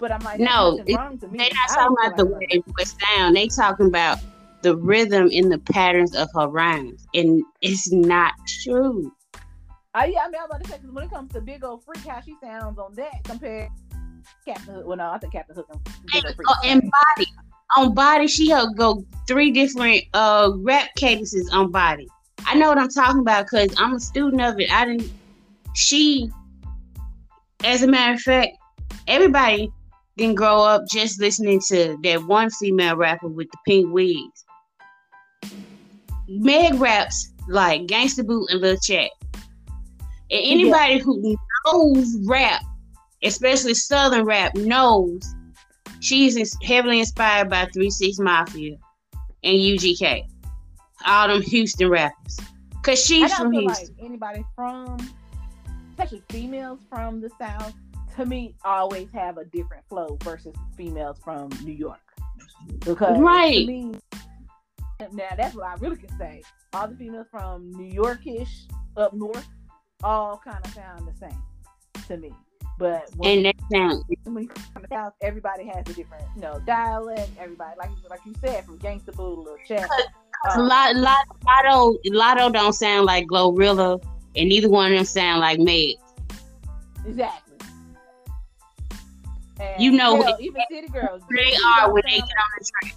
But 0.00 0.12
I'm 0.12 0.20
like, 0.20 0.40
No, 0.40 0.82
it- 0.86 0.94
wrong 0.96 1.18
to 1.18 1.28
me. 1.28 1.38
They 1.38 1.50
not 1.50 1.68
talking 1.68 1.96
about 2.04 2.16
the 2.16 2.26
way 2.26 2.46
they 2.50 2.62
voice 2.76 2.94
sound. 3.14 3.36
They 3.36 3.48
talking 3.48 3.86
about 3.86 4.18
the 4.62 4.76
rhythm 4.76 5.30
and 5.32 5.50
the 5.50 5.58
patterns 5.58 6.14
of 6.14 6.28
her 6.34 6.48
rhymes. 6.48 7.06
And 7.14 7.42
it's 7.62 7.90
not 7.92 8.34
true. 8.62 9.12
I, 9.94 10.06
yeah, 10.06 10.20
I 10.24 10.28
mean, 10.28 10.36
I 10.36 10.42
was 10.42 10.46
about 10.50 10.64
to 10.64 10.70
say 10.70 10.76
because 10.76 10.92
when 10.92 11.04
it 11.04 11.10
comes 11.10 11.32
to 11.32 11.40
Big 11.40 11.64
Ole 11.64 11.78
Freak, 11.78 12.04
how 12.06 12.20
she 12.20 12.34
sounds 12.42 12.78
on 12.78 12.92
that 12.94 13.24
compared 13.24 13.70
Captain 14.44 14.74
Hook. 14.74 14.86
Well, 14.86 14.98
no, 14.98 15.10
I 15.10 15.18
think 15.18 15.32
Captain 15.32 15.56
Hook 15.56 15.68
and 15.70 15.82
Big 16.12 16.24
Ole 16.26 16.34
Freak. 16.34 16.48
Oh, 16.50 16.54
and 16.64 16.82
body 16.82 17.32
on 17.76 17.94
body 17.94 18.26
she 18.26 18.48
will 18.48 18.72
go 18.72 19.04
three 19.26 19.50
different 19.50 20.02
uh 20.14 20.52
rap 20.58 20.88
cadences 20.96 21.48
on 21.50 21.70
body 21.70 22.08
i 22.46 22.54
know 22.54 22.68
what 22.68 22.78
i'm 22.78 22.88
talking 22.88 23.20
about 23.20 23.44
because 23.44 23.74
i'm 23.78 23.94
a 23.94 24.00
student 24.00 24.40
of 24.40 24.58
it 24.60 24.70
i 24.70 24.84
didn't 24.84 25.10
she 25.74 26.30
as 27.64 27.82
a 27.82 27.86
matter 27.86 28.14
of 28.14 28.20
fact 28.20 28.56
everybody 29.08 29.70
didn't 30.16 30.36
grow 30.36 30.60
up 30.62 30.82
just 30.90 31.20
listening 31.20 31.60
to 31.68 31.98
that 32.02 32.24
one 32.26 32.50
female 32.50 32.96
rapper 32.96 33.28
with 33.28 33.50
the 33.50 33.58
pink 33.66 33.92
wigs 33.92 34.44
meg 36.28 36.74
raps 36.80 37.32
like 37.48 37.82
Gangsta 37.86 38.26
Boo 38.26 38.46
and 38.50 38.60
La 38.60 38.74
Chat 38.82 39.10
and 39.34 39.42
anybody 40.30 40.98
who 40.98 41.36
knows 41.66 42.16
rap 42.26 42.62
especially 43.22 43.74
southern 43.74 44.24
rap 44.24 44.54
knows 44.54 45.22
she's 46.00 46.56
heavily 46.62 47.00
inspired 47.00 47.50
by 47.50 47.66
3-6 47.66 48.20
Mafia 48.20 48.76
and 49.42 49.56
UGK. 49.56 50.26
All 51.06 51.28
them 51.28 51.42
Houston 51.42 51.88
rappers. 51.88 52.38
Cause 52.82 53.04
she's 53.04 53.32
from 53.34 53.52
Houston. 53.52 53.94
like 53.98 54.04
anybody 54.04 54.44
from, 54.54 54.96
especially 55.90 56.22
females 56.28 56.78
from 56.88 57.20
the 57.20 57.30
South, 57.38 57.74
to 58.16 58.26
me, 58.26 58.54
always 58.64 59.10
have 59.12 59.38
a 59.38 59.44
different 59.44 59.84
flow 59.88 60.18
versus 60.22 60.54
females 60.76 61.18
from 61.22 61.50
New 61.62 61.72
York. 61.72 62.00
Because 62.80 63.18
Right. 63.18 63.66
me, 63.66 63.94
now 65.12 65.28
that's 65.36 65.54
what 65.54 65.66
I 65.66 65.74
really 65.74 65.96
can 65.96 66.16
say. 66.18 66.42
All 66.72 66.88
the 66.88 66.96
females 66.96 67.26
from 67.30 67.70
New 67.72 67.92
Yorkish 67.92 68.68
up 68.96 69.12
north 69.12 69.46
all 70.02 70.38
kind 70.38 70.64
of 70.64 70.72
sound 70.72 71.08
the 71.08 71.14
same 71.18 71.42
to 72.08 72.16
me. 72.16 72.32
But 72.78 73.08
when, 73.16 73.38
and 73.38 73.46
that 73.46 73.54
sound 73.72 74.04
when 74.24 74.48
from 74.48 74.82
the 74.82 74.88
South, 74.90 75.14
everybody 75.22 75.66
has 75.66 75.80
a 75.88 75.94
different, 75.94 76.24
you 76.34 76.42
know, 76.42 76.60
dialect. 76.66 77.30
Everybody, 77.38 77.74
like 77.78 77.90
like 78.10 78.20
you 78.26 78.34
said, 78.40 78.64
from 78.66 78.78
Gangsta 78.78 79.14
Boo 79.16 79.46
to 79.46 79.56
Chat. 79.66 79.88
a 79.88 80.58
uh, 80.58 80.62
lot, 80.62 80.94
lot, 80.94 81.26
Latto, 81.46 81.96
Latto 82.08 82.52
don't 82.52 82.74
sound 82.74 83.06
like 83.06 83.26
Glorilla, 83.28 84.02
and 84.36 84.48
neither 84.48 84.68
one 84.68 84.92
of 84.92 84.98
them 84.98 85.06
sound 85.06 85.40
like 85.40 85.58
Meg. 85.58 85.96
Exactly. 87.06 87.45
And 89.60 89.82
You 89.82 89.92
know 89.92 90.20
hell, 90.22 90.36
even 90.40 90.62
City 90.70 90.88
Girls. 90.88 91.22
They 91.34 91.54
are 91.66 91.92
when 91.92 92.02
they 92.06 92.16
get 92.16 92.22
on 92.22 92.28
the 92.58 92.70
train. 92.82 92.92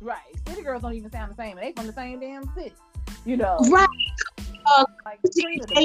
Right. 0.00 0.18
City 0.48 0.62
Girls 0.62 0.82
don't 0.82 0.94
even 0.94 1.10
sound 1.10 1.30
the 1.30 1.36
same. 1.36 1.56
They 1.56 1.72
from 1.72 1.86
the 1.86 1.92
same 1.92 2.20
damn 2.20 2.44
city. 2.54 2.72
You 3.24 3.36
know. 3.36 3.58
Right. 3.68 3.88
Uh, 4.66 4.84
like, 5.04 5.20
does. 5.22 5.34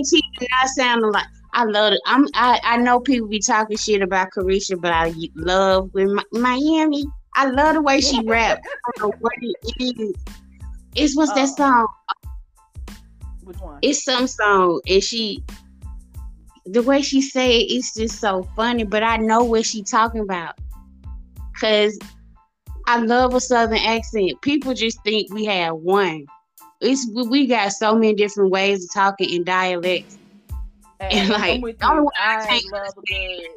teach 0.10 0.24
not 0.51 0.68
sounding 0.70 1.12
like 1.12 1.26
I 1.53 1.64
love 1.64 1.93
it. 1.93 2.01
I'm 2.06 2.28
I, 2.34 2.60
I 2.64 2.78
know 2.78 2.99
people 2.99 3.28
be 3.28 3.39
talking 3.39 3.78
shit 3.78 4.01
about 4.01 4.28
Caresha, 4.36 4.80
but 4.80 4.91
I 4.91 5.14
love 5.36 5.93
with 5.93 6.10
Miami. 6.32 7.06
I 7.36 7.47
love 7.49 7.76
the 7.76 7.82
way 7.82 8.01
she 8.01 8.22
rap. 8.26 8.62
I 8.64 8.91
don't 8.97 9.10
know 9.10 9.18
what 9.20 9.34
it 9.41 9.56
is. 9.99 10.14
It's 10.95 11.16
what's 11.16 11.34
that 11.34 11.49
Oh. 11.49 11.56
song? 11.56 11.88
Which 13.43 13.58
one? 13.58 13.80
It's 13.82 14.03
some 14.03 14.28
song, 14.28 14.82
and 14.88 15.03
she 15.03 15.43
the 16.66 16.82
way 16.82 17.01
she 17.01 17.22
say 17.22 17.61
it, 17.61 17.72
it's 17.72 17.93
just 17.93 18.20
so 18.20 18.43
funny. 18.55 18.84
But 18.84 19.03
I 19.03 19.18
know 19.18 19.43
what 19.43 19.66
she 19.66 19.84
talking 19.84 20.22
about, 20.22 20.57
cause 21.59 21.97
I 22.88 22.99
love 22.99 23.34
a 23.34 23.39
southern 23.39 23.78
accent. 23.78 24.41
People 24.41 24.74
just 24.74 25.01
think 25.03 25.34
we 25.34 25.45
have 25.45 25.76
one. 25.76 26.26
It's 26.82 27.07
we- 27.13 27.47
got 27.47 27.72
so 27.72 27.95
many 27.95 28.13
different 28.13 28.51
ways 28.51 28.84
of 28.84 28.93
talking 28.93 29.30
in 29.30 29.43
dialects. 29.43 30.18
and, 30.99 31.34
I'm 31.34 31.61
like, 31.61 31.80
the 31.80 31.86
only 31.86 31.97
you. 31.97 32.03
one 32.03 32.13
I 32.20 32.36
I 32.36 32.45
can't 32.45 32.72
love 32.72 32.93
a 32.97 33.01
good, 33.01 33.47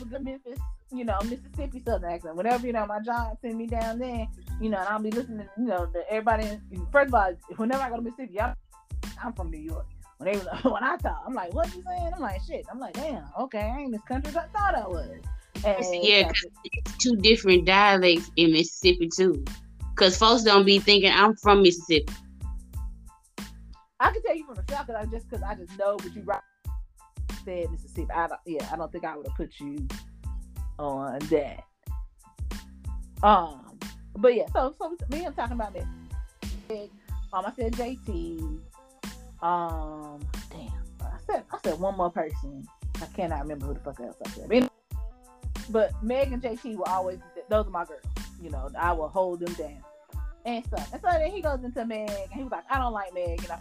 a 0.00 0.04
good 0.04 0.24
Memphis, 0.24 0.58
you 0.92 1.04
know, 1.04 1.18
Mississippi 1.24 1.82
Southern 1.84 2.12
accent. 2.12 2.36
Whenever 2.36 2.66
you 2.66 2.72
know 2.72 2.86
my 2.86 3.00
job 3.00 3.36
send 3.42 3.56
me 3.56 3.66
down 3.66 3.98
there, 3.98 4.26
you 4.60 4.68
know, 4.68 4.78
and 4.78 4.88
I'll 4.88 5.00
be 5.00 5.10
listening, 5.10 5.48
you 5.56 5.64
know, 5.64 5.86
to 5.86 6.10
everybody. 6.10 6.60
First 6.92 7.08
of 7.08 7.14
all, 7.14 7.32
whenever 7.56 7.82
I 7.82 7.90
go 7.90 7.96
to 7.96 8.02
Mississippi, 8.02 8.40
I'm 8.40 9.32
from 9.34 9.50
New 9.50 9.58
York. 9.58 9.86
When 10.20 10.32
they 10.34 10.38
when 10.68 10.84
I 10.84 10.96
talk, 10.98 11.22
I'm 11.26 11.32
like, 11.32 11.54
what 11.54 11.74
you 11.74 11.82
saying? 11.86 12.10
I'm 12.14 12.20
like, 12.20 12.42
shit. 12.42 12.66
I'm 12.70 12.78
like, 12.78 12.92
damn, 12.92 13.24
okay, 13.38 13.72
I 13.74 13.78
ain't 13.80 13.94
as 13.94 14.02
country 14.02 14.28
as 14.28 14.36
I 14.36 14.46
thought 14.48 14.74
I 14.74 14.86
was. 14.86 15.18
And 15.64 16.04
Yeah, 16.04 16.24
'cause 16.24 16.50
it's 16.64 16.98
two 16.98 17.16
different 17.16 17.64
dialects 17.64 18.30
in 18.36 18.52
Mississippi 18.52 19.08
too. 19.08 19.42
Cause 19.96 20.18
folks 20.18 20.42
don't 20.42 20.66
be 20.66 20.78
thinking 20.78 21.10
I'm 21.10 21.36
from 21.36 21.62
Mississippi. 21.62 22.12
I 23.98 24.10
can 24.12 24.22
tell 24.22 24.36
you 24.36 24.44
from 24.44 24.56
the 24.56 24.64
south 24.70 24.86
because 24.86 25.06
I 25.06 25.10
just 25.10 25.28
because 25.28 25.42
I 25.42 25.54
just 25.54 25.78
know, 25.78 25.96
but 25.96 26.14
you 26.14 26.22
right 26.22 26.40
said 27.44 27.70
Mississippi. 27.70 28.10
I 28.12 28.28
don't, 28.28 28.40
yeah, 28.44 28.68
I 28.70 28.76
don't 28.76 28.92
think 28.92 29.04
I 29.06 29.16
would 29.16 29.26
have 29.26 29.36
put 29.36 29.58
you 29.58 29.88
on 30.78 31.18
that. 31.30 31.64
Um, 33.22 33.78
but 34.16 34.34
yeah, 34.34 34.46
so 34.52 34.74
so 34.78 34.94
me, 35.10 35.24
I'm 35.24 35.32
talking 35.32 35.54
about 35.54 35.74
Meg. 35.74 36.90
Um, 37.32 37.46
I 37.46 37.52
said 37.56 37.72
JT. 37.72 38.60
Um, 39.42 40.20
damn, 40.50 40.72
I 41.00 41.18
said 41.26 41.44
I 41.52 41.58
said 41.64 41.78
one 41.78 41.96
more 41.96 42.10
person. 42.10 42.66
I 43.00 43.06
cannot 43.06 43.42
remember 43.42 43.66
who 43.66 43.74
the 43.74 43.80
fuck 43.80 44.00
else 44.00 44.16
I 44.24 44.30
said. 44.30 44.70
But 45.70 45.92
Meg 46.02 46.32
and 46.32 46.42
JT 46.42 46.76
will 46.76 46.84
always 46.84 47.18
those 47.48 47.66
are 47.66 47.70
my 47.70 47.84
girls. 47.84 48.02
You 48.42 48.50
know, 48.50 48.70
I 48.78 48.92
will 48.92 49.08
hold 49.08 49.40
them 49.40 49.52
down 49.54 49.82
and 50.44 50.64
stuff. 50.64 50.92
And 50.92 51.00
so 51.00 51.08
then 51.10 51.30
he 51.30 51.40
goes 51.40 51.62
into 51.64 51.84
Meg 51.84 52.10
and 52.10 52.32
he 52.32 52.42
was 52.42 52.52
like, 52.52 52.64
I 52.70 52.78
don't 52.78 52.92
like 52.92 53.14
Meg, 53.14 53.38
and 53.42 53.52
I 53.52 53.58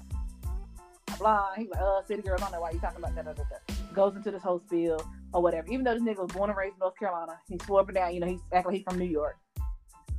blah. 1.17 1.53
He's 1.55 1.69
like, 1.69 1.81
uh, 1.81 2.01
city 2.03 2.21
girls, 2.21 2.41
I 2.41 2.45
don't 2.45 2.53
know 2.53 2.61
why 2.61 2.71
you 2.71 2.79
talking 2.79 3.03
about 3.03 3.15
that. 3.15 3.93
Goes 3.93 4.15
into 4.15 4.31
this 4.31 4.41
whole 4.41 4.59
spiel 4.59 5.01
or 5.33 5.41
whatever. 5.41 5.67
Even 5.67 5.83
though 5.83 5.93
this 5.93 6.03
nigga 6.03 6.19
was 6.19 6.31
born 6.31 6.49
and 6.49 6.57
raised 6.57 6.75
in 6.75 6.79
North 6.79 6.97
Carolina, 6.97 7.37
he 7.47 7.59
swore 7.65 7.81
up 7.81 7.89
and 7.89 7.95
down, 7.95 8.13
you 8.13 8.19
know, 8.19 8.27
he's 8.27 8.39
act 8.53 8.65
like 8.65 8.75
he's 8.75 8.83
from 8.83 8.97
New 8.97 9.05
York. 9.05 9.37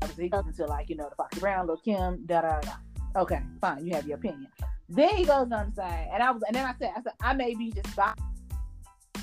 Obviously, 0.02 0.24
he 0.24 0.30
goes 0.30 0.46
into 0.46 0.66
like, 0.66 0.88
you 0.88 0.96
know, 0.96 1.08
the 1.08 1.16
Foxy 1.16 1.40
Brown, 1.40 1.66
Lil 1.66 1.76
Kim, 1.78 2.24
da 2.26 2.42
da 2.42 2.60
da. 2.60 2.72
Okay, 3.16 3.40
fine, 3.60 3.86
you 3.86 3.94
have 3.94 4.06
your 4.06 4.18
opinion. 4.18 4.48
Then 4.90 5.16
he 5.16 5.24
goes 5.24 5.50
on 5.52 5.70
the 5.70 5.72
side, 5.76 6.08
and 6.12 6.20
I 6.22 6.30
was, 6.32 6.42
and 6.46 6.54
then 6.54 6.66
I 6.66 6.74
said, 6.78 6.90
I 6.96 7.02
said, 7.02 7.12
I 7.20 7.32
may 7.32 7.54
be 7.54 7.70
just 7.70 7.96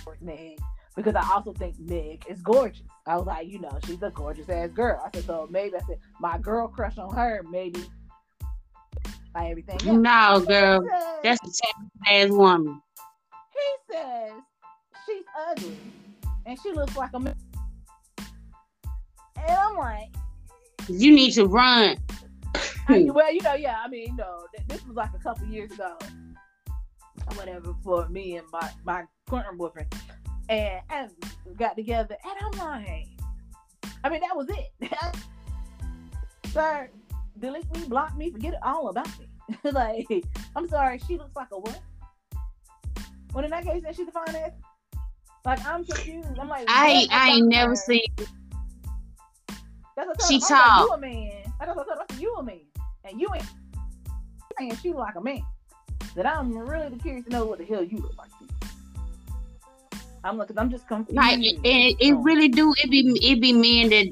towards 0.08 0.22
Meg 0.22 0.58
because 0.96 1.14
I 1.14 1.30
also 1.32 1.52
think 1.54 1.78
Meg 1.80 2.24
is 2.30 2.42
gorgeous. 2.42 2.84
I 3.06 3.18
was 3.18 3.28
like, 3.28 3.48
you 3.48 3.60
know, 3.60 3.78
she's 3.86 4.02
a 4.02 4.10
gorgeous 4.10 4.50
ass 4.50 4.70
girl. 4.72 5.02
I 5.06 5.10
said, 5.14 5.26
so 5.26 5.48
maybe 5.52 5.76
I 5.76 5.80
said 5.86 6.00
my 6.22 6.38
girl 6.38 6.70
crush 6.70 6.98
on 6.98 7.14
her, 7.14 7.44
maybe 7.50 7.84
by 9.34 9.50
everything. 9.50 9.76
else. 9.76 9.84
No, 9.84 10.46
girl, 10.48 10.82
said- 10.90 11.20
that's 11.24 11.62
a 11.62 12.14
ass 12.14 12.30
woman. 12.30 12.82
he 13.54 13.94
says 13.94 14.32
she's 15.06 15.24
ugly 15.50 15.78
and 16.46 16.58
she 16.62 16.72
looks 16.72 16.96
like 16.96 17.12
a. 17.14 17.18
And 17.18 17.36
I'm 19.50 19.78
like, 19.78 20.10
You 20.88 21.14
need 21.14 21.32
to 21.34 21.46
run. 21.46 21.98
I, 22.90 23.04
well, 23.12 23.34
you 23.34 23.42
know, 23.42 23.54
yeah, 23.56 23.78
I 23.84 23.88
mean, 23.88 24.08
you 24.08 24.16
know, 24.16 24.46
this 24.68 24.86
was 24.86 24.96
like 24.96 25.10
a 25.14 25.20
couple 25.20 25.48
years 25.48 25.72
ago 25.72 25.98
whatever 27.36 27.74
for 27.84 28.08
me 28.10 28.38
and 28.38 28.48
my, 28.52 28.70
my 28.84 29.04
current 29.30 29.58
boyfriend. 29.58 29.94
And, 30.50 30.82
and 30.90 31.12
got 31.58 31.76
together, 31.76 32.16
and 32.24 32.34
I'm 32.42 32.60
like, 32.60 33.08
I 34.04 34.10
mean, 34.10 34.22
that 34.22 34.36
was 34.36 34.48
it. 34.50 34.92
Sir, 36.54 36.90
delete 37.38 37.70
me, 37.76 37.84
block 37.88 38.16
me, 38.16 38.32
forget 38.32 38.54
it 38.54 38.60
all 38.64 38.88
about 38.88 39.10
me. 39.20 39.28
like, 39.72 40.08
I'm 40.56 40.70
sorry, 40.70 41.02
she 41.06 41.18
looks 41.18 41.36
like 41.36 41.50
a 41.52 41.60
what? 41.60 41.80
When 43.34 43.44
in 43.44 43.52
that 43.52 43.66
case, 43.66 43.84
then 43.84 43.94
she's 43.94 44.08
a 44.08 44.12
fine 44.12 44.36
ass. 44.36 44.52
Like, 45.44 45.66
I'm 45.66 45.84
confused. 45.84 46.30
I'm 46.40 46.48
like, 46.48 46.66
I 46.70 47.08
I 47.12 47.30
ain't 47.32 47.48
never 47.48 47.72
her? 47.72 47.76
seen. 47.76 48.06
That's 49.96 50.08
what 50.08 50.24
I 50.24 50.28
She 50.28 50.40
told. 50.40 50.52
I 50.52 50.66
tall. 50.66 50.78
Like, 50.78 50.88
you 50.88 50.94
a 50.94 50.98
man. 50.98 51.54
I 51.60 51.66
told 51.66 51.78
her, 51.78 51.84
I 51.94 52.06
said, 52.10 52.22
you 52.22 52.34
a 52.36 52.44
man. 52.44 52.60
And 53.10 53.22
you 53.22 53.28
ain't 53.34 53.46
saying 54.58 54.76
she 54.78 54.90
look 54.90 55.00
like 55.00 55.16
a 55.16 55.22
man. 55.22 55.42
That 56.16 56.26
I'm 56.26 56.58
really 56.58 56.98
curious 56.98 57.26
to 57.26 57.32
know 57.32 57.46
what 57.46 57.60
the 57.60 57.66
hell 57.66 57.84
you 57.84 57.98
look 58.00 58.18
like. 58.18 58.30
I'm 60.24 60.38
looking, 60.38 60.58
I'm 60.58 60.70
just 60.70 60.88
confused. 60.88 61.16
Like, 61.16 61.36
and 61.36 61.44
it, 61.44 61.96
it 62.00 62.14
really 62.18 62.50
do. 62.50 62.74
It 62.84 62.90
be 62.90 63.18
it 63.22 63.40
be 63.40 63.54
men 63.54 63.90
that 63.92 64.08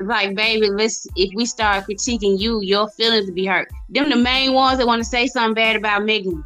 like, 0.00 0.34
baby. 0.34 0.68
Let's 0.68 1.06
if 1.16 1.30
we 1.34 1.46
start 1.46 1.86
critiquing 1.86 2.38
you, 2.38 2.60
your 2.60 2.88
feelings 2.90 3.26
will 3.26 3.34
be 3.34 3.46
hurt. 3.46 3.68
Them 3.88 4.10
the 4.10 4.16
main 4.16 4.52
ones 4.52 4.78
that 4.78 4.86
want 4.86 5.00
to 5.00 5.08
say 5.08 5.26
something 5.28 5.54
bad 5.54 5.76
about 5.76 6.04
Megan. 6.04 6.44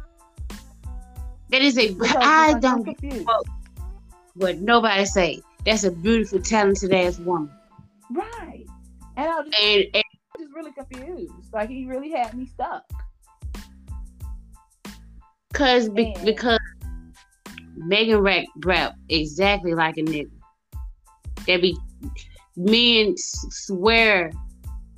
That 1.49 1.61
is 1.61 1.77
a 1.77 1.93
because 1.93 2.15
I 2.19 2.53
don't 2.59 2.85
confused. 2.85 3.27
what 4.35 4.59
nobody 4.59 5.03
say. 5.05 5.41
That's 5.65 5.83
a 5.83 5.91
beautiful, 5.91 6.39
talented 6.41 6.93
ass 6.93 7.19
woman. 7.19 7.51
Right. 8.11 8.65
And 9.17 9.51
just, 9.51 9.93
And, 9.93 10.00
really 10.53 10.71
confused. 10.71 11.33
Like 11.53 11.69
he 11.69 11.85
really 11.85 12.11
had 12.11 12.33
me 12.33 12.45
stuck. 12.45 12.83
cause 15.53 15.89
be, 15.89 16.15
because 16.23 16.59
Megan 17.75 18.19
rap 18.19 18.45
rap 18.63 18.95
exactly 19.09 19.73
like 19.73 19.97
a 19.97 20.01
nigga. 20.01 20.31
They 21.45 21.57
be 21.57 21.77
men 22.55 23.15
swear 23.17 24.31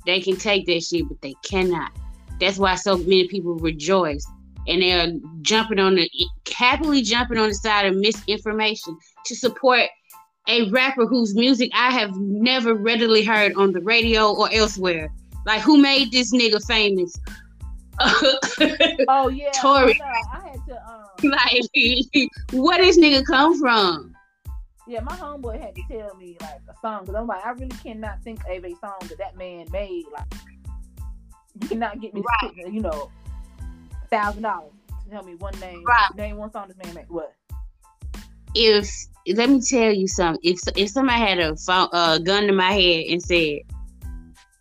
they 0.06 0.20
can 0.20 0.36
take 0.36 0.66
that 0.66 0.82
shit, 0.82 1.08
but 1.08 1.20
they 1.22 1.34
cannot. 1.44 1.92
That's 2.40 2.58
why 2.58 2.74
so 2.74 2.98
many 2.98 3.28
people 3.28 3.54
rejoice 3.56 4.26
and 4.66 4.82
they're 4.82 5.12
jumping 5.42 5.78
on 5.78 5.94
the 5.94 6.10
happily 6.54 7.02
jumping 7.02 7.38
on 7.38 7.48
the 7.48 7.54
side 7.54 7.86
of 7.86 7.96
misinformation 7.96 8.96
to 9.26 9.34
support 9.34 9.82
a 10.48 10.70
rapper 10.70 11.06
whose 11.06 11.34
music 11.34 11.70
I 11.74 11.90
have 11.90 12.16
never 12.16 12.74
readily 12.74 13.24
heard 13.24 13.54
on 13.54 13.72
the 13.72 13.80
radio 13.80 14.32
or 14.32 14.52
elsewhere. 14.52 15.10
Like 15.46 15.60
who 15.60 15.78
made 15.78 16.12
this 16.12 16.32
nigga 16.32 16.64
famous? 16.66 17.14
Oh 19.08 19.28
yeah. 19.32 19.50
Tory. 19.52 20.00
I. 20.00 20.38
I 20.38 20.48
had 20.48 20.66
to 20.68 20.90
um 20.90 21.04
like 21.30 22.30
where 22.52 22.78
this 22.78 22.98
nigga 22.98 23.24
come 23.24 23.58
from? 23.58 24.14
yeah, 24.86 25.00
my 25.00 25.16
homeboy 25.16 25.60
had 25.60 25.74
to 25.74 25.82
tell 25.90 26.14
me 26.16 26.36
like 26.40 26.60
a 26.68 26.74
song 26.80 27.00
because 27.00 27.14
I'm 27.14 27.26
like, 27.26 27.44
I 27.44 27.50
really 27.52 27.68
cannot 27.82 28.22
think 28.22 28.40
of 28.46 28.64
a 28.64 28.74
song 28.76 28.96
that 29.02 29.18
that 29.18 29.36
man 29.36 29.66
made. 29.72 30.04
Like, 30.12 30.26
you 31.60 31.68
cannot 31.68 32.00
get 32.00 32.12
me, 32.12 32.22
to 32.22 32.70
you 32.70 32.80
know, 32.80 33.10
thousand 34.10 34.42
dollars 34.42 34.72
to 35.04 35.10
tell 35.10 35.22
me 35.22 35.36
one 35.36 35.58
name. 35.60 35.84
Right. 35.84 36.14
Name 36.16 36.36
one 36.36 36.52
song 36.52 36.68
this 36.68 36.76
man 36.84 36.94
made. 36.94 37.08
What? 37.08 37.34
If 38.54 38.90
let 39.28 39.48
me 39.48 39.60
tell 39.60 39.92
you 39.92 40.06
something, 40.06 40.40
if 40.42 40.60
if 40.76 40.90
somebody 40.90 41.20
had 41.20 41.38
a 41.38 41.56
phone, 41.56 41.88
uh, 41.92 42.18
gun 42.18 42.46
to 42.46 42.52
my 42.52 42.72
head 42.72 43.06
and 43.08 43.22
said, 43.22 43.60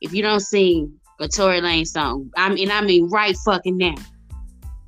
if 0.03 0.13
you 0.13 0.21
don't 0.21 0.41
sing 0.41 0.93
a 1.19 1.27
Tory 1.27 1.61
Lanez 1.61 1.87
song, 1.87 2.29
I 2.35 2.53
mean, 2.53 2.69
I 2.69 2.81
mean, 2.81 3.09
right 3.09 3.35
fucking 3.37 3.77
now, 3.77 3.95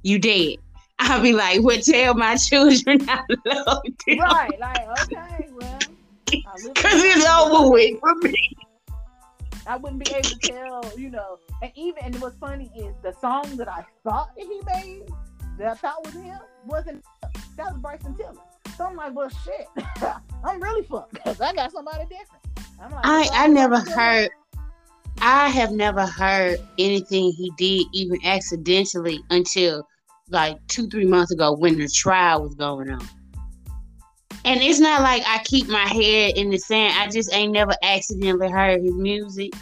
you 0.03 0.19
dead. 0.19 0.57
I'll 0.99 1.21
be 1.21 1.33
like, 1.33 1.61
well, 1.61 1.79
tell 1.81 2.13
my 2.13 2.35
children 2.49 3.09
I 3.09 3.21
love 3.45 3.83
them. 4.05 4.19
Right. 4.19 4.59
Like, 4.59 5.01
okay, 5.03 5.49
well, 5.51 5.79
I 6.31 6.41
Cause 6.75 7.03
it's 7.03 7.25
over 7.25 7.71
with 7.71 7.99
for 7.99 8.15
me. 8.15 8.55
I 9.67 9.77
wouldn't 9.77 10.05
be 10.05 10.11
able 10.11 10.29
to 10.29 10.37
tell, 10.39 10.91
you 10.97 11.09
know. 11.09 11.39
And 11.61 11.71
even 11.75 12.03
and 12.03 12.21
what's 12.21 12.37
funny 12.37 12.71
is 12.75 12.93
the 13.01 13.13
song 13.19 13.57
that 13.57 13.67
I 13.67 13.83
thought 14.03 14.35
that 14.35 14.45
he 14.45 14.61
made, 14.65 15.03
that 15.57 15.67
I 15.67 15.73
thought 15.73 16.05
was 16.05 16.13
him, 16.13 16.37
wasn't. 16.65 17.03
That 17.57 17.73
was 17.73 17.81
Bryson 17.81 18.15
Tiller. 18.15 18.33
So 18.77 18.85
I'm 18.85 18.95
like, 18.95 19.15
well, 19.15 19.29
shit, 19.29 19.67
I'm 20.43 20.61
really 20.61 20.83
fucked 20.83 21.13
because 21.13 21.41
I 21.41 21.53
got 21.53 21.71
somebody 21.71 22.03
different. 22.03 22.43
I'm 22.81 22.91
like, 22.91 23.05
I 23.05 23.29
I 23.31 23.47
never 23.47 23.79
heard. 23.79 24.29
I 25.21 25.49
have 25.49 25.71
never 25.71 26.05
heard 26.05 26.59
anything 26.77 27.31
he 27.31 27.51
did 27.57 27.87
even 27.93 28.19
accidentally 28.25 29.19
until 29.29 29.87
like 30.29 30.57
two 30.67 30.87
three 30.87 31.05
months 31.05 31.31
ago 31.31 31.53
when 31.53 31.77
the 31.77 31.87
trial 31.87 32.43
was 32.43 32.55
going 32.55 32.89
on. 32.89 33.07
And 34.43 34.61
it's 34.61 34.79
not 34.79 35.01
like 35.01 35.23
I 35.25 35.39
keep 35.43 35.67
my 35.67 35.87
head 35.87 36.37
in 36.37 36.51
the 36.51 36.57
sand. 36.57 36.93
I 36.99 37.09
just 37.09 37.33
ain't 37.33 37.53
never 37.53 37.73
accidentally 37.81 38.49
heard 38.49 38.81
his 38.81 38.93
music 38.93 39.53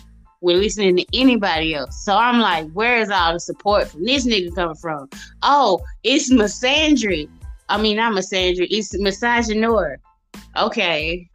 when 0.41 0.59
listening 0.59 0.97
to 0.97 1.05
anybody 1.13 1.73
else. 1.73 2.03
So 2.03 2.17
I'm 2.17 2.39
like, 2.39 2.69
where 2.71 2.97
is 2.97 3.09
all 3.09 3.31
the 3.31 3.39
support 3.39 3.87
from 3.87 4.03
this 4.03 4.27
nigga 4.27 4.53
coming 4.53 4.75
from? 4.75 5.07
Oh, 5.41 5.79
it's 6.03 6.29
misandry. 6.29 7.29
I 7.69 7.81
mean, 7.81 7.95
not 7.95 8.11
misandry. 8.11 8.67
It's 8.69 8.93
misogynoir. 8.97 9.97
Okay, 10.57 11.29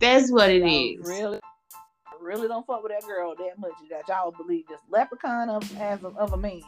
that's 0.00 0.30
what 0.30 0.50
it 0.50 0.62
oh, 0.62 0.66
is. 0.66 1.08
Really, 1.08 1.40
really 2.28 2.46
don't 2.46 2.66
fuck 2.66 2.82
with 2.82 2.92
that 2.92 3.06
girl 3.06 3.34
that 3.34 3.58
much 3.58 3.72
that 3.88 4.06
y'all 4.06 4.30
believe 4.30 4.66
this 4.68 4.80
leprechaun 4.90 5.48
of 5.48 5.76
as 5.78 6.04
of, 6.04 6.16
of 6.18 6.34
a 6.34 6.36
man 6.36 6.60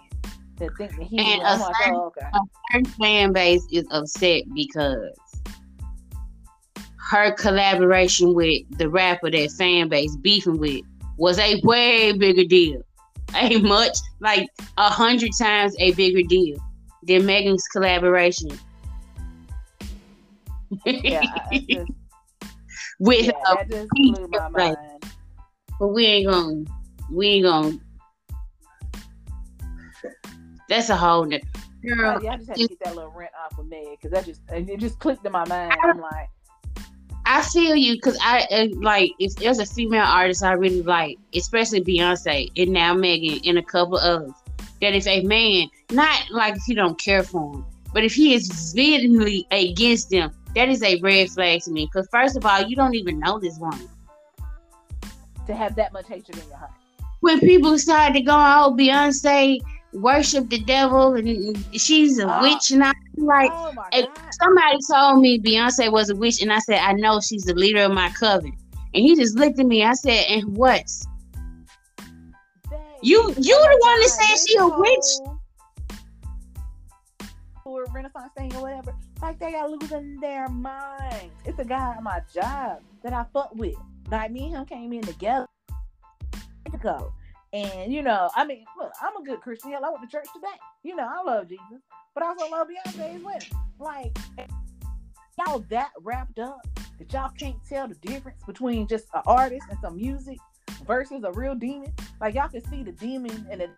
that 0.57 0.71
think 0.77 0.97
that 0.97 1.07
he. 1.07 1.19
And 1.19 1.43
I'm 1.43 1.61
oh 1.61 1.65
a 1.65 1.67
like, 1.67 1.77
certain- 1.77 1.95
oh, 1.95 2.05
okay. 2.07 2.27
her 2.71 2.85
fan 2.99 3.33
base 3.33 3.67
is 3.71 3.85
upset 3.91 4.45
because 4.55 5.15
her 7.11 7.33
collaboration 7.33 8.35
with 8.35 8.63
the 8.79 8.89
rapper 8.89 9.31
that 9.31 9.51
fan 9.53 9.89
base 9.89 10.17
beefing 10.17 10.59
with 10.59 10.83
was 11.19 11.39
a 11.39 11.61
way 11.63 12.13
bigger 12.13 12.45
deal. 12.45 12.83
A 13.35 13.59
much 13.59 13.99
like 14.21 14.49
a 14.79 14.89
hundred 14.89 15.31
times 15.39 15.77
a 15.79 15.93
bigger 15.93 16.27
deal 16.27 16.59
than 17.03 17.27
Megan's 17.27 17.67
collaboration. 17.69 18.51
Yeah, 20.85 21.23
just, 21.53 21.91
with 22.99 23.27
yeah, 23.27 23.33
her, 23.45 23.57
that 23.57 23.71
just 23.71 23.89
blew 23.91 24.29
my 24.29 24.49
mind. 24.49 24.89
But 25.81 25.89
we 25.89 26.07
ain't 26.07 26.31
gonna 26.31 26.64
we 27.11 27.26
ain't 27.26 27.45
gonna 27.45 27.78
that's 30.68 30.89
a 30.91 30.97
whole 30.97 31.24
nother 31.24 31.43
girl. 31.83 32.18
Oh, 32.18 32.22
yeah, 32.22 32.35
I 32.35 32.37
just 32.37 32.49
had 32.49 32.59
to 32.59 32.68
get 32.68 32.78
that 32.85 32.95
little 32.95 33.11
rent 33.11 33.33
off 33.45 33.59
of 33.59 33.66
Meg 33.66 33.87
because 33.91 34.12
that 34.12 34.24
just 34.24 34.43
it 34.51 34.78
just 34.78 35.01
clicked 35.01 35.26
in 35.26 35.33
my 35.33 35.45
mind. 35.49 35.74
I'm 35.83 36.01
like, 36.01 36.28
I 37.26 37.43
feel 37.43 37.74
you 37.74 37.95
because 37.95 38.16
I 38.22 38.47
uh, 38.53 38.66
like 38.76 39.11
if 39.18 39.35
there's 39.37 39.59
a 39.59 39.66
female 39.66 40.05
artist 40.05 40.45
I 40.45 40.53
really 40.53 40.83
like, 40.83 41.18
especially 41.35 41.81
Beyonce 41.81 42.51
and 42.57 42.72
now 42.72 42.95
Megan 42.95 43.41
and 43.49 43.59
a 43.59 43.62
couple 43.62 43.97
others. 43.97 44.33
that 44.81 44.95
if 44.95 45.07
a 45.07 45.22
man, 45.22 45.68
not 45.91 46.31
like 46.31 46.57
if 46.57 46.68
you 46.68 46.76
don't 46.76 46.99
care 47.01 47.24
for 47.24 47.55
him, 47.55 47.64
but 47.93 48.05
if 48.05 48.14
he 48.14 48.35
is 48.35 48.72
vehemently 48.74 49.47
against 49.51 50.11
them, 50.11 50.31
that 50.55 50.68
is 50.68 50.83
a 50.83 51.01
red 51.01 51.31
flag 51.31 51.62
to 51.62 51.70
me. 51.72 51.87
Because 51.87 52.07
first 52.12 52.37
of 52.37 52.47
all, 52.47 52.62
you 52.62 52.76
don't 52.76 52.95
even 52.95 53.18
know 53.18 53.41
this 53.41 53.59
woman. 53.59 53.89
To 55.51 55.57
have 55.57 55.74
that 55.74 55.92
much 55.92 56.07
hatred 56.07 56.38
in 56.38 56.48
your 56.48 56.59
heart. 56.59 56.70
When 57.18 57.40
people 57.40 57.76
started 57.76 58.14
to 58.14 58.20
go, 58.20 58.32
oh, 58.32 58.72
Beyonce 58.78 59.59
worship 59.92 60.48
the 60.48 60.61
devil 60.62 61.14
and 61.14 61.59
she's 61.72 62.20
a 62.20 62.26
Oh. 62.32 62.42
witch, 62.42 62.70
and 62.70 62.84
I'm 62.84 62.94
like, 63.16 63.51
oh 63.53 63.72
somebody 64.40 64.78
told 64.88 65.20
me 65.20 65.40
Beyonce 65.40 65.90
was 65.90 66.09
a 66.09 66.14
witch, 66.14 66.40
and 66.40 66.53
I 66.53 66.61
said, 66.61 66.78
I 66.78 66.92
know 66.92 67.20
she's 67.20 67.42
the 67.42 67.55
leader 67.55 67.82
of 67.82 67.90
my 67.90 68.11
coven. 68.11 68.57
And 68.94 69.03
he 69.05 69.16
just 69.16 69.36
looked 69.36 69.59
at 69.59 69.66
me. 69.66 69.82
I 69.82 69.94
said, 69.94 70.24
and 70.28 70.57
what? 70.57 70.84
Dang. 71.98 72.78
You 73.03 73.34
you 73.36 73.57
Oh 73.59 73.68
the 73.72 73.78
one 73.80 74.01
that 74.01 74.09
said 74.09 74.48
she 74.48 74.57
a 74.57 74.68
witch? 74.68 75.11
Or 77.64 77.86
Renaissance 77.86 78.30
thing 78.36 78.55
or 78.55 78.62
whatever. 78.62 78.94
Like 79.20 79.40
they 79.40 79.55
are 79.57 79.68
losing 79.68 80.20
their 80.20 80.48
minds. 80.48 81.34
It's 81.44 81.59
a 81.59 81.64
guy 81.64 81.94
at 81.96 82.03
my 82.05 82.20
job 82.32 82.82
that 83.03 83.12
I 83.12 83.24
fuck 83.32 83.53
with. 83.57 83.74
Like 84.11 84.33
me 84.33 84.47
and 84.47 84.57
him 84.57 84.65
came 84.67 84.93
in 84.93 85.03
together 85.03 85.47
ago. 86.73 87.13
And 87.53 87.93
you 87.93 88.03
know, 88.03 88.31
I 88.37 88.45
mean, 88.45 88.65
look, 88.79 88.93
I'm 89.03 89.17
a 89.17 89.25
good 89.25 89.41
Christian. 89.41 89.73
Hell, 89.73 89.85
I 89.85 89.91
went 89.91 90.03
to 90.03 90.09
church 90.09 90.27
today. 90.35 90.47
You 90.83 90.97
know, 90.97 91.09
I 91.09 91.23
love 91.23 91.49
Jesus, 91.49 91.83
but 92.15 92.23
I 92.23 92.29
also 92.29 92.49
love 92.51 92.69
Beyonce 92.69 93.17
as 93.17 93.23
well. 93.23 93.39
Like 93.79 94.17
y'all 95.39 95.65
that 95.71 95.91
wrapped 96.03 96.39
up 96.39 96.61
that 96.99 97.13
y'all 97.13 97.31
can't 97.39 97.57
tell 97.69 97.89
the 97.89 97.95
difference 97.97 98.43
between 98.47 98.87
just 98.87 99.07
an 99.15 99.23
artist 99.27 99.67
and 99.71 99.79
some 99.81 99.97
music 99.97 100.39
versus 100.87 101.25
a 101.25 101.33
real 101.33 101.55
demon. 101.55 101.93
Like 102.21 102.35
y'all 102.35 102.49
can 102.49 102.65
see 102.69 102.83
the 102.83 102.93
demon 102.93 103.47
and 103.51 103.61
the 103.61 103.71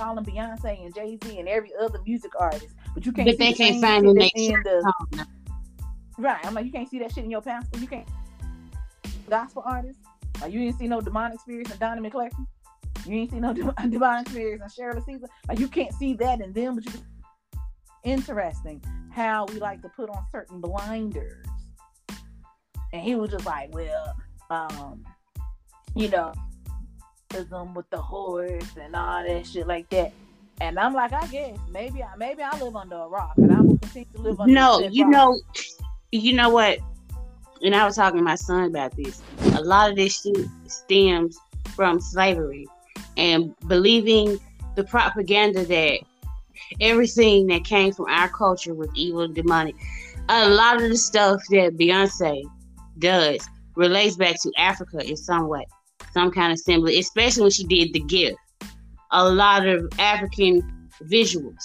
all 0.00 0.16
in 0.16 0.24
Beyonce 0.24 0.84
and 0.84 0.94
Jay 0.94 1.18
Z 1.24 1.38
and 1.38 1.48
every 1.48 1.72
other 1.80 1.98
music 2.06 2.32
artist, 2.38 2.74
but 2.94 3.04
you 3.04 3.12
can't. 3.12 3.26
But 3.26 3.32
see 3.32 3.38
they 3.38 3.52
the 3.52 3.56
can't 3.56 3.80
find 3.80 4.04
shit 4.04 4.10
in 4.10 4.16
that's 4.16 4.32
their 4.34 4.58
in 4.58 4.62
the 4.62 5.26
right. 6.18 6.44
I'm 6.44 6.54
like, 6.54 6.64
you 6.64 6.72
can't 6.72 6.88
see 6.88 6.98
that 7.00 7.12
shit 7.12 7.24
in 7.24 7.30
your 7.30 7.42
pastor. 7.42 7.78
You 7.78 7.86
can't 7.86 8.08
gospel 9.32 9.62
artists. 9.64 10.02
Like 10.42 10.52
you 10.52 10.60
didn't 10.60 10.78
see 10.78 10.86
no 10.86 11.00
demonic 11.00 11.40
spirits 11.40 11.70
in 11.70 11.78
Donnie 11.78 12.06
McClurkin. 12.06 12.46
You 13.06 13.14
ain't 13.14 13.30
see 13.30 13.40
no 13.40 13.52
dem- 13.54 13.90
demonic 13.90 14.28
spirits 14.28 14.62
in 14.62 14.68
Shirley 14.68 15.00
Caesar. 15.06 15.26
Like 15.48 15.58
you 15.58 15.68
can't 15.68 15.94
see 15.94 16.12
that 16.14 16.40
in 16.40 16.52
them, 16.52 16.74
but 16.76 16.84
you. 16.84 16.90
Can... 16.92 17.02
Interesting 18.04 18.82
how 19.10 19.46
we 19.46 19.54
like 19.54 19.80
to 19.82 19.88
put 19.88 20.10
on 20.10 20.24
certain 20.30 20.60
blinders. 20.60 21.46
And 22.92 23.00
he 23.00 23.14
was 23.14 23.30
just 23.30 23.46
like, 23.46 23.72
well, 23.72 24.16
um, 24.50 25.04
you 25.94 26.08
know, 26.08 26.34
with 27.74 27.88
the 27.90 27.96
horse 27.96 28.76
and 28.78 28.94
all 28.94 29.24
that 29.24 29.46
shit 29.46 29.66
like 29.66 29.88
that. 29.90 30.12
And 30.60 30.78
I'm 30.78 30.92
like, 30.92 31.12
I 31.12 31.26
guess 31.28 31.56
maybe 31.70 32.02
I 32.02 32.14
maybe 32.16 32.42
I 32.42 32.58
live 32.58 32.76
under 32.76 32.96
a 32.96 33.08
rock, 33.08 33.32
and 33.38 33.50
I'm 33.50 33.66
gonna 33.66 33.78
continue 33.78 34.08
to 34.14 34.20
live 34.20 34.40
under. 34.40 34.52
No, 34.52 34.80
you 34.80 35.04
rock. 35.04 35.12
know, 35.12 35.40
you 36.10 36.34
know 36.34 36.50
what? 36.50 36.78
And 37.62 37.74
I 37.74 37.84
was 37.84 37.96
talking 37.96 38.18
to 38.18 38.24
my 38.24 38.34
son 38.34 38.64
about 38.64 38.96
this. 38.96 39.22
A 39.54 39.62
lot 39.62 39.90
of 39.90 39.96
this 39.96 40.20
shit 40.20 40.48
stems 40.66 41.38
from 41.74 42.00
slavery 42.00 42.66
and 43.16 43.54
believing 43.68 44.38
the 44.74 44.84
propaganda 44.84 45.64
that 45.64 45.98
everything 46.80 47.46
that 47.46 47.64
came 47.64 47.92
from 47.92 48.06
our 48.06 48.28
culture 48.28 48.74
was 48.74 48.88
evil 48.94 49.22
and 49.22 49.34
demonic. 49.34 49.76
A 50.28 50.48
lot 50.48 50.82
of 50.82 50.88
the 50.88 50.96
stuff 50.96 51.40
that 51.50 51.76
Beyonce 51.76 52.42
does 52.98 53.46
relates 53.76 54.16
back 54.16 54.40
to 54.42 54.52
Africa 54.58 55.06
in 55.06 55.16
some 55.16 55.48
way, 55.48 55.66
some 56.12 56.30
kind 56.30 56.52
of 56.52 56.58
symbol, 56.58 56.88
especially 56.88 57.42
when 57.42 57.50
she 57.50 57.64
did 57.64 57.92
the 57.92 58.00
gift. 58.00 58.38
A 59.12 59.28
lot 59.28 59.66
of 59.66 59.88
African 59.98 60.62
visuals. 61.02 61.62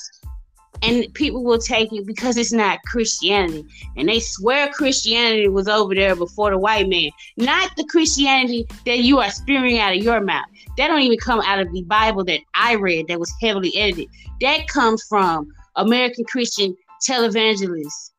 And 0.83 1.11
people 1.13 1.43
will 1.43 1.57
take 1.57 1.91
it 1.91 2.05
because 2.05 2.37
it's 2.37 2.53
not 2.53 2.79
Christianity. 2.85 3.65
And 3.95 4.07
they 4.07 4.19
swear 4.19 4.69
Christianity 4.69 5.47
was 5.47 5.67
over 5.67 5.95
there 5.95 6.15
before 6.15 6.51
the 6.51 6.57
white 6.57 6.87
man. 6.87 7.09
Not 7.35 7.71
the 7.77 7.85
Christianity 7.85 8.67
that 8.85 8.99
you 8.99 9.19
are 9.19 9.29
spewing 9.29 9.79
out 9.79 9.95
of 9.95 10.03
your 10.03 10.21
mouth. 10.21 10.45
That 10.77 10.87
don't 10.87 11.01
even 11.01 11.17
come 11.17 11.41
out 11.41 11.59
of 11.59 11.71
the 11.71 11.81
Bible 11.83 12.23
that 12.25 12.39
I 12.53 12.75
read 12.75 13.07
that 13.07 13.19
was 13.19 13.33
heavily 13.41 13.75
edited. 13.75 14.07
That 14.41 14.67
comes 14.67 15.03
from 15.09 15.47
American 15.75 16.25
Christian 16.25 16.75
televangelists 17.07 18.11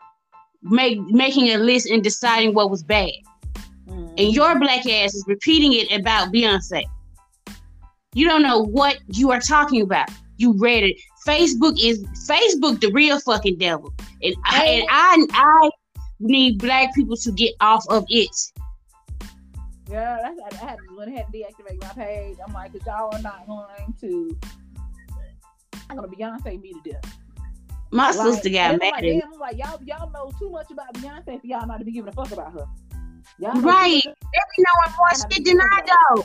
make, 0.63 1.01
making 1.01 1.49
a 1.49 1.59
list 1.59 1.89
and 1.89 2.03
deciding 2.03 2.55
what 2.55 2.71
was 2.71 2.83
bad. 2.83 3.11
Mhm. 3.89 4.15
And 4.19 4.35
your 4.35 4.59
black 4.59 4.87
ass 4.87 5.15
is 5.15 5.25
repeating 5.27 5.73
it 5.73 5.93
about 5.93 6.33
Beyonce. 6.33 6.85
You 8.15 8.27
don't 8.27 8.43
know 8.43 8.61
what 8.61 8.99
you 9.09 9.31
are 9.31 9.41
talking 9.41 9.83
about. 9.83 10.09
You 10.39 10.55
read 10.59 10.85
it. 10.85 10.97
Facebook 11.29 11.79
is 11.83 12.03
Facebook 12.29 12.81
the 12.81 12.91
real 12.93 13.20
fucking 13.20 13.59
devil. 13.59 13.93
And 14.22 14.35
I 14.45 14.64
and 14.64 14.85
I 14.91 15.26
I 15.33 15.70
need 16.20 16.59
black 16.59 16.95
people 16.95 17.16
to 17.16 17.33
get 17.33 17.55
off 17.61 17.85
of 17.89 18.05
it. 18.09 18.31
Yeah, 19.91 20.18
that's 20.22 20.62
I 20.62 20.66
had 20.66 20.76
to 20.76 20.97
went 20.97 21.11
ahead 21.11 21.26
and 21.26 21.35
deactivate 21.35 21.81
my 21.83 22.05
page. 22.05 22.37
I'm 22.47 22.53
like, 22.53 22.72
cause 22.72 22.83
y'all 22.87 23.14
are 23.14 23.22
not 23.22 23.47
going 23.47 23.95
to. 24.01 24.39
I'm 25.89 25.97
gonna 25.97 26.09
Beyonce 26.09 26.61
me 26.61 26.74
to 26.74 26.91
death. 26.93 27.18
My 27.91 28.11
Like, 28.11 28.14
sister 28.14 28.51
got 28.51 28.72
mad 28.72 28.81
like, 28.81 28.95
at 28.99 29.03
me. 29.03 29.20
damn, 29.20 29.33
I'm 29.33 29.41
like, 29.41 29.57
y'all, 29.57 29.81
y'all 29.85 30.11
know 30.11 30.31
too 30.39 30.51
much 30.51 30.70
about 30.70 30.93
Beyonce 30.95 31.41
for 31.41 31.47
y'all 31.47 31.66
not 31.66 31.79
to 31.79 31.85
be 31.85 31.93
giving 31.93 32.09
a 32.09 32.12
fuck 32.12 32.31
about 32.33 32.53
her. 32.53 32.66
Y'all 33.39 33.55
know 33.55 33.61
Right. 33.68 34.03
be 34.05 34.11
knowing 34.59 34.97
more 34.99 35.31
shit 35.31 35.45
than 35.45 35.59
I 35.61 35.83
know. 35.87 36.24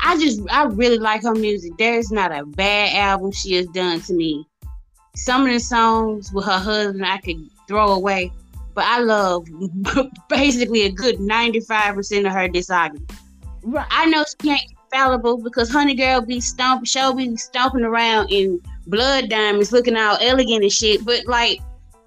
I 0.00 0.18
just 0.18 0.40
I 0.50 0.64
really 0.64 0.98
like 0.98 1.22
her 1.22 1.34
music. 1.34 1.72
There's 1.78 2.10
not 2.10 2.32
a 2.32 2.44
bad 2.44 2.94
album 2.96 3.32
she 3.32 3.54
has 3.54 3.66
done 3.68 4.00
to 4.02 4.14
me. 4.14 4.46
Some 5.14 5.46
of 5.46 5.52
the 5.52 5.60
songs 5.60 6.32
with 6.32 6.44
her 6.44 6.58
husband 6.58 7.04
I 7.04 7.18
could 7.18 7.40
throw 7.68 7.92
away, 7.92 8.32
but 8.74 8.84
I 8.84 9.00
love 9.00 9.46
basically 10.28 10.82
a 10.82 10.90
good 10.90 11.16
95% 11.16 12.26
of 12.26 12.32
her 12.32 12.48
discography. 12.48 13.10
Right. 13.62 13.86
I 13.90 14.06
know 14.06 14.24
she 14.42 14.50
ain't 14.50 14.76
fallible 14.92 15.38
because 15.38 15.70
Honey 15.70 15.94
Girl 15.94 16.20
be 16.20 16.40
stomping, 16.40 16.84
show 16.84 17.12
be 17.12 17.36
stomping 17.36 17.82
around 17.82 18.30
in 18.30 18.60
blood 18.86 19.28
diamonds, 19.28 19.72
looking 19.72 19.96
all 19.96 20.18
elegant 20.20 20.62
and 20.62 20.72
shit. 20.72 21.04
But 21.04 21.26
like, 21.26 21.60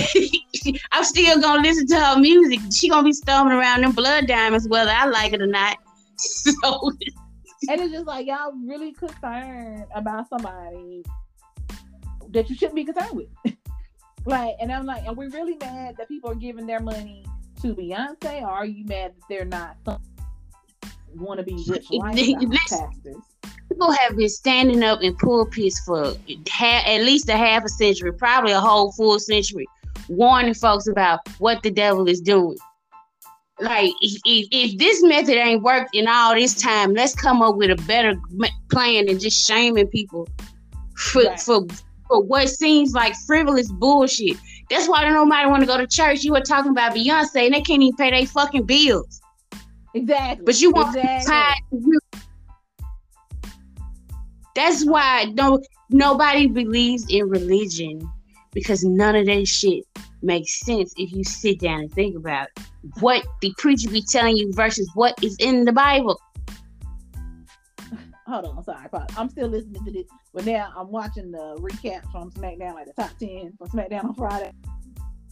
I'm 0.91 1.03
still 1.03 1.39
gonna 1.39 1.61
listen 1.61 1.87
to 1.87 1.99
her 1.99 2.19
music. 2.19 2.59
She 2.73 2.89
gonna 2.89 3.03
be 3.03 3.13
stomping 3.13 3.53
around 3.53 3.83
in 3.83 3.91
blood 3.91 4.27
diamonds, 4.27 4.67
whether 4.67 4.91
I 4.91 5.05
like 5.05 5.33
it 5.33 5.41
or 5.41 5.47
not. 5.47 5.77
So 6.21 6.91
And 7.69 7.81
it's 7.81 7.91
just 7.91 8.05
like 8.05 8.25
y'all 8.25 8.53
really 8.65 8.93
concerned 8.93 9.85
about 9.93 10.29
somebody 10.29 11.03
that 12.29 12.49
you 12.49 12.55
shouldn't 12.55 12.75
be 12.75 12.85
concerned 12.85 13.17
with. 13.17 13.27
like, 14.25 14.55
and 14.61 14.71
I'm 14.71 14.85
like, 14.85 15.05
are 15.05 15.13
we 15.13 15.27
really 15.27 15.57
mad 15.57 15.95
that 15.97 16.07
people 16.07 16.31
are 16.31 16.35
giving 16.35 16.65
their 16.65 16.79
money 16.79 17.25
to 17.61 17.75
Beyonce, 17.75 18.43
or 18.43 18.49
are 18.49 18.65
you 18.65 18.85
mad 18.85 19.13
that 19.15 19.23
they're 19.27 19.45
not 19.45 19.75
want 21.15 21.39
to 21.39 21.43
be 21.43 21.61
rich 21.67 21.87
pastors? 22.69 23.17
people 23.69 23.91
have 23.91 24.17
been 24.17 24.29
standing 24.29 24.83
up 24.83 25.01
in 25.01 25.15
pulpits 25.15 25.79
for 25.81 26.13
ha- 26.49 26.83
at 26.85 27.01
least 27.03 27.29
a 27.29 27.37
half 27.37 27.63
a 27.63 27.69
century, 27.69 28.11
probably 28.11 28.51
a 28.51 28.59
whole 28.59 28.91
full 28.93 29.19
century, 29.19 29.65
warning 30.07 30.53
folks 30.53 30.87
about 30.87 31.19
what 31.39 31.61
the 31.63 31.71
devil 31.71 32.07
is 32.07 32.19
doing. 32.19 32.57
Like, 33.61 33.91
if, 34.01 34.21
if, 34.25 34.77
this 34.77 35.03
method 35.03 35.35
ain't 35.35 35.61
worked 35.61 35.93
in 35.93 36.07
all 36.07 36.33
this 36.33 36.55
time, 36.55 36.93
let's 36.93 37.13
come 37.13 37.41
up 37.41 37.55
with 37.57 37.71
a 37.71 37.75
better 37.83 38.15
plan 38.71 39.07
than 39.07 39.19
just 39.19 39.45
shaming 39.45 39.87
people 39.87 40.27
for, 40.95 41.23
Right. 41.23 41.39
for, 41.39 41.65
for 42.07 42.23
what 42.23 42.47
seems 42.47 42.93
like 42.93 43.13
frivolous 43.27 43.69
bullshit. 43.71 44.37
That's 44.69 44.87
why 44.87 45.09
nobody 45.09 45.49
want 45.49 45.61
to 45.61 45.67
go 45.67 45.77
to 45.77 45.87
church. 45.87 46.23
You 46.23 46.33
were 46.33 46.41
talking 46.41 46.71
about 46.71 46.93
Beyonce, 46.93 47.45
and 47.45 47.53
they 47.53 47.61
can't 47.61 47.81
even 47.81 47.95
pay 47.97 48.11
their 48.11 48.25
fucking 48.25 48.65
bills. 48.65 49.19
Exactly. 49.93 50.45
But 50.45 50.61
you 50.61 50.71
want 50.71 50.95
exactly. 50.95 51.97
That's 54.55 54.85
why 54.85 55.25
no 55.33 55.59
nobody 55.89 56.47
believes 56.47 57.05
in 57.09 57.27
religion 57.29 58.09
because 58.53 58.83
none 58.83 59.15
of 59.15 59.25
that 59.25 59.47
shit 59.47 59.83
makes 60.21 60.59
sense 60.61 60.93
if 60.97 61.11
you 61.11 61.23
sit 61.23 61.59
down 61.59 61.81
and 61.81 61.93
think 61.93 62.15
about 62.15 62.47
it. 62.57 62.63
what 62.99 63.23
the 63.41 63.53
preacher 63.57 63.89
be 63.89 64.03
telling 64.09 64.35
you 64.35 64.51
versus 64.53 64.89
what 64.95 65.13
is 65.23 65.35
in 65.39 65.65
the 65.65 65.71
Bible. 65.71 66.19
Hold 68.27 68.45
on, 68.45 68.63
sorry, 68.63 68.87
Pop. 68.89 69.11
I'm 69.17 69.29
still 69.29 69.47
listening 69.47 69.83
to 69.85 69.91
this, 69.91 70.05
but 70.33 70.45
now 70.45 70.71
I'm 70.75 70.89
watching 70.91 71.31
the 71.31 71.55
recaps 71.59 72.11
from 72.11 72.31
SmackDown, 72.31 72.75
like 72.75 72.85
the 72.85 72.93
top 72.93 73.17
ten 73.17 73.53
from 73.57 73.67
SmackDown 73.69 74.05
on 74.05 74.13
Friday. 74.13 74.51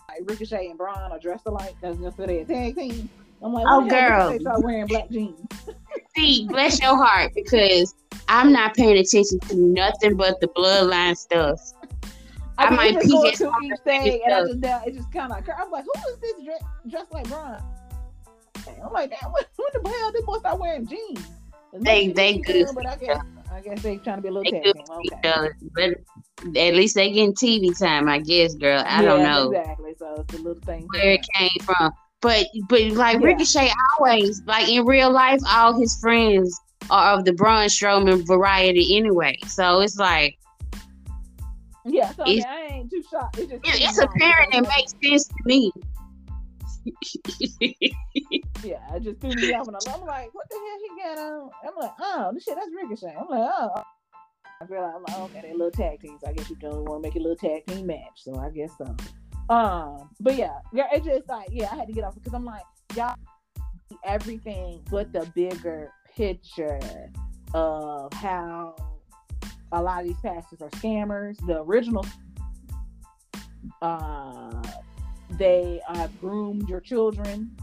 Like 0.09 0.21
Ricochet 0.29 0.67
and 0.67 0.77
Braun 0.77 1.11
are 1.11 1.19
dressed 1.19 1.45
alike. 1.47 1.75
That's 1.81 1.97
just 1.97 2.17
their 2.17 2.45
tag 2.45 2.75
team. 2.75 3.09
I'm 3.41 3.53
like, 3.53 3.65
Oh, 3.67 3.79
when 3.79 3.89
the 3.89 3.95
hell 3.95 4.09
girl. 4.09 4.27
Ricochet 4.31 4.43
start 4.43 4.63
wearing 4.63 4.87
black 4.87 5.09
jeans. 5.11 5.37
See, 6.15 6.47
bless 6.47 6.81
your 6.81 6.95
heart 6.95 7.33
because 7.35 7.93
I'm 8.27 8.51
not 8.51 8.73
paying 8.73 8.97
attention 8.97 9.39
to 9.41 9.55
nothing 9.55 10.15
but 10.15 10.39
the 10.39 10.47
bloodline 10.47 11.15
stuff. 11.15 11.59
I 12.59 12.69
mean, 12.69 12.77
might 12.77 12.95
it's 12.95 13.05
peek 13.05 13.13
going 13.13 13.33
to 13.35 13.51
each 13.63 13.79
thing, 13.83 14.21
and 14.25 14.33
I 14.33 14.41
just 14.45 14.61
down, 14.61 14.81
it 14.85 14.95
just 14.95 15.11
kind 15.11 15.31
of. 15.31 15.37
I'm 15.57 15.71
like, 15.71 15.83
who 15.85 16.11
is 16.11 16.17
this 16.19 16.43
dress, 16.45 16.61
dressed 16.89 17.13
like 17.13 17.27
Braun? 17.29 17.61
I'm 18.83 18.91
like, 18.93 19.09
damn, 19.11 19.31
when, 19.31 19.43
when 19.55 19.83
the 19.83 19.89
hell 19.89 20.11
they 20.11 20.21
boy 20.21 20.37
start 20.39 20.59
wearing 20.59 20.85
jeans? 20.87 21.25
They- 21.73 22.07
they 22.09 22.37
good. 22.39 22.67
But 22.73 22.85
I 22.87 22.95
guess 22.95 23.19
I 23.51 23.61
guess 23.61 23.81
they 23.81 23.97
trying 23.97 24.17
to 24.17 24.21
be 24.21 24.27
a 24.29 24.31
little 24.31 24.51
They 24.51 24.59
tag 24.59 24.63
do 24.63 24.73
team. 24.73 24.99
each 25.03 25.13
Okay. 25.25 25.49
but 26.43 26.57
at 26.57 26.73
least 26.75 26.95
they 26.95 27.11
getting 27.11 27.33
TV 27.33 27.77
time, 27.77 28.07
I 28.09 28.19
guess, 28.19 28.55
girl. 28.55 28.83
I 28.85 29.01
don't 29.03 29.21
know 29.23 29.51
exactly. 29.51 29.93
So 29.97 30.15
it's 30.19 30.33
the 30.35 30.41
little 30.41 30.61
thing. 30.63 30.87
where 30.93 31.11
it 31.13 31.25
came 31.35 31.49
from. 31.63 31.91
But 32.21 32.47
but 32.69 32.81
like 32.91 33.19
Yeah. 33.19 33.25
Ricochet 33.27 33.71
always 33.99 34.41
like 34.45 34.69
in 34.69 34.85
real 34.85 35.11
life, 35.11 35.39
all 35.47 35.77
his 35.79 35.97
friends 35.99 36.59
are 36.89 37.17
of 37.17 37.25
the 37.25 37.33
Braun 37.33 37.65
Strowman 37.67 38.25
variety 38.25 38.95
anyway. 38.97 39.37
So 39.47 39.81
it's 39.81 39.97
like 39.97 40.37
Yeah, 41.87 42.11
so 42.11 42.23
I, 42.23 42.25
mean, 42.27 42.43
I 42.45 42.67
ain't 42.71 42.91
too 42.91 43.03
shocked. 43.09 43.37
It's 43.39 43.49
just 43.51 43.65
it- 43.65 43.81
it's 43.81 43.97
apparent 43.97 44.53
and 44.53 44.67
makes 44.67 44.93
sense 45.03 45.27
to 45.27 45.35
me. 45.45 45.71
Yeah, 48.63 48.79
I 48.91 48.99
just 48.99 49.19
threw 49.21 49.29
me 49.31 49.53
off, 49.53 49.67
and 49.67 49.77
I'm 49.77 49.93
I'm 49.93 50.05
like, 50.07 50.33
what 50.33 50.49
the 50.49 50.55
hell 50.55 50.79
he 50.81 51.03
got 51.03 51.17
on? 51.19 51.49
I'm 51.67 51.75
like, 51.79 51.91
oh, 51.99 52.31
this 52.33 52.43
shit, 52.43 52.55
that's 52.55 52.69
Ricochet. 52.75 53.15
I'm 53.15 53.27
like, 53.29 53.49
oh. 53.53 53.83
I 54.59 54.65
realized, 54.65 54.95
I'm 54.95 55.03
like, 55.03 55.29
okay, 55.29 55.41
they 55.47 55.53
little 55.53 55.71
tag 55.71 55.99
teams. 56.01 56.23
I 56.25 56.33
guess 56.33 56.49
you 56.49 56.55
don't 56.55 56.85
want 56.85 57.03
to 57.03 57.07
make 57.07 57.15
a 57.15 57.19
little 57.19 57.35
tag 57.35 57.65
team 57.67 57.85
match, 57.85 58.23
so 58.23 58.35
I 58.35 58.49
guess 58.49 58.71
so. 58.77 58.95
Um, 59.53 60.09
but 60.19 60.35
yeah, 60.35 60.57
yeah, 60.73 60.87
it's 60.91 61.05
just 61.05 61.29
like, 61.29 61.47
yeah, 61.51 61.69
I 61.71 61.75
had 61.75 61.87
to 61.87 61.93
get 61.93 62.03
off 62.03 62.15
because 62.15 62.33
I'm 62.33 62.45
like, 62.45 62.63
y'all 62.95 63.15
see 63.89 63.97
everything 64.03 64.81
but 64.89 65.13
the 65.13 65.31
bigger 65.35 65.91
picture 66.15 66.79
of 67.53 68.11
how 68.13 68.75
a 69.71 69.81
lot 69.81 70.01
of 70.01 70.07
these 70.07 70.19
pastors 70.21 70.61
are 70.61 70.69
scammers. 70.69 71.37
The 71.45 71.61
original, 71.61 72.05
uh, 73.81 74.63
they 75.31 75.81
uh, 75.87 76.07
groomed 76.19 76.69
your 76.69 76.79
children 76.79 77.55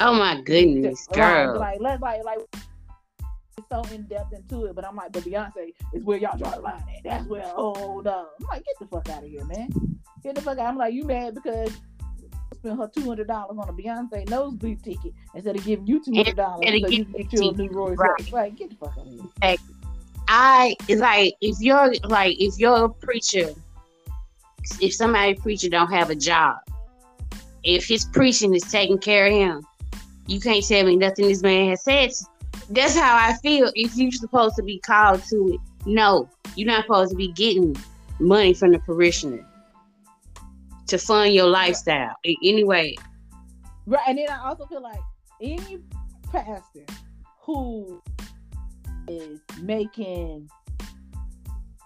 Oh 0.00 0.14
my 0.14 0.40
goodness, 0.40 1.06
girl. 1.12 1.58
Like, 1.58 1.78
let's 1.80 2.02
like, 2.02 2.24
like, 2.24 2.38
it's 2.52 3.68
so 3.70 3.82
in 3.94 4.02
depth 4.04 4.32
into 4.32 4.66
it. 4.66 4.74
But 4.74 4.86
I'm 4.86 4.96
like, 4.96 5.12
but 5.12 5.22
Beyonce 5.22 5.72
is 5.92 6.04
where 6.04 6.18
y'all 6.18 6.36
draw 6.36 6.50
the 6.50 6.60
line 6.60 6.82
at. 6.96 7.04
That's 7.04 7.26
where, 7.26 7.44
oh 7.56 8.00
no. 8.04 8.28
I'm 8.40 8.46
like, 8.50 8.64
get 8.64 8.74
the 8.80 8.86
fuck 8.86 9.08
out 9.10 9.22
of 9.22 9.28
here, 9.28 9.44
man. 9.44 9.70
Get 10.22 10.34
the 10.34 10.40
fuck 10.40 10.58
out. 10.58 10.66
I'm 10.66 10.76
like, 10.76 10.94
you 10.94 11.04
mad 11.04 11.34
because 11.34 11.70
spent 12.54 12.78
her 12.78 12.90
two 12.96 13.06
hundred 13.06 13.28
dollars 13.28 13.56
on 13.58 13.68
a 13.68 13.72
Beyonce 13.72 14.28
nosebleed 14.28 14.82
ticket 14.82 15.12
instead 15.34 15.56
of 15.56 15.64
giving 15.64 15.86
you 15.86 16.02
two 16.02 16.14
hundred 16.14 16.36
dollars 16.36 16.66
so 16.66 16.88
you 16.88 17.04
can 17.04 17.12
get 17.12 17.32
you 17.32 17.50
a 17.50 17.52
new 17.52 17.68
Rolls 17.70 17.96
right. 17.96 18.32
Like, 18.32 18.56
get 18.56 18.70
the 18.70 18.76
fuck 18.76 18.94
out 18.98 19.06
of 19.06 19.12
here. 19.12 19.56
I 20.28 20.76
like 20.88 21.34
if 21.40 21.56
you're 21.60 21.94
like 22.04 22.36
if 22.40 22.58
you're 22.58 22.84
a 22.84 22.88
preacher, 22.88 23.50
if 24.80 24.94
somebody 24.94 25.34
preacher 25.34 25.68
don't 25.68 25.92
have 25.92 26.10
a 26.10 26.14
job, 26.14 26.56
if 27.62 27.86
his 27.86 28.04
preaching 28.06 28.54
is 28.54 28.62
taking 28.62 28.98
care 28.98 29.26
of 29.26 29.32
him, 29.32 29.66
you 30.26 30.40
can't 30.40 30.64
tell 30.64 30.84
me 30.84 30.96
nothing 30.96 31.28
this 31.28 31.42
man 31.42 31.70
has 31.70 31.84
said. 31.84 32.10
That's 32.70 32.96
how 32.96 33.16
I 33.16 33.34
feel. 33.42 33.70
If 33.74 33.96
you're 33.96 34.12
supposed 34.12 34.56
to 34.56 34.62
be 34.62 34.78
called 34.78 35.22
to 35.24 35.54
it, 35.54 35.60
no, 35.86 36.28
you're 36.56 36.66
not 36.66 36.84
supposed 36.84 37.10
to 37.10 37.16
be 37.16 37.32
getting 37.32 37.76
money 38.18 38.54
from 38.54 38.72
the 38.72 38.78
parishioner 38.78 39.44
to 40.86 40.98
fund 40.98 41.34
your 41.34 41.46
lifestyle. 41.46 42.14
Anyway, 42.24 42.94
Right, 43.86 44.00
and 44.08 44.18
then 44.18 44.30
I 44.30 44.48
also 44.48 44.64
feel 44.66 44.82
like 44.82 45.00
any 45.42 45.78
pastor 46.32 46.86
who 47.42 48.02
is 49.08 49.40
making, 49.62 50.48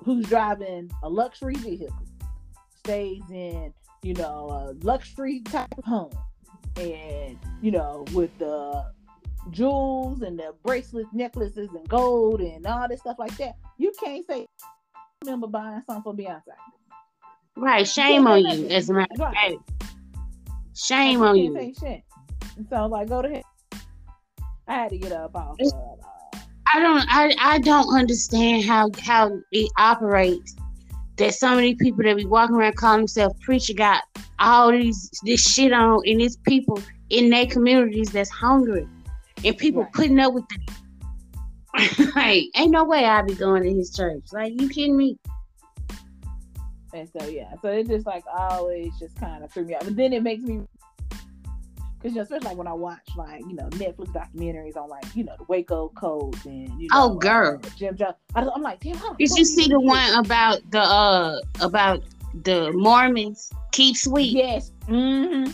who's 0.04 0.26
driving 0.26 0.90
a 1.02 1.08
luxury 1.08 1.54
vehicle, 1.54 2.06
stays 2.78 3.22
in, 3.30 3.72
you 4.02 4.14
know, 4.14 4.48
a 4.50 4.84
luxury 4.84 5.40
type 5.40 5.68
of 5.76 5.84
home, 5.84 6.12
and 6.76 7.38
you 7.60 7.70
know, 7.70 8.04
with 8.12 8.36
the 8.38 8.84
jewels 9.50 10.22
and 10.22 10.38
the 10.38 10.54
bracelets, 10.64 11.08
necklaces, 11.12 11.68
and 11.74 11.88
gold 11.88 12.40
and 12.40 12.66
all 12.66 12.88
this 12.88 13.00
stuff 13.00 13.16
like 13.18 13.36
that, 13.38 13.54
you 13.78 13.92
can't 13.98 14.24
say, 14.26 14.46
remember 15.24 15.46
buying 15.46 15.82
something 15.86 16.02
for 16.02 16.14
Beyonce. 16.14 16.42
right? 17.56 17.86
Shame 17.86 18.26
on 18.26 18.44
you. 18.44 18.68
As 18.68 18.90
a 18.90 18.94
matter 18.94 19.12
of 19.12 19.18
fact, 19.18 19.54
shame 20.74 21.22
on 21.22 21.36
you 21.36 21.44
you. 21.44 21.54
can't 21.54 21.76
say 21.76 21.88
shit. 21.88 22.02
And 22.56 22.66
so 22.68 22.86
like 22.86 23.08
go 23.08 23.22
to 23.22 23.28
hell. 23.28 23.42
I 24.66 24.74
had 24.74 24.90
to 24.90 24.98
get 24.98 25.12
up 25.12 25.34
off. 25.34 25.56
Uh, 25.60 25.70
I 26.74 26.80
don't 26.80 27.06
I, 27.08 27.34
I 27.40 27.58
don't 27.58 27.94
understand 27.94 28.64
how 28.64 28.90
how 29.02 29.38
it 29.52 29.70
operates 29.78 30.54
that 31.16 31.34
so 31.34 31.54
many 31.54 31.74
people 31.74 32.04
that 32.04 32.16
be 32.16 32.26
walking 32.26 32.56
around 32.56 32.76
calling 32.76 33.00
themselves 33.00 33.34
preacher 33.42 33.74
got 33.74 34.02
all 34.38 34.70
these 34.70 35.10
this 35.24 35.42
shit 35.42 35.72
on 35.72 36.00
and 36.06 36.20
it's 36.20 36.36
people 36.46 36.80
in 37.10 37.30
their 37.30 37.46
communities 37.46 38.10
that's 38.12 38.30
hungry 38.30 38.86
and 39.44 39.56
people 39.56 39.82
Right. 39.82 39.92
putting 39.92 40.20
up 40.20 40.34
with 40.34 40.44
it. 40.50 42.14
like 42.16 42.44
ain't 42.56 42.70
no 42.70 42.84
way 42.84 43.04
I'd 43.04 43.26
be 43.26 43.34
going 43.34 43.62
to 43.62 43.72
his 43.72 43.94
church. 43.94 44.24
Like 44.32 44.60
you 44.60 44.68
kidding 44.68 44.96
me? 44.96 45.18
and 46.94 47.08
so 47.08 47.26
yeah, 47.26 47.52
so 47.60 47.68
it 47.68 47.86
just 47.86 48.06
like 48.06 48.24
always 48.32 48.98
just 48.98 49.14
kind 49.16 49.44
of 49.44 49.52
threw 49.52 49.64
me 49.64 49.74
off. 49.74 49.84
But 49.84 49.96
then 49.96 50.12
it 50.12 50.22
makes 50.22 50.42
me 50.42 50.62
because 51.98 52.12
you 52.14 52.16
know, 52.16 52.22
especially 52.22 52.46
like 52.46 52.56
when 52.56 52.66
I 52.68 52.72
watch 52.72 53.08
like 53.16 53.40
you 53.40 53.54
know 53.54 53.68
Netflix 53.70 54.12
documentaries 54.12 54.76
on 54.76 54.88
like 54.88 55.04
you 55.14 55.24
know 55.24 55.34
the 55.36 55.44
Waco 55.44 55.88
codes 55.90 56.44
and 56.46 56.68
you 56.80 56.88
know, 56.88 57.04
Oh, 57.04 57.14
girl. 57.14 57.60
uh, 57.62 57.68
Jim 57.76 57.96
Jones. 57.96 58.14
I, 58.34 58.48
I'm 58.54 58.62
like, 58.62 58.80
damn. 58.80 58.96
how 58.96 59.14
Did 59.14 59.30
you 59.30 59.44
see 59.44 59.68
the 59.68 59.80
one 59.80 60.14
about 60.14 60.58
the 60.70 60.80
uh 60.80 61.40
about 61.60 62.02
the 62.42 62.72
Mormons 62.72 63.50
keep 63.72 63.96
sweet? 63.96 64.32
Yes. 64.32 64.70
Mm-hmm. 64.86 65.50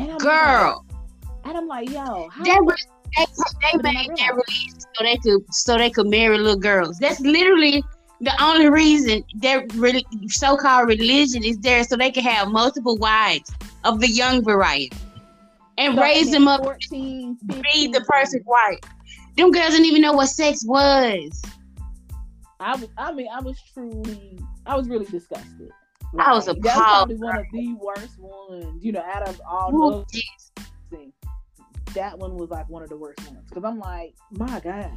And 0.00 0.10
I'm 0.12 0.18
Girl, 0.18 0.84
like, 0.88 1.44
and 1.44 1.56
I'm 1.56 1.66
like, 1.66 1.90
yo, 1.90 2.28
how 2.28 2.44
that 2.44 2.64
was 2.64 2.86
they, 3.16 3.24
they 3.24 3.70
But 3.74 3.82
then 3.82 3.96
I 3.96 4.06
made 4.08 4.16
that 4.18 4.32
release 4.34 4.86
so 4.96 5.04
they 5.04 5.16
could 5.16 5.54
so 5.54 5.78
they 5.78 5.90
could 5.90 6.06
marry 6.08 6.38
little 6.38 6.56
girls. 6.58 6.98
That's 6.98 7.20
literally 7.20 7.82
the 8.20 8.32
only 8.42 8.68
reason 8.68 9.24
their 9.36 9.64
re- 9.74 10.04
so-called 10.26 10.88
religion 10.88 11.44
is 11.44 11.56
there, 11.58 11.84
so 11.84 11.96
they 11.96 12.10
can 12.10 12.24
have 12.24 12.48
multiple 12.48 12.96
wives 12.96 13.52
of 13.84 14.00
the 14.00 14.08
young 14.08 14.42
variety 14.42 14.90
and 15.78 15.94
So 15.94 16.02
raise 16.02 16.30
them 16.30 16.48
up 16.48 16.62
14, 16.62 17.38
to 17.50 17.62
be 17.72 17.86
the 17.86 18.00
perfect 18.06 18.44
wife. 18.46 18.80
Them 19.36 19.50
girls 19.52 19.70
didn't 19.70 19.86
even 19.86 20.02
know 20.02 20.12
what 20.12 20.26
sex 20.26 20.64
was. 20.66 21.42
I, 22.60 22.72
was- 22.76 22.88
I 22.98 23.12
mean, 23.12 23.28
I 23.32 23.40
was 23.40 23.56
truly, 23.72 24.38
I 24.66 24.76
was 24.76 24.88
really 24.88 25.06
disgusted. 25.06 25.70
I 26.18 26.32
was 26.34 26.48
Like, 26.48 26.60
That 26.62 26.76
was 26.76 26.76
appalled, 26.76 27.08
probably 27.08 27.16
one 27.16 27.38
of 27.38 27.46
the 27.52 27.74
worst 27.74 28.18
ones, 28.18 28.84
you 28.84 28.92
know, 28.92 29.02
out 29.02 29.28
of 29.28 29.40
all 29.48 29.74
Ooh, 29.74 29.90
those 29.92 30.06
jeez. 30.06 30.64
things. 30.90 31.12
That 31.94 32.18
one 32.18 32.36
was 32.36 32.50
like 32.50 32.68
one 32.68 32.82
of 32.82 32.88
the 32.88 32.96
worst 32.96 33.20
ones 33.30 33.44
because 33.48 33.64
I'm 33.64 33.78
like, 33.78 34.14
my 34.30 34.60
God. 34.60 34.90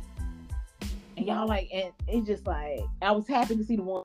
And 1.17 1.27
y'all 1.27 1.47
like, 1.47 1.69
and 1.73 1.91
it's 2.07 2.25
just 2.27 2.47
like, 2.47 2.79
I 3.01 3.11
was 3.11 3.27
happy 3.27 3.55
to 3.55 3.63
see 3.63 3.75
the 3.75 3.83
one 3.83 4.03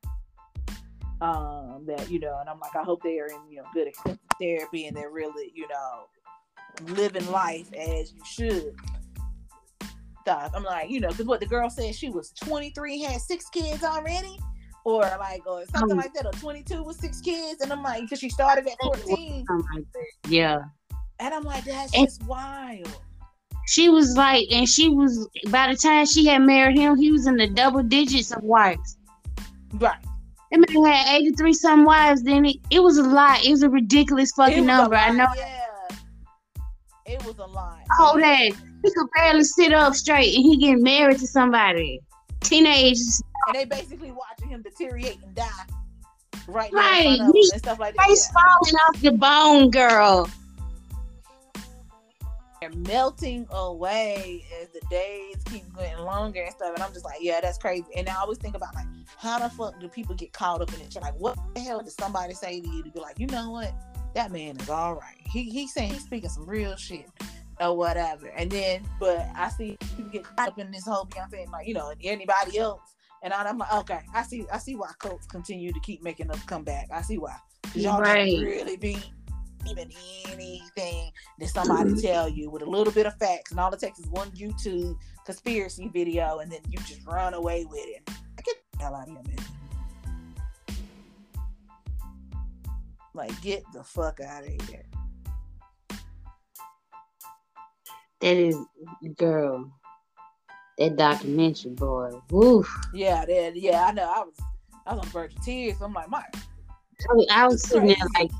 um 1.23 1.85
that 1.87 2.11
you 2.11 2.19
know, 2.19 2.37
and 2.41 2.49
I'm 2.49 2.61
like, 2.61 2.77
I 2.77 2.83
hope 2.83 3.03
they 3.03 3.19
are 3.21 3.27
in 3.27 3.39
you 3.51 3.57
know 3.59 3.65
good 3.73 3.89
extensive 3.89 4.21
therapy 4.41 4.87
and 4.87 4.97
they're 4.97 5.11
really 5.11 5.51
you 5.55 5.67
know 5.69 6.09
living 6.89 7.29
life 7.31 7.73
as 7.75 8.13
you 8.13 8.21
should. 8.25 8.75
Stuff. 10.23 10.51
I'm 10.55 10.65
like, 10.65 10.91
you 10.91 11.01
know, 11.01 11.09
because 11.09 11.27
what 11.27 11.39
the 11.41 11.47
girl 11.47 11.71
said 11.71 11.95
she 11.95 12.09
was 12.09 12.31
23, 12.33 13.01
had 13.01 13.21
six 13.21 13.49
kids 13.49 13.85
already, 13.85 14.37
or 14.85 15.03
like, 15.21 15.47
or 15.47 15.65
something 15.67 15.93
Um, 15.93 15.99
like 15.99 16.13
that, 16.15 16.27
or 16.27 16.33
22 16.33 16.83
with 16.83 16.99
six 17.01 17.21
kids, 17.21 17.61
and 17.61 17.73
I'm 17.73 17.83
like, 17.83 18.03
because 18.03 18.19
she 18.19 18.29
started 18.29 18.67
at 18.67 18.75
14, 18.83 19.45
Something 19.47 19.67
like 19.75 19.85
that. 19.93 20.29
Yeah. 20.31 20.59
and 21.21 21.33
I'm 21.33 21.45
like, 21.45 21.65
that's 21.65 21.95
And- 21.95 22.07
just 22.07 22.23
wild. 22.25 22.89
She 23.69 23.89
was 23.89 24.17
like, 24.17 24.47
and 24.53 24.69
she 24.69 24.89
was 24.89 25.29
by 25.49 25.73
the 25.73 25.77
time 25.77 26.07
she 26.07 26.25
had 26.27 26.39
married 26.43 26.79
him, 26.79 26.97
he 26.97 27.11
was 27.11 27.27
in 27.27 27.37
the 27.37 27.49
double 27.49 27.83
digits 27.83 28.31
of 28.31 28.43
wives. 28.45 28.97
Right. 29.75 29.97
That 30.53 30.61
man 30.73 30.85
had 30.85 31.17
83 31.17 31.53
some 31.53 31.85
wives, 31.85 32.23
then 32.23 32.45
it, 32.45 32.57
it 32.71 32.81
was 32.81 32.97
a 32.99 33.03
lot. 33.03 33.45
It 33.45 33.51
was 33.51 33.63
a 33.65 33.69
ridiculous 33.71 34.31
fucking 34.37 34.59
a 34.59 34.67
number. 34.67 34.95
I 34.95 35.11
know 35.11 35.27
Yeah. 35.37 35.63
It 37.07 37.25
was 37.25 37.39
a 37.39 37.47
lot. 37.47 37.79
all 38.01 38.17
that. 38.19 38.39
He 38.83 38.93
could 38.93 39.09
barely 39.15 39.45
sit 39.45 39.73
up 39.73 39.95
straight 39.95 40.35
and 40.35 40.45
he 40.45 40.57
getting 40.57 40.83
married 40.83 41.19
to 41.21 41.27
somebody. 41.27 42.01
Teenage 42.41 42.99
And 43.49 43.55
they 43.57 43.65
basically 43.65 44.13
watching 44.13 44.49
him 44.49 44.63
deteriorate 44.63 45.19
and 45.23 45.35
die. 45.35 45.45
Right 46.49 46.73
Right. 46.73 47.19
of 47.21 47.31
He- 47.33 47.51
and 47.53 47.59
stuff 47.61 47.79
like 47.79 47.97
that. 47.97 48.07
face 48.07 48.29
Yeah. 48.35 48.41
falling 48.43 48.75
off 48.89 49.01
the 49.01 49.13
bone, 49.13 49.71
girl. 49.71 50.29
They're 52.61 52.71
melting 52.71 53.47
away 53.51 54.45
as 54.63 54.69
the 54.71 54.81
days 54.89 55.37
keep 55.45 55.65
getting 55.77 55.99
longer 56.05 56.43
and 56.43 56.53
stuff. 56.55 56.73
And 56.75 56.83
I'm 56.83 56.93
just 56.93 57.05
like, 57.05 57.19
yeah, 57.21 57.41
that's 57.41 57.59
crazy. 57.59 57.85
And 57.97 58.09
I 58.09 58.15
always 58.17 58.39
think 58.39 58.57
about 58.57 58.75
like, 58.75 58.87
how 59.19 59.39
the 59.39 59.51
fuck 59.51 59.79
do 59.79 59.89
people 59.89 60.15
get 60.15 60.33
caught 60.33 60.63
up 60.63 60.73
in 60.73 60.81
it? 60.81 60.95
Like, 61.01 61.15
what 61.19 61.39
the 61.55 61.61
hell 61.61 61.81
did 61.83 61.93
somebody 61.93 62.33
say 62.35 62.61
to 62.61 62.69
you 62.69 62.83
to 62.83 62.91
be 62.91 62.99
like, 63.01 63.19
you 63.21 63.27
know 63.27 63.51
what? 63.51 63.73
That 64.17 64.33
man 64.33 64.59
is 64.59 64.71
all 64.71 64.95
right. 64.95 65.21
He 65.31 65.51
he's 65.51 65.75
saying 65.75 65.93
he's 65.93 66.03
speaking 66.03 66.31
some 66.31 66.47
real 66.49 66.75
shit 66.77 67.07
or 67.61 67.77
whatever. 67.77 68.29
And 68.29 68.51
then, 68.51 68.83
but 68.99 69.29
I 69.37 69.51
see 69.51 69.77
people 69.95 70.11
get 70.11 70.25
caught 70.25 70.49
up 70.49 70.59
in 70.59 70.71
this 70.71 70.87
whole 70.87 71.05
Beyonce, 71.05 71.47
like 71.51 71.69
you 71.69 71.75
know, 71.75 71.91
and 71.91 72.01
anybody 72.03 72.57
else. 72.57 72.81
And 73.23 73.35
I'm 73.35 73.59
like, 73.59 73.71
okay, 73.75 74.01
I 74.15 74.23
see, 74.23 74.47
I 74.51 74.57
see 74.57 74.75
why 74.75 74.91
cults 75.01 75.27
continue 75.27 75.71
to 75.71 75.81
keep 75.81 76.03
making 76.03 76.29
them 76.29 76.41
come 76.47 76.65
back. 76.65 76.89
I 76.91 77.03
see 77.03 77.19
why. 77.19 77.37
y'all 77.75 78.01
Right. 78.01 78.39
really 78.41 78.79
be 78.79 78.97
even 79.69 79.91
anything 80.33 81.11
that 81.39 81.49
somebody 81.51 81.93
tell 82.01 82.27
you 82.27 82.49
with 82.49 82.63
a 82.63 82.67
little 82.67 82.95
bit 82.95 83.05
of 83.05 83.19
facts, 83.19 83.51
and 83.51 83.61
all 83.61 83.71
it 83.75 83.81
takes 83.81 83.99
is 83.99 84.07
one 84.09 84.31
YouTube 84.31 84.97
conspiracy 85.27 85.91
video, 85.93 86.39
and 86.39 86.51
then 86.51 86.61
you 86.71 86.79
just 86.79 87.07
run 87.07 87.35
away 87.35 87.67
with 87.67 87.85
it. 87.85 88.09
I 88.09 88.43
get 88.43 88.57
the 88.73 88.79
hell 88.79 88.95
out 88.95 89.09
of 89.09 89.15
here, 89.15 89.23
man. 89.27 89.45
Like, 93.17 93.41
get 93.41 93.65
the 93.73 93.83
fuck 93.83 94.21
out 94.21 94.45
of 94.45 94.69
here. 94.69 94.85
That 98.21 98.37
is, 98.37 98.57
girl. 99.17 99.73
That 100.77 100.97
documentary, 100.97 101.71
boy. 101.71 102.21
Woof. 102.31 102.69
Yeah, 102.93 103.25
that, 103.25 103.57
yeah, 103.57 103.87
I 103.87 103.93
know. 103.93 104.05
I 104.05 104.21
was, 104.21 104.35
I 104.87 104.95
was 104.95 105.05
on 105.05 105.11
verge 105.11 105.35
of 105.35 105.43
tears. 105.43 105.81
I'm 105.81 105.95
like, 105.95 106.11
Mark, 106.11 106.27
I 106.35 107.15
was, 107.15 107.27
I 107.33 107.47
was 107.47 107.63
sitting 107.63 107.89
there 107.89 107.97
like, 108.19 108.31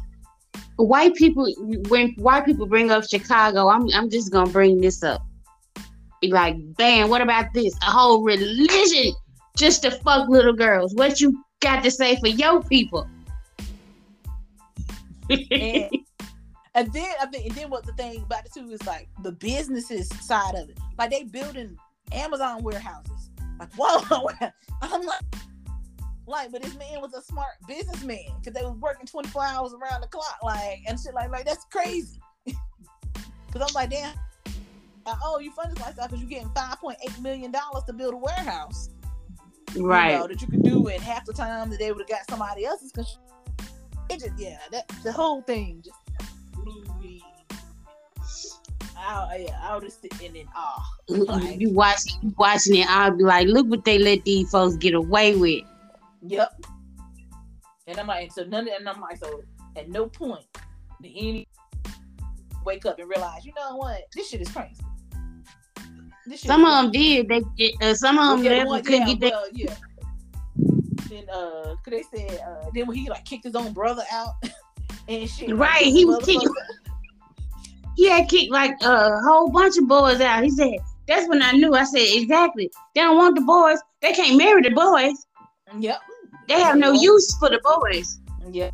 white 0.77 1.15
people. 1.15 1.51
When 1.89 2.11
white 2.19 2.45
people 2.45 2.67
bring 2.67 2.91
up 2.91 3.09
Chicago, 3.09 3.69
I'm 3.69 3.89
I'm 3.95 4.11
just 4.11 4.31
gonna 4.31 4.51
bring 4.51 4.83
this 4.83 5.03
up. 5.03 5.23
Be 6.21 6.29
like, 6.31 6.57
bam, 6.77 7.09
what 7.09 7.23
about 7.23 7.55
this? 7.55 7.75
A 7.83 7.87
whole 7.87 8.23
religion 8.23 9.15
just 9.57 9.83
to 9.83 9.91
fuck 9.91 10.29
little 10.29 10.53
girls. 10.53 10.95
What 10.95 11.21
you 11.21 11.43
got 11.61 11.83
to 11.83 11.91
say 11.91 12.17
for 12.17 12.29
your 12.29 12.63
people? 12.63 13.09
And, 15.31 15.91
and 16.75 16.93
then 16.93 17.15
I 17.21 17.27
think, 17.27 17.47
and 17.47 17.55
then 17.55 17.71
what 17.71 17.85
the 17.85 17.93
thing 17.93 18.23
about 18.23 18.47
it 18.47 18.53
too 18.53 18.71
is 18.71 18.85
like 18.87 19.09
the 19.23 19.33
businesses 19.33 20.09
side 20.25 20.55
of 20.55 20.69
it. 20.69 20.79
Like 20.99 21.11
they 21.11 21.25
building 21.25 21.77
Amazon 22.13 22.63
warehouses. 22.63 23.31
Like 23.59 23.73
whoa, 23.77 24.29
I'm 24.83 25.03
like, 25.03 25.23
like, 26.27 26.53
but 26.53 26.63
this 26.63 26.77
man 26.77 27.01
was 27.01 27.15
a 27.15 27.23
smart 27.23 27.55
businessman 27.67 28.27
because 28.39 28.53
they 28.53 28.67
was 28.67 28.77
working 28.79 29.07
24 29.07 29.45
hours 29.45 29.73
around 29.73 30.03
the 30.03 30.09
clock, 30.09 30.39
like 30.43 30.81
and 30.87 30.99
shit 30.99 31.15
like 31.15 31.31
like 31.31 31.45
that's 31.45 31.65
crazy. 31.67 32.21
Because 33.47 33.71
I'm 33.71 33.75
like, 33.75 33.89
damn. 33.89 34.15
Oh, 35.07 35.39
you 35.39 35.51
funded 35.53 35.77
this 35.77 35.85
lifestyle 35.85 36.09
because 36.09 36.21
you're 36.21 36.29
getting 36.29 36.49
5.8 36.51 37.23
million 37.23 37.51
dollars 37.51 37.85
to 37.85 37.95
build 37.95 38.13
a 38.13 38.17
warehouse, 38.19 38.91
you 39.75 39.87
right. 39.87 40.19
know, 40.19 40.27
that 40.27 40.43
you 40.43 40.49
could 40.49 40.63
do 40.63 40.89
in 40.89 41.01
half 41.01 41.25
the 41.25 41.33
time 41.33 41.71
that 41.71 41.79
they 41.79 41.91
would 41.91 42.01
have 42.01 42.09
got 42.09 42.29
somebody 42.29 42.67
else's. 42.67 42.93
Cause 42.93 43.19
it 44.11 44.21
just, 44.21 44.39
yeah, 44.39 44.59
that 44.73 44.89
the 45.03 45.13
whole 45.13 45.43
thing 45.43 45.83
just 45.85 45.99
blew 46.53 46.85
me. 47.01 47.23
I, 48.99 49.47
yeah, 49.49 49.61
I 49.63 49.77
was 49.77 49.85
just 49.85 50.01
sit 50.01 50.35
in 50.35 50.47
awe. 50.57 50.85
Like, 51.09 51.61
you 51.61 51.71
watch 51.73 52.01
you 52.23 52.35
watching 52.39 52.77
it, 52.77 52.89
I'll 52.89 53.17
be 53.17 53.23
like, 53.25 53.47
look 53.47 53.67
what 53.69 53.85
they 53.85 53.99
let 53.99 54.25
these 54.25 54.51
folks 54.51 54.77
get 54.77 54.95
away 54.95 55.37
with. 55.37 55.63
Yep. 56.23 56.65
And 57.87 57.99
I'm 57.99 58.07
like, 58.09 58.33
so 58.33 58.43
none 58.45 58.67
of, 58.67 58.75
and 58.75 58.89
I'm 58.89 59.01
like, 59.01 59.19
so 59.19 59.43
at 59.77 59.89
no 59.89 60.07
point 60.07 60.45
did 61.03 61.13
any 61.15 61.47
wake 62.65 62.85
up 62.87 62.99
and 62.99 63.09
realize, 63.09 63.45
you 63.45 63.53
know 63.55 63.77
what, 63.77 64.01
this 64.15 64.31
shit 64.31 64.41
is 64.41 64.49
crazy. 64.49 64.75
This 66.27 66.41
shit 66.41 66.49
Some 66.49 66.63
is 66.65 66.69
of 66.75 66.83
them 66.85 66.91
did. 66.91 67.29
They 67.29 67.75
uh, 67.83 67.95
some 67.95 68.19
of 68.19 68.39
them 68.39 68.45
Yeah, 68.45 68.59
never 68.59 68.71
one- 68.71 68.83
couldn't 68.83 69.07
yeah, 69.09 69.15
get 69.15 69.33
well, 69.33 69.47
yeah. 69.53 69.75
Then 71.09 71.25
uh, 71.33 71.77
they 71.87 72.03
said 72.03 72.41
uh, 72.41 72.71
then 72.75 72.87
when 72.87 72.97
he 72.97 73.09
like 73.09 73.25
kicked 73.25 73.45
his 73.45 73.55
own 73.55 73.73
brother 73.73 74.03
out 74.11 74.35
and 75.09 75.29
shit. 75.29 75.55
Right, 75.55 75.85
he 75.85 76.05
was 76.05 76.25
kicking- 76.25 76.49
he 77.97 78.09
had 78.09 78.29
kicked 78.29 78.51
like 78.53 78.75
a 78.83 79.21
whole 79.23 79.49
bunch 79.51 79.77
of 79.79 79.87
boys 79.89 80.21
out. 80.21 80.43
He 80.43 80.51
said, 80.51 80.75
that's 81.07 81.29
when 81.29 81.43
I 81.43 81.53
knew. 81.53 81.75
I 81.75 81.85
said, 81.85 82.05
exactly. 82.05 82.71
They 82.95 83.03
don't 83.03 83.17
want 83.17 83.37
the 83.37 83.43
boys. 83.43 83.79
They 84.03 84.13
can't 84.13 84.37
marry 84.37 84.63
the 84.63 84.71
boys. 84.71 85.15
Yep. 85.79 86.01
They 86.49 86.61
have 86.61 86.77
no 86.77 86.93
use 86.93 87.37
for 87.39 87.49
the 87.49 87.61
boys. 87.63 88.21
Yep. 88.51 88.73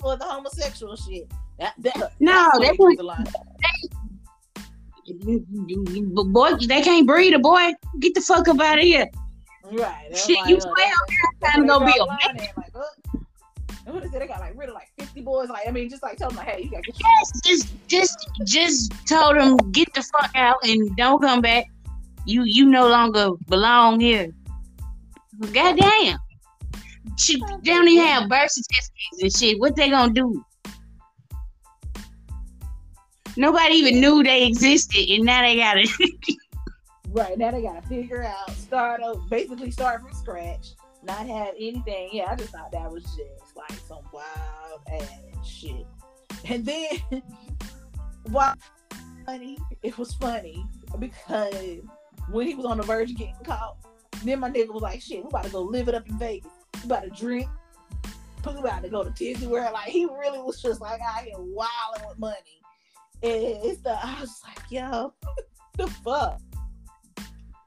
For 0.00 0.16
the 0.16 0.24
homosexual 0.24 0.96
shit. 0.96 1.30
That, 1.58 1.72
that, 1.78 2.12
No, 2.20 2.50
they 2.60 2.72
want- 2.78 2.98
the 5.06 6.24
boy, 6.32 6.54
they 6.66 6.82
can't 6.82 7.06
breed 7.06 7.32
a 7.32 7.38
boy. 7.38 7.72
Get 8.00 8.14
the 8.14 8.20
fuck 8.20 8.48
up 8.48 8.60
out 8.60 8.78
of 8.78 8.84
here. 8.84 9.06
Right. 9.72 10.16
Shit, 10.16 10.38
like, 10.38 10.48
you 10.48 10.56
uh, 10.56 10.60
twelve. 10.60 10.76
that's 11.40 11.54
Time 11.54 11.66
to 11.66 11.78
where 11.78 11.78
go 11.78 11.86
be 11.86 11.92
a 11.98 12.06
man. 12.06 12.48
Like, 12.56 12.72
and 13.86 13.94
what 13.94 14.02
they 14.02 14.08
say? 14.10 14.18
They 14.18 14.26
got 14.26 14.40
like 14.40 14.56
rid 14.56 14.68
of 14.68 14.74
like 14.74 14.88
50 14.98 15.20
boys. 15.22 15.48
Like, 15.48 15.66
I 15.66 15.70
mean, 15.70 15.88
just 15.88 16.02
like 16.02 16.18
tell 16.18 16.28
them, 16.28 16.38
like, 16.38 16.48
hey, 16.48 16.62
you 16.62 16.70
got 16.70 16.82
Yes, 16.86 17.40
just 17.44 17.88
just 17.88 18.28
just 18.44 18.92
told 19.06 19.36
them 19.36 19.56
get 19.72 19.92
the 19.94 20.02
fuck 20.02 20.30
out 20.34 20.56
and 20.64 20.94
don't 20.96 21.20
come 21.20 21.40
back. 21.40 21.66
You 22.26 22.42
you 22.44 22.66
no 22.66 22.88
longer 22.88 23.30
belong 23.48 24.00
here. 24.00 24.32
Goddamn. 25.52 26.18
She, 27.16 27.40
they 27.62 27.70
don't 27.70 27.88
even 27.88 28.04
have 28.04 28.28
birth 28.28 28.50
certificates 28.50 29.22
and 29.22 29.32
shit. 29.32 29.60
What 29.60 29.76
they 29.76 29.88
gonna 29.90 30.12
do? 30.12 30.44
Nobody 33.36 33.74
even 33.74 34.00
knew 34.00 34.22
they 34.22 34.46
existed, 34.46 35.08
and 35.10 35.24
now 35.24 35.42
they 35.42 35.56
got 35.56 35.76
it. 35.78 35.88
Right 37.16 37.38
now, 37.38 37.50
they 37.50 37.62
gotta 37.62 37.80
figure 37.80 38.22
out, 38.22 38.50
start 38.50 39.00
over, 39.00 39.18
basically 39.30 39.70
start 39.70 40.02
from 40.02 40.12
scratch, 40.12 40.74
not 41.02 41.26
have 41.26 41.54
anything. 41.56 42.10
Yeah, 42.12 42.30
I 42.30 42.36
just 42.36 42.50
thought 42.50 42.70
that 42.72 42.92
was 42.92 43.04
just 43.04 43.56
like 43.56 43.72
some 43.88 44.02
wild 44.12 44.82
ass 44.92 45.08
shit. 45.42 45.86
And 46.44 46.66
then, 46.66 46.98
why 48.24 48.52
funny? 49.24 49.56
It 49.82 49.96
was 49.96 50.12
funny 50.12 50.62
because 50.98 51.78
when 52.30 52.46
he 52.48 52.54
was 52.54 52.66
on 52.66 52.76
the 52.76 52.82
verge 52.82 53.12
of 53.12 53.16
getting 53.16 53.34
caught, 53.44 53.78
then 54.22 54.40
my 54.40 54.50
nigga 54.50 54.74
was 54.74 54.82
like, 54.82 55.00
"Shit, 55.00 55.22
we 55.24 55.30
about 55.30 55.44
to 55.44 55.50
go 55.50 55.62
live 55.62 55.88
it 55.88 55.94
up 55.94 56.06
in 56.06 56.18
Vegas. 56.18 56.52
We 56.74 56.84
about 56.84 57.04
to 57.04 57.10
drink. 57.10 57.48
We 58.44 58.58
about 58.58 58.82
to 58.82 58.90
go 58.90 59.02
to 59.02 59.10
Disney 59.10 59.46
World." 59.46 59.72
Like 59.72 59.88
he 59.88 60.04
really 60.04 60.40
was 60.40 60.60
just 60.60 60.82
like 60.82 61.00
out 61.00 61.24
here 61.24 61.32
wilding 61.38 62.08
with 62.08 62.18
money. 62.18 62.60
And 63.22 63.32
it's 63.64 63.80
the 63.80 63.92
I 64.06 64.20
was 64.20 64.38
like, 64.46 64.70
"Yo, 64.70 65.14
the 65.78 65.86
fuck." 65.86 66.42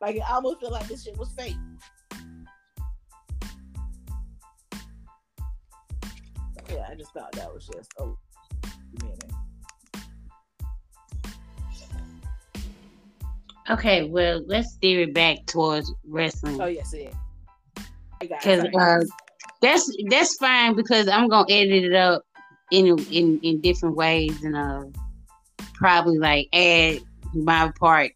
Like 0.02 0.18
I 0.28 0.36
almost 0.36 0.60
feel 0.62 0.72
like 0.72 0.88
this 0.88 1.04
shit 1.04 1.18
was 1.18 1.30
fake. 1.38 1.56
Yeah, 6.70 6.86
I 6.90 6.96
just 6.96 7.12
thought 7.14 7.32
that 7.34 7.54
was 7.54 7.68
just 7.68 7.92
oh 8.00 8.18
minute. 9.02 9.32
okay, 13.70 14.04
well, 14.04 14.44
let's 14.46 14.74
steer 14.74 15.02
it 15.02 15.14
back 15.14 15.46
towards 15.46 15.92
wrestling. 16.08 16.62
Oh 16.62 16.68
yes, 16.68 16.94
yeah. 16.96 17.10
Because 18.20 18.66
uh, 18.78 19.04
that's 19.62 19.92
that's 20.10 20.36
fine 20.38 20.76
because 20.76 21.08
I'm 21.08 21.28
gonna 21.28 21.52
edit 21.52 21.86
it 21.86 21.94
up 21.94 22.24
in 22.72 22.98
in 23.12 23.40
in 23.42 23.62
different 23.62 23.96
ways 23.96 24.44
and 24.44 24.56
uh 24.56 24.84
probably 25.74 26.18
like 26.18 26.48
add 26.54 27.00
my 27.34 27.72
part 27.80 28.12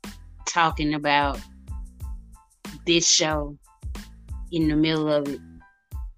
talking 0.46 0.94
about 0.94 1.40
this 2.86 3.10
show 3.10 3.58
in 4.52 4.68
the 4.68 4.76
middle 4.76 5.12
of 5.12 5.28
it. 5.28 5.40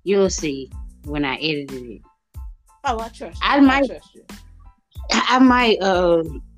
You'll 0.03 0.29
see 0.29 0.69
when 1.05 1.25
I 1.25 1.35
edited 1.35 1.71
it. 1.83 2.01
oh, 2.83 2.99
I 2.99 3.09
trust 3.09 3.21
you. 3.21 3.31
I 3.41 3.59
might- 3.59 3.87
trust 3.87 4.15
you. 4.15 4.23
I 5.11 5.25
I 5.35 5.39
might 5.39 5.77
uh 5.81 6.23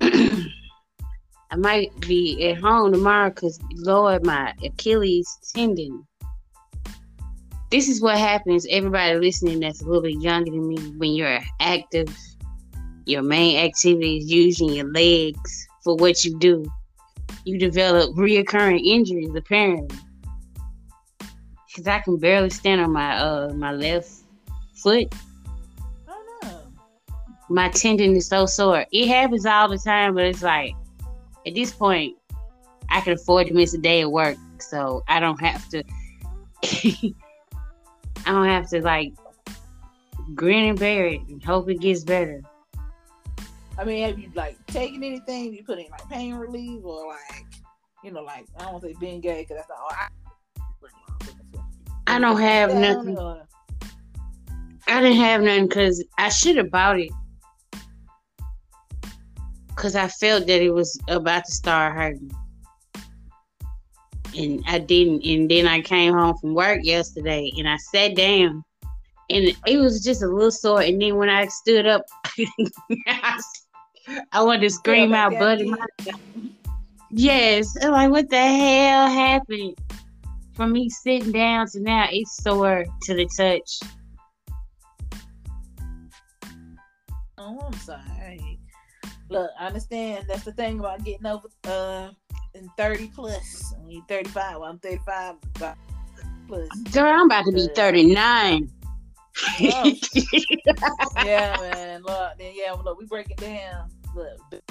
I 1.50 1.56
might 1.56 1.98
be 2.00 2.48
at 2.50 2.60
home 2.60 2.92
tomorrow 2.92 3.30
because 3.30 3.58
Lord, 3.76 4.24
my 4.24 4.54
Achilles 4.64 5.28
tendon. 5.54 6.06
This 7.70 7.88
is 7.88 8.00
what 8.00 8.16
happens. 8.18 8.66
Everybody 8.70 9.18
listening 9.18 9.60
that's 9.60 9.82
a 9.82 9.84
little 9.84 10.02
bit 10.02 10.20
younger 10.20 10.50
than 10.50 10.66
me, 10.68 10.76
when 10.96 11.12
you're 11.12 11.40
active, 11.60 12.14
your 13.04 13.22
main 13.22 13.58
activity 13.58 14.18
is 14.18 14.30
using 14.30 14.70
your 14.72 14.90
legs 14.92 15.66
for 15.84 15.94
what 15.96 16.24
you 16.24 16.38
do. 16.38 16.64
You 17.48 17.58
develop 17.58 18.14
reoccurring 18.14 18.84
injuries 18.84 19.34
apparently. 19.34 19.96
Cause 21.74 21.86
I 21.86 22.00
can 22.00 22.18
barely 22.18 22.50
stand 22.50 22.82
on 22.82 22.92
my 22.92 23.16
uh 23.16 23.54
my 23.54 23.72
left 23.72 24.10
foot 24.74 25.14
don't 26.06 26.42
know. 26.42 26.60
my 27.48 27.70
tendon 27.70 28.14
is 28.14 28.26
so 28.26 28.44
sore. 28.44 28.84
It 28.92 29.08
happens 29.08 29.46
all 29.46 29.66
the 29.66 29.78
time, 29.78 30.14
but 30.14 30.26
it's 30.26 30.42
like 30.42 30.74
at 31.46 31.54
this 31.54 31.72
point, 31.72 32.16
I 32.90 33.00
can 33.00 33.14
afford 33.14 33.46
to 33.46 33.54
miss 33.54 33.72
a 33.72 33.78
day 33.78 34.02
of 34.02 34.10
work, 34.10 34.36
so 34.58 35.02
I 35.08 35.18
don't 35.18 35.40
have 35.40 35.66
to. 35.70 35.82
I 36.62 37.12
don't 38.26 38.44
have 38.44 38.68
to 38.68 38.82
like 38.82 39.14
grin 40.34 40.68
and 40.68 40.78
bear 40.78 41.06
it 41.06 41.22
and 41.28 41.42
hope 41.42 41.70
it 41.70 41.80
gets 41.80 42.04
better. 42.04 42.42
I 43.78 43.84
mean, 43.84 44.04
have 44.04 44.18
you 44.18 44.30
like 44.34 44.58
taken 44.66 45.04
anything? 45.04 45.54
You 45.54 45.62
put 45.64 45.78
in 45.78 45.86
like 45.90 46.08
pain 46.08 46.34
relief 46.34 46.80
or 46.84 47.06
like, 47.06 47.46
you 48.02 48.10
know, 48.10 48.22
like 48.22 48.46
I 48.58 48.64
don't 48.64 48.72
want 48.72 48.84
to 48.84 48.88
say 48.88 48.96
being 48.98 49.20
gay 49.20 49.42
because 49.42 49.56
that's 49.56 49.68
not 49.68 49.78
all. 49.78 49.90
I, 49.92 50.08
I 52.08 52.18
don't 52.18 52.40
have 52.40 52.70
Yeah, 52.70 52.80
nothing. 52.80 53.16
I 54.88 55.00
didn't 55.00 55.18
have 55.18 55.42
nothing 55.42 55.68
because 55.68 56.04
I 56.18 56.28
should 56.28 56.56
have 56.56 56.70
bought 56.70 56.98
it. 56.98 57.10
Because 59.68 59.94
I 59.94 60.08
felt 60.08 60.48
that 60.48 60.60
it 60.60 60.70
was 60.70 60.98
about 61.06 61.44
to 61.44 61.52
start 61.52 61.94
hurting. 61.94 62.32
And 64.36 64.64
I 64.66 64.80
didn't. 64.80 65.24
And 65.24 65.48
then 65.48 65.68
I 65.68 65.82
came 65.82 66.14
home 66.14 66.36
from 66.40 66.54
work 66.54 66.80
yesterday 66.82 67.52
and 67.56 67.68
I 67.68 67.76
sat 67.76 68.16
down 68.16 68.64
and 69.30 69.54
it 69.66 69.78
was 69.78 70.02
just 70.02 70.22
a 70.22 70.26
little 70.26 70.50
sore. 70.50 70.80
And 70.80 71.00
then 71.00 71.16
when 71.16 71.28
I 71.28 71.46
stood 71.46 71.86
up, 71.86 72.02
I 73.06 73.40
wanted 74.34 74.62
to 74.62 74.70
scream 74.70 75.14
out, 75.14 75.32
buddy. 75.32 75.72
Yes, 77.10 77.74
I'm 77.82 77.92
like 77.92 78.10
what 78.10 78.28
the 78.28 78.36
hell 78.36 79.08
happened? 79.08 79.76
From 80.54 80.72
me 80.72 80.88
sitting 80.88 81.32
down 81.32 81.68
to 81.68 81.80
now, 81.80 82.06
it's 82.10 82.42
sore 82.42 82.84
to 83.02 83.14
the 83.14 83.26
touch. 83.36 83.80
Oh, 87.38 87.60
I'm 87.60 87.72
sorry. 87.74 88.58
Look, 89.30 89.50
I 89.58 89.66
understand. 89.66 90.26
That's 90.28 90.44
the 90.44 90.52
thing 90.52 90.80
about 90.80 91.04
getting 91.04 91.26
over 91.26 91.48
uh 91.64 92.10
in 92.54 92.68
30 92.76 93.08
plus. 93.14 93.74
I 93.78 93.86
mean 93.86 94.02
35. 94.08 94.58
Well, 94.58 94.64
I'm 94.64 94.78
35 94.78 95.36
but 95.58 95.78
plus. 96.46 96.68
Girl, 96.92 97.12
I'm 97.12 97.26
about 97.26 97.44
to 97.46 97.52
be 97.52 97.68
39. 97.74 98.70
Oh. 99.60 99.92
yeah, 101.24 101.56
man. 101.60 102.02
Look, 102.02 102.38
then 102.38 102.52
yeah, 102.54 102.72
look, 102.72 102.98
we 102.98 103.06
break 103.06 103.30
it 103.30 103.36
down. 103.36 103.90
Look, 104.18 104.64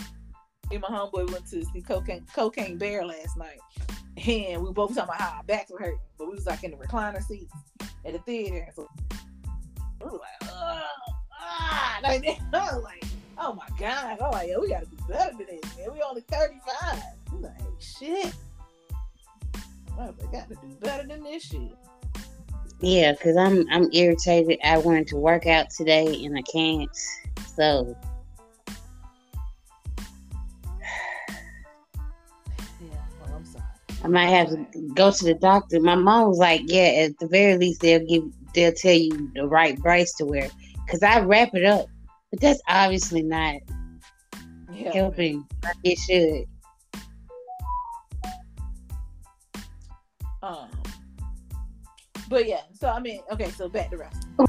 me 0.69 0.75
and 0.75 0.81
my 0.81 0.89
homeboy 0.89 1.31
went 1.31 1.47
to 1.51 1.63
see 1.63 1.81
Cocaine 1.81 2.25
Cocaine 2.35 2.77
Bear 2.77 3.05
last 3.05 3.37
night, 3.37 3.59
and 4.27 4.61
we 4.61 4.73
both 4.73 4.93
talking 4.93 5.03
about 5.03 5.21
how 5.21 5.37
our 5.37 5.43
backs 5.43 5.71
were 5.71 5.79
hurting, 5.79 6.01
but 6.17 6.27
we 6.27 6.35
was 6.35 6.45
like 6.45 6.65
in 6.65 6.71
the 6.71 6.77
recliner 6.77 7.23
seats 7.23 7.53
at 8.05 8.11
the 8.11 8.19
theater, 8.19 8.67
so 8.75 8.89
we 10.03 10.09
was 10.09 10.19
like, 10.19 10.51
oh, 10.51 10.83
ah, 11.31 11.99
like, 12.03 12.25
I 12.53 12.75
was 12.75 12.83
like, 12.83 13.05
oh 13.37 13.53
my 13.53 13.67
god, 13.79 14.19
I'm 14.21 14.31
like, 14.31 14.49
yo, 14.49 14.59
we 14.59 14.67
gotta 14.67 14.85
do 14.85 14.97
better 15.07 15.31
than 15.37 15.47
this, 15.47 15.77
man. 15.77 15.93
We 15.93 16.01
only 16.01 16.21
35. 16.29 17.03
I'm 17.31 17.41
like, 17.41 17.53
shit. 17.79 18.33
I 19.97 20.11
got 20.29 20.49
to 20.49 20.55
do 20.55 20.75
better 20.81 21.07
than 21.07 21.23
this 21.23 21.43
shit. 21.43 21.71
yeah, 22.81 23.13
because 23.13 23.37
I'm 23.37 23.65
I'm 23.71 23.87
irritated. 23.93 24.59
I 24.61 24.77
wanted 24.77 25.07
to 25.07 25.15
work 25.15 25.47
out 25.47 25.69
today 25.69 26.25
and 26.25 26.37
I 26.37 26.41
can't. 26.41 26.95
So 27.55 27.95
I 34.07 34.09
might 34.09 34.27
have 34.27 34.47
to 34.47 34.65
go 34.95 35.11
to 35.11 35.25
the 35.25 35.33
doctor. 35.33 35.81
My 35.81 35.95
mom 35.95 36.29
was 36.29 36.37
like, 36.37 36.61
"Yeah, 36.63 37.07
at 37.07 37.19
the 37.19 37.27
very 37.27 37.57
least, 37.57 37.81
they'll 37.81 38.05
give, 38.05 38.23
they'll 38.53 38.71
tell 38.71 38.93
you 38.93 39.29
the 39.35 39.45
right 39.45 39.77
brace 39.81 40.13
to 40.15 40.25
wear." 40.25 40.47
Cause 40.89 41.03
I 41.03 41.19
wrap 41.19 41.49
it 41.53 41.65
up, 41.65 41.87
but 42.31 42.39
that's 42.39 42.61
obviously 42.69 43.21
not 43.21 43.55
Yeah, 44.73 44.93
helping. 44.93 45.45
like 45.61 45.75
It 45.83 45.97
should. 45.97 46.45
Um, 50.41 50.69
but 52.29 52.47
yeah, 52.47 52.61
so 52.71 52.87
I 52.87 53.01
mean, 53.01 53.19
okay, 53.29 53.49
so 53.51 53.67
back 53.67 53.89
to 53.89 53.97
wrestling. 53.97 54.47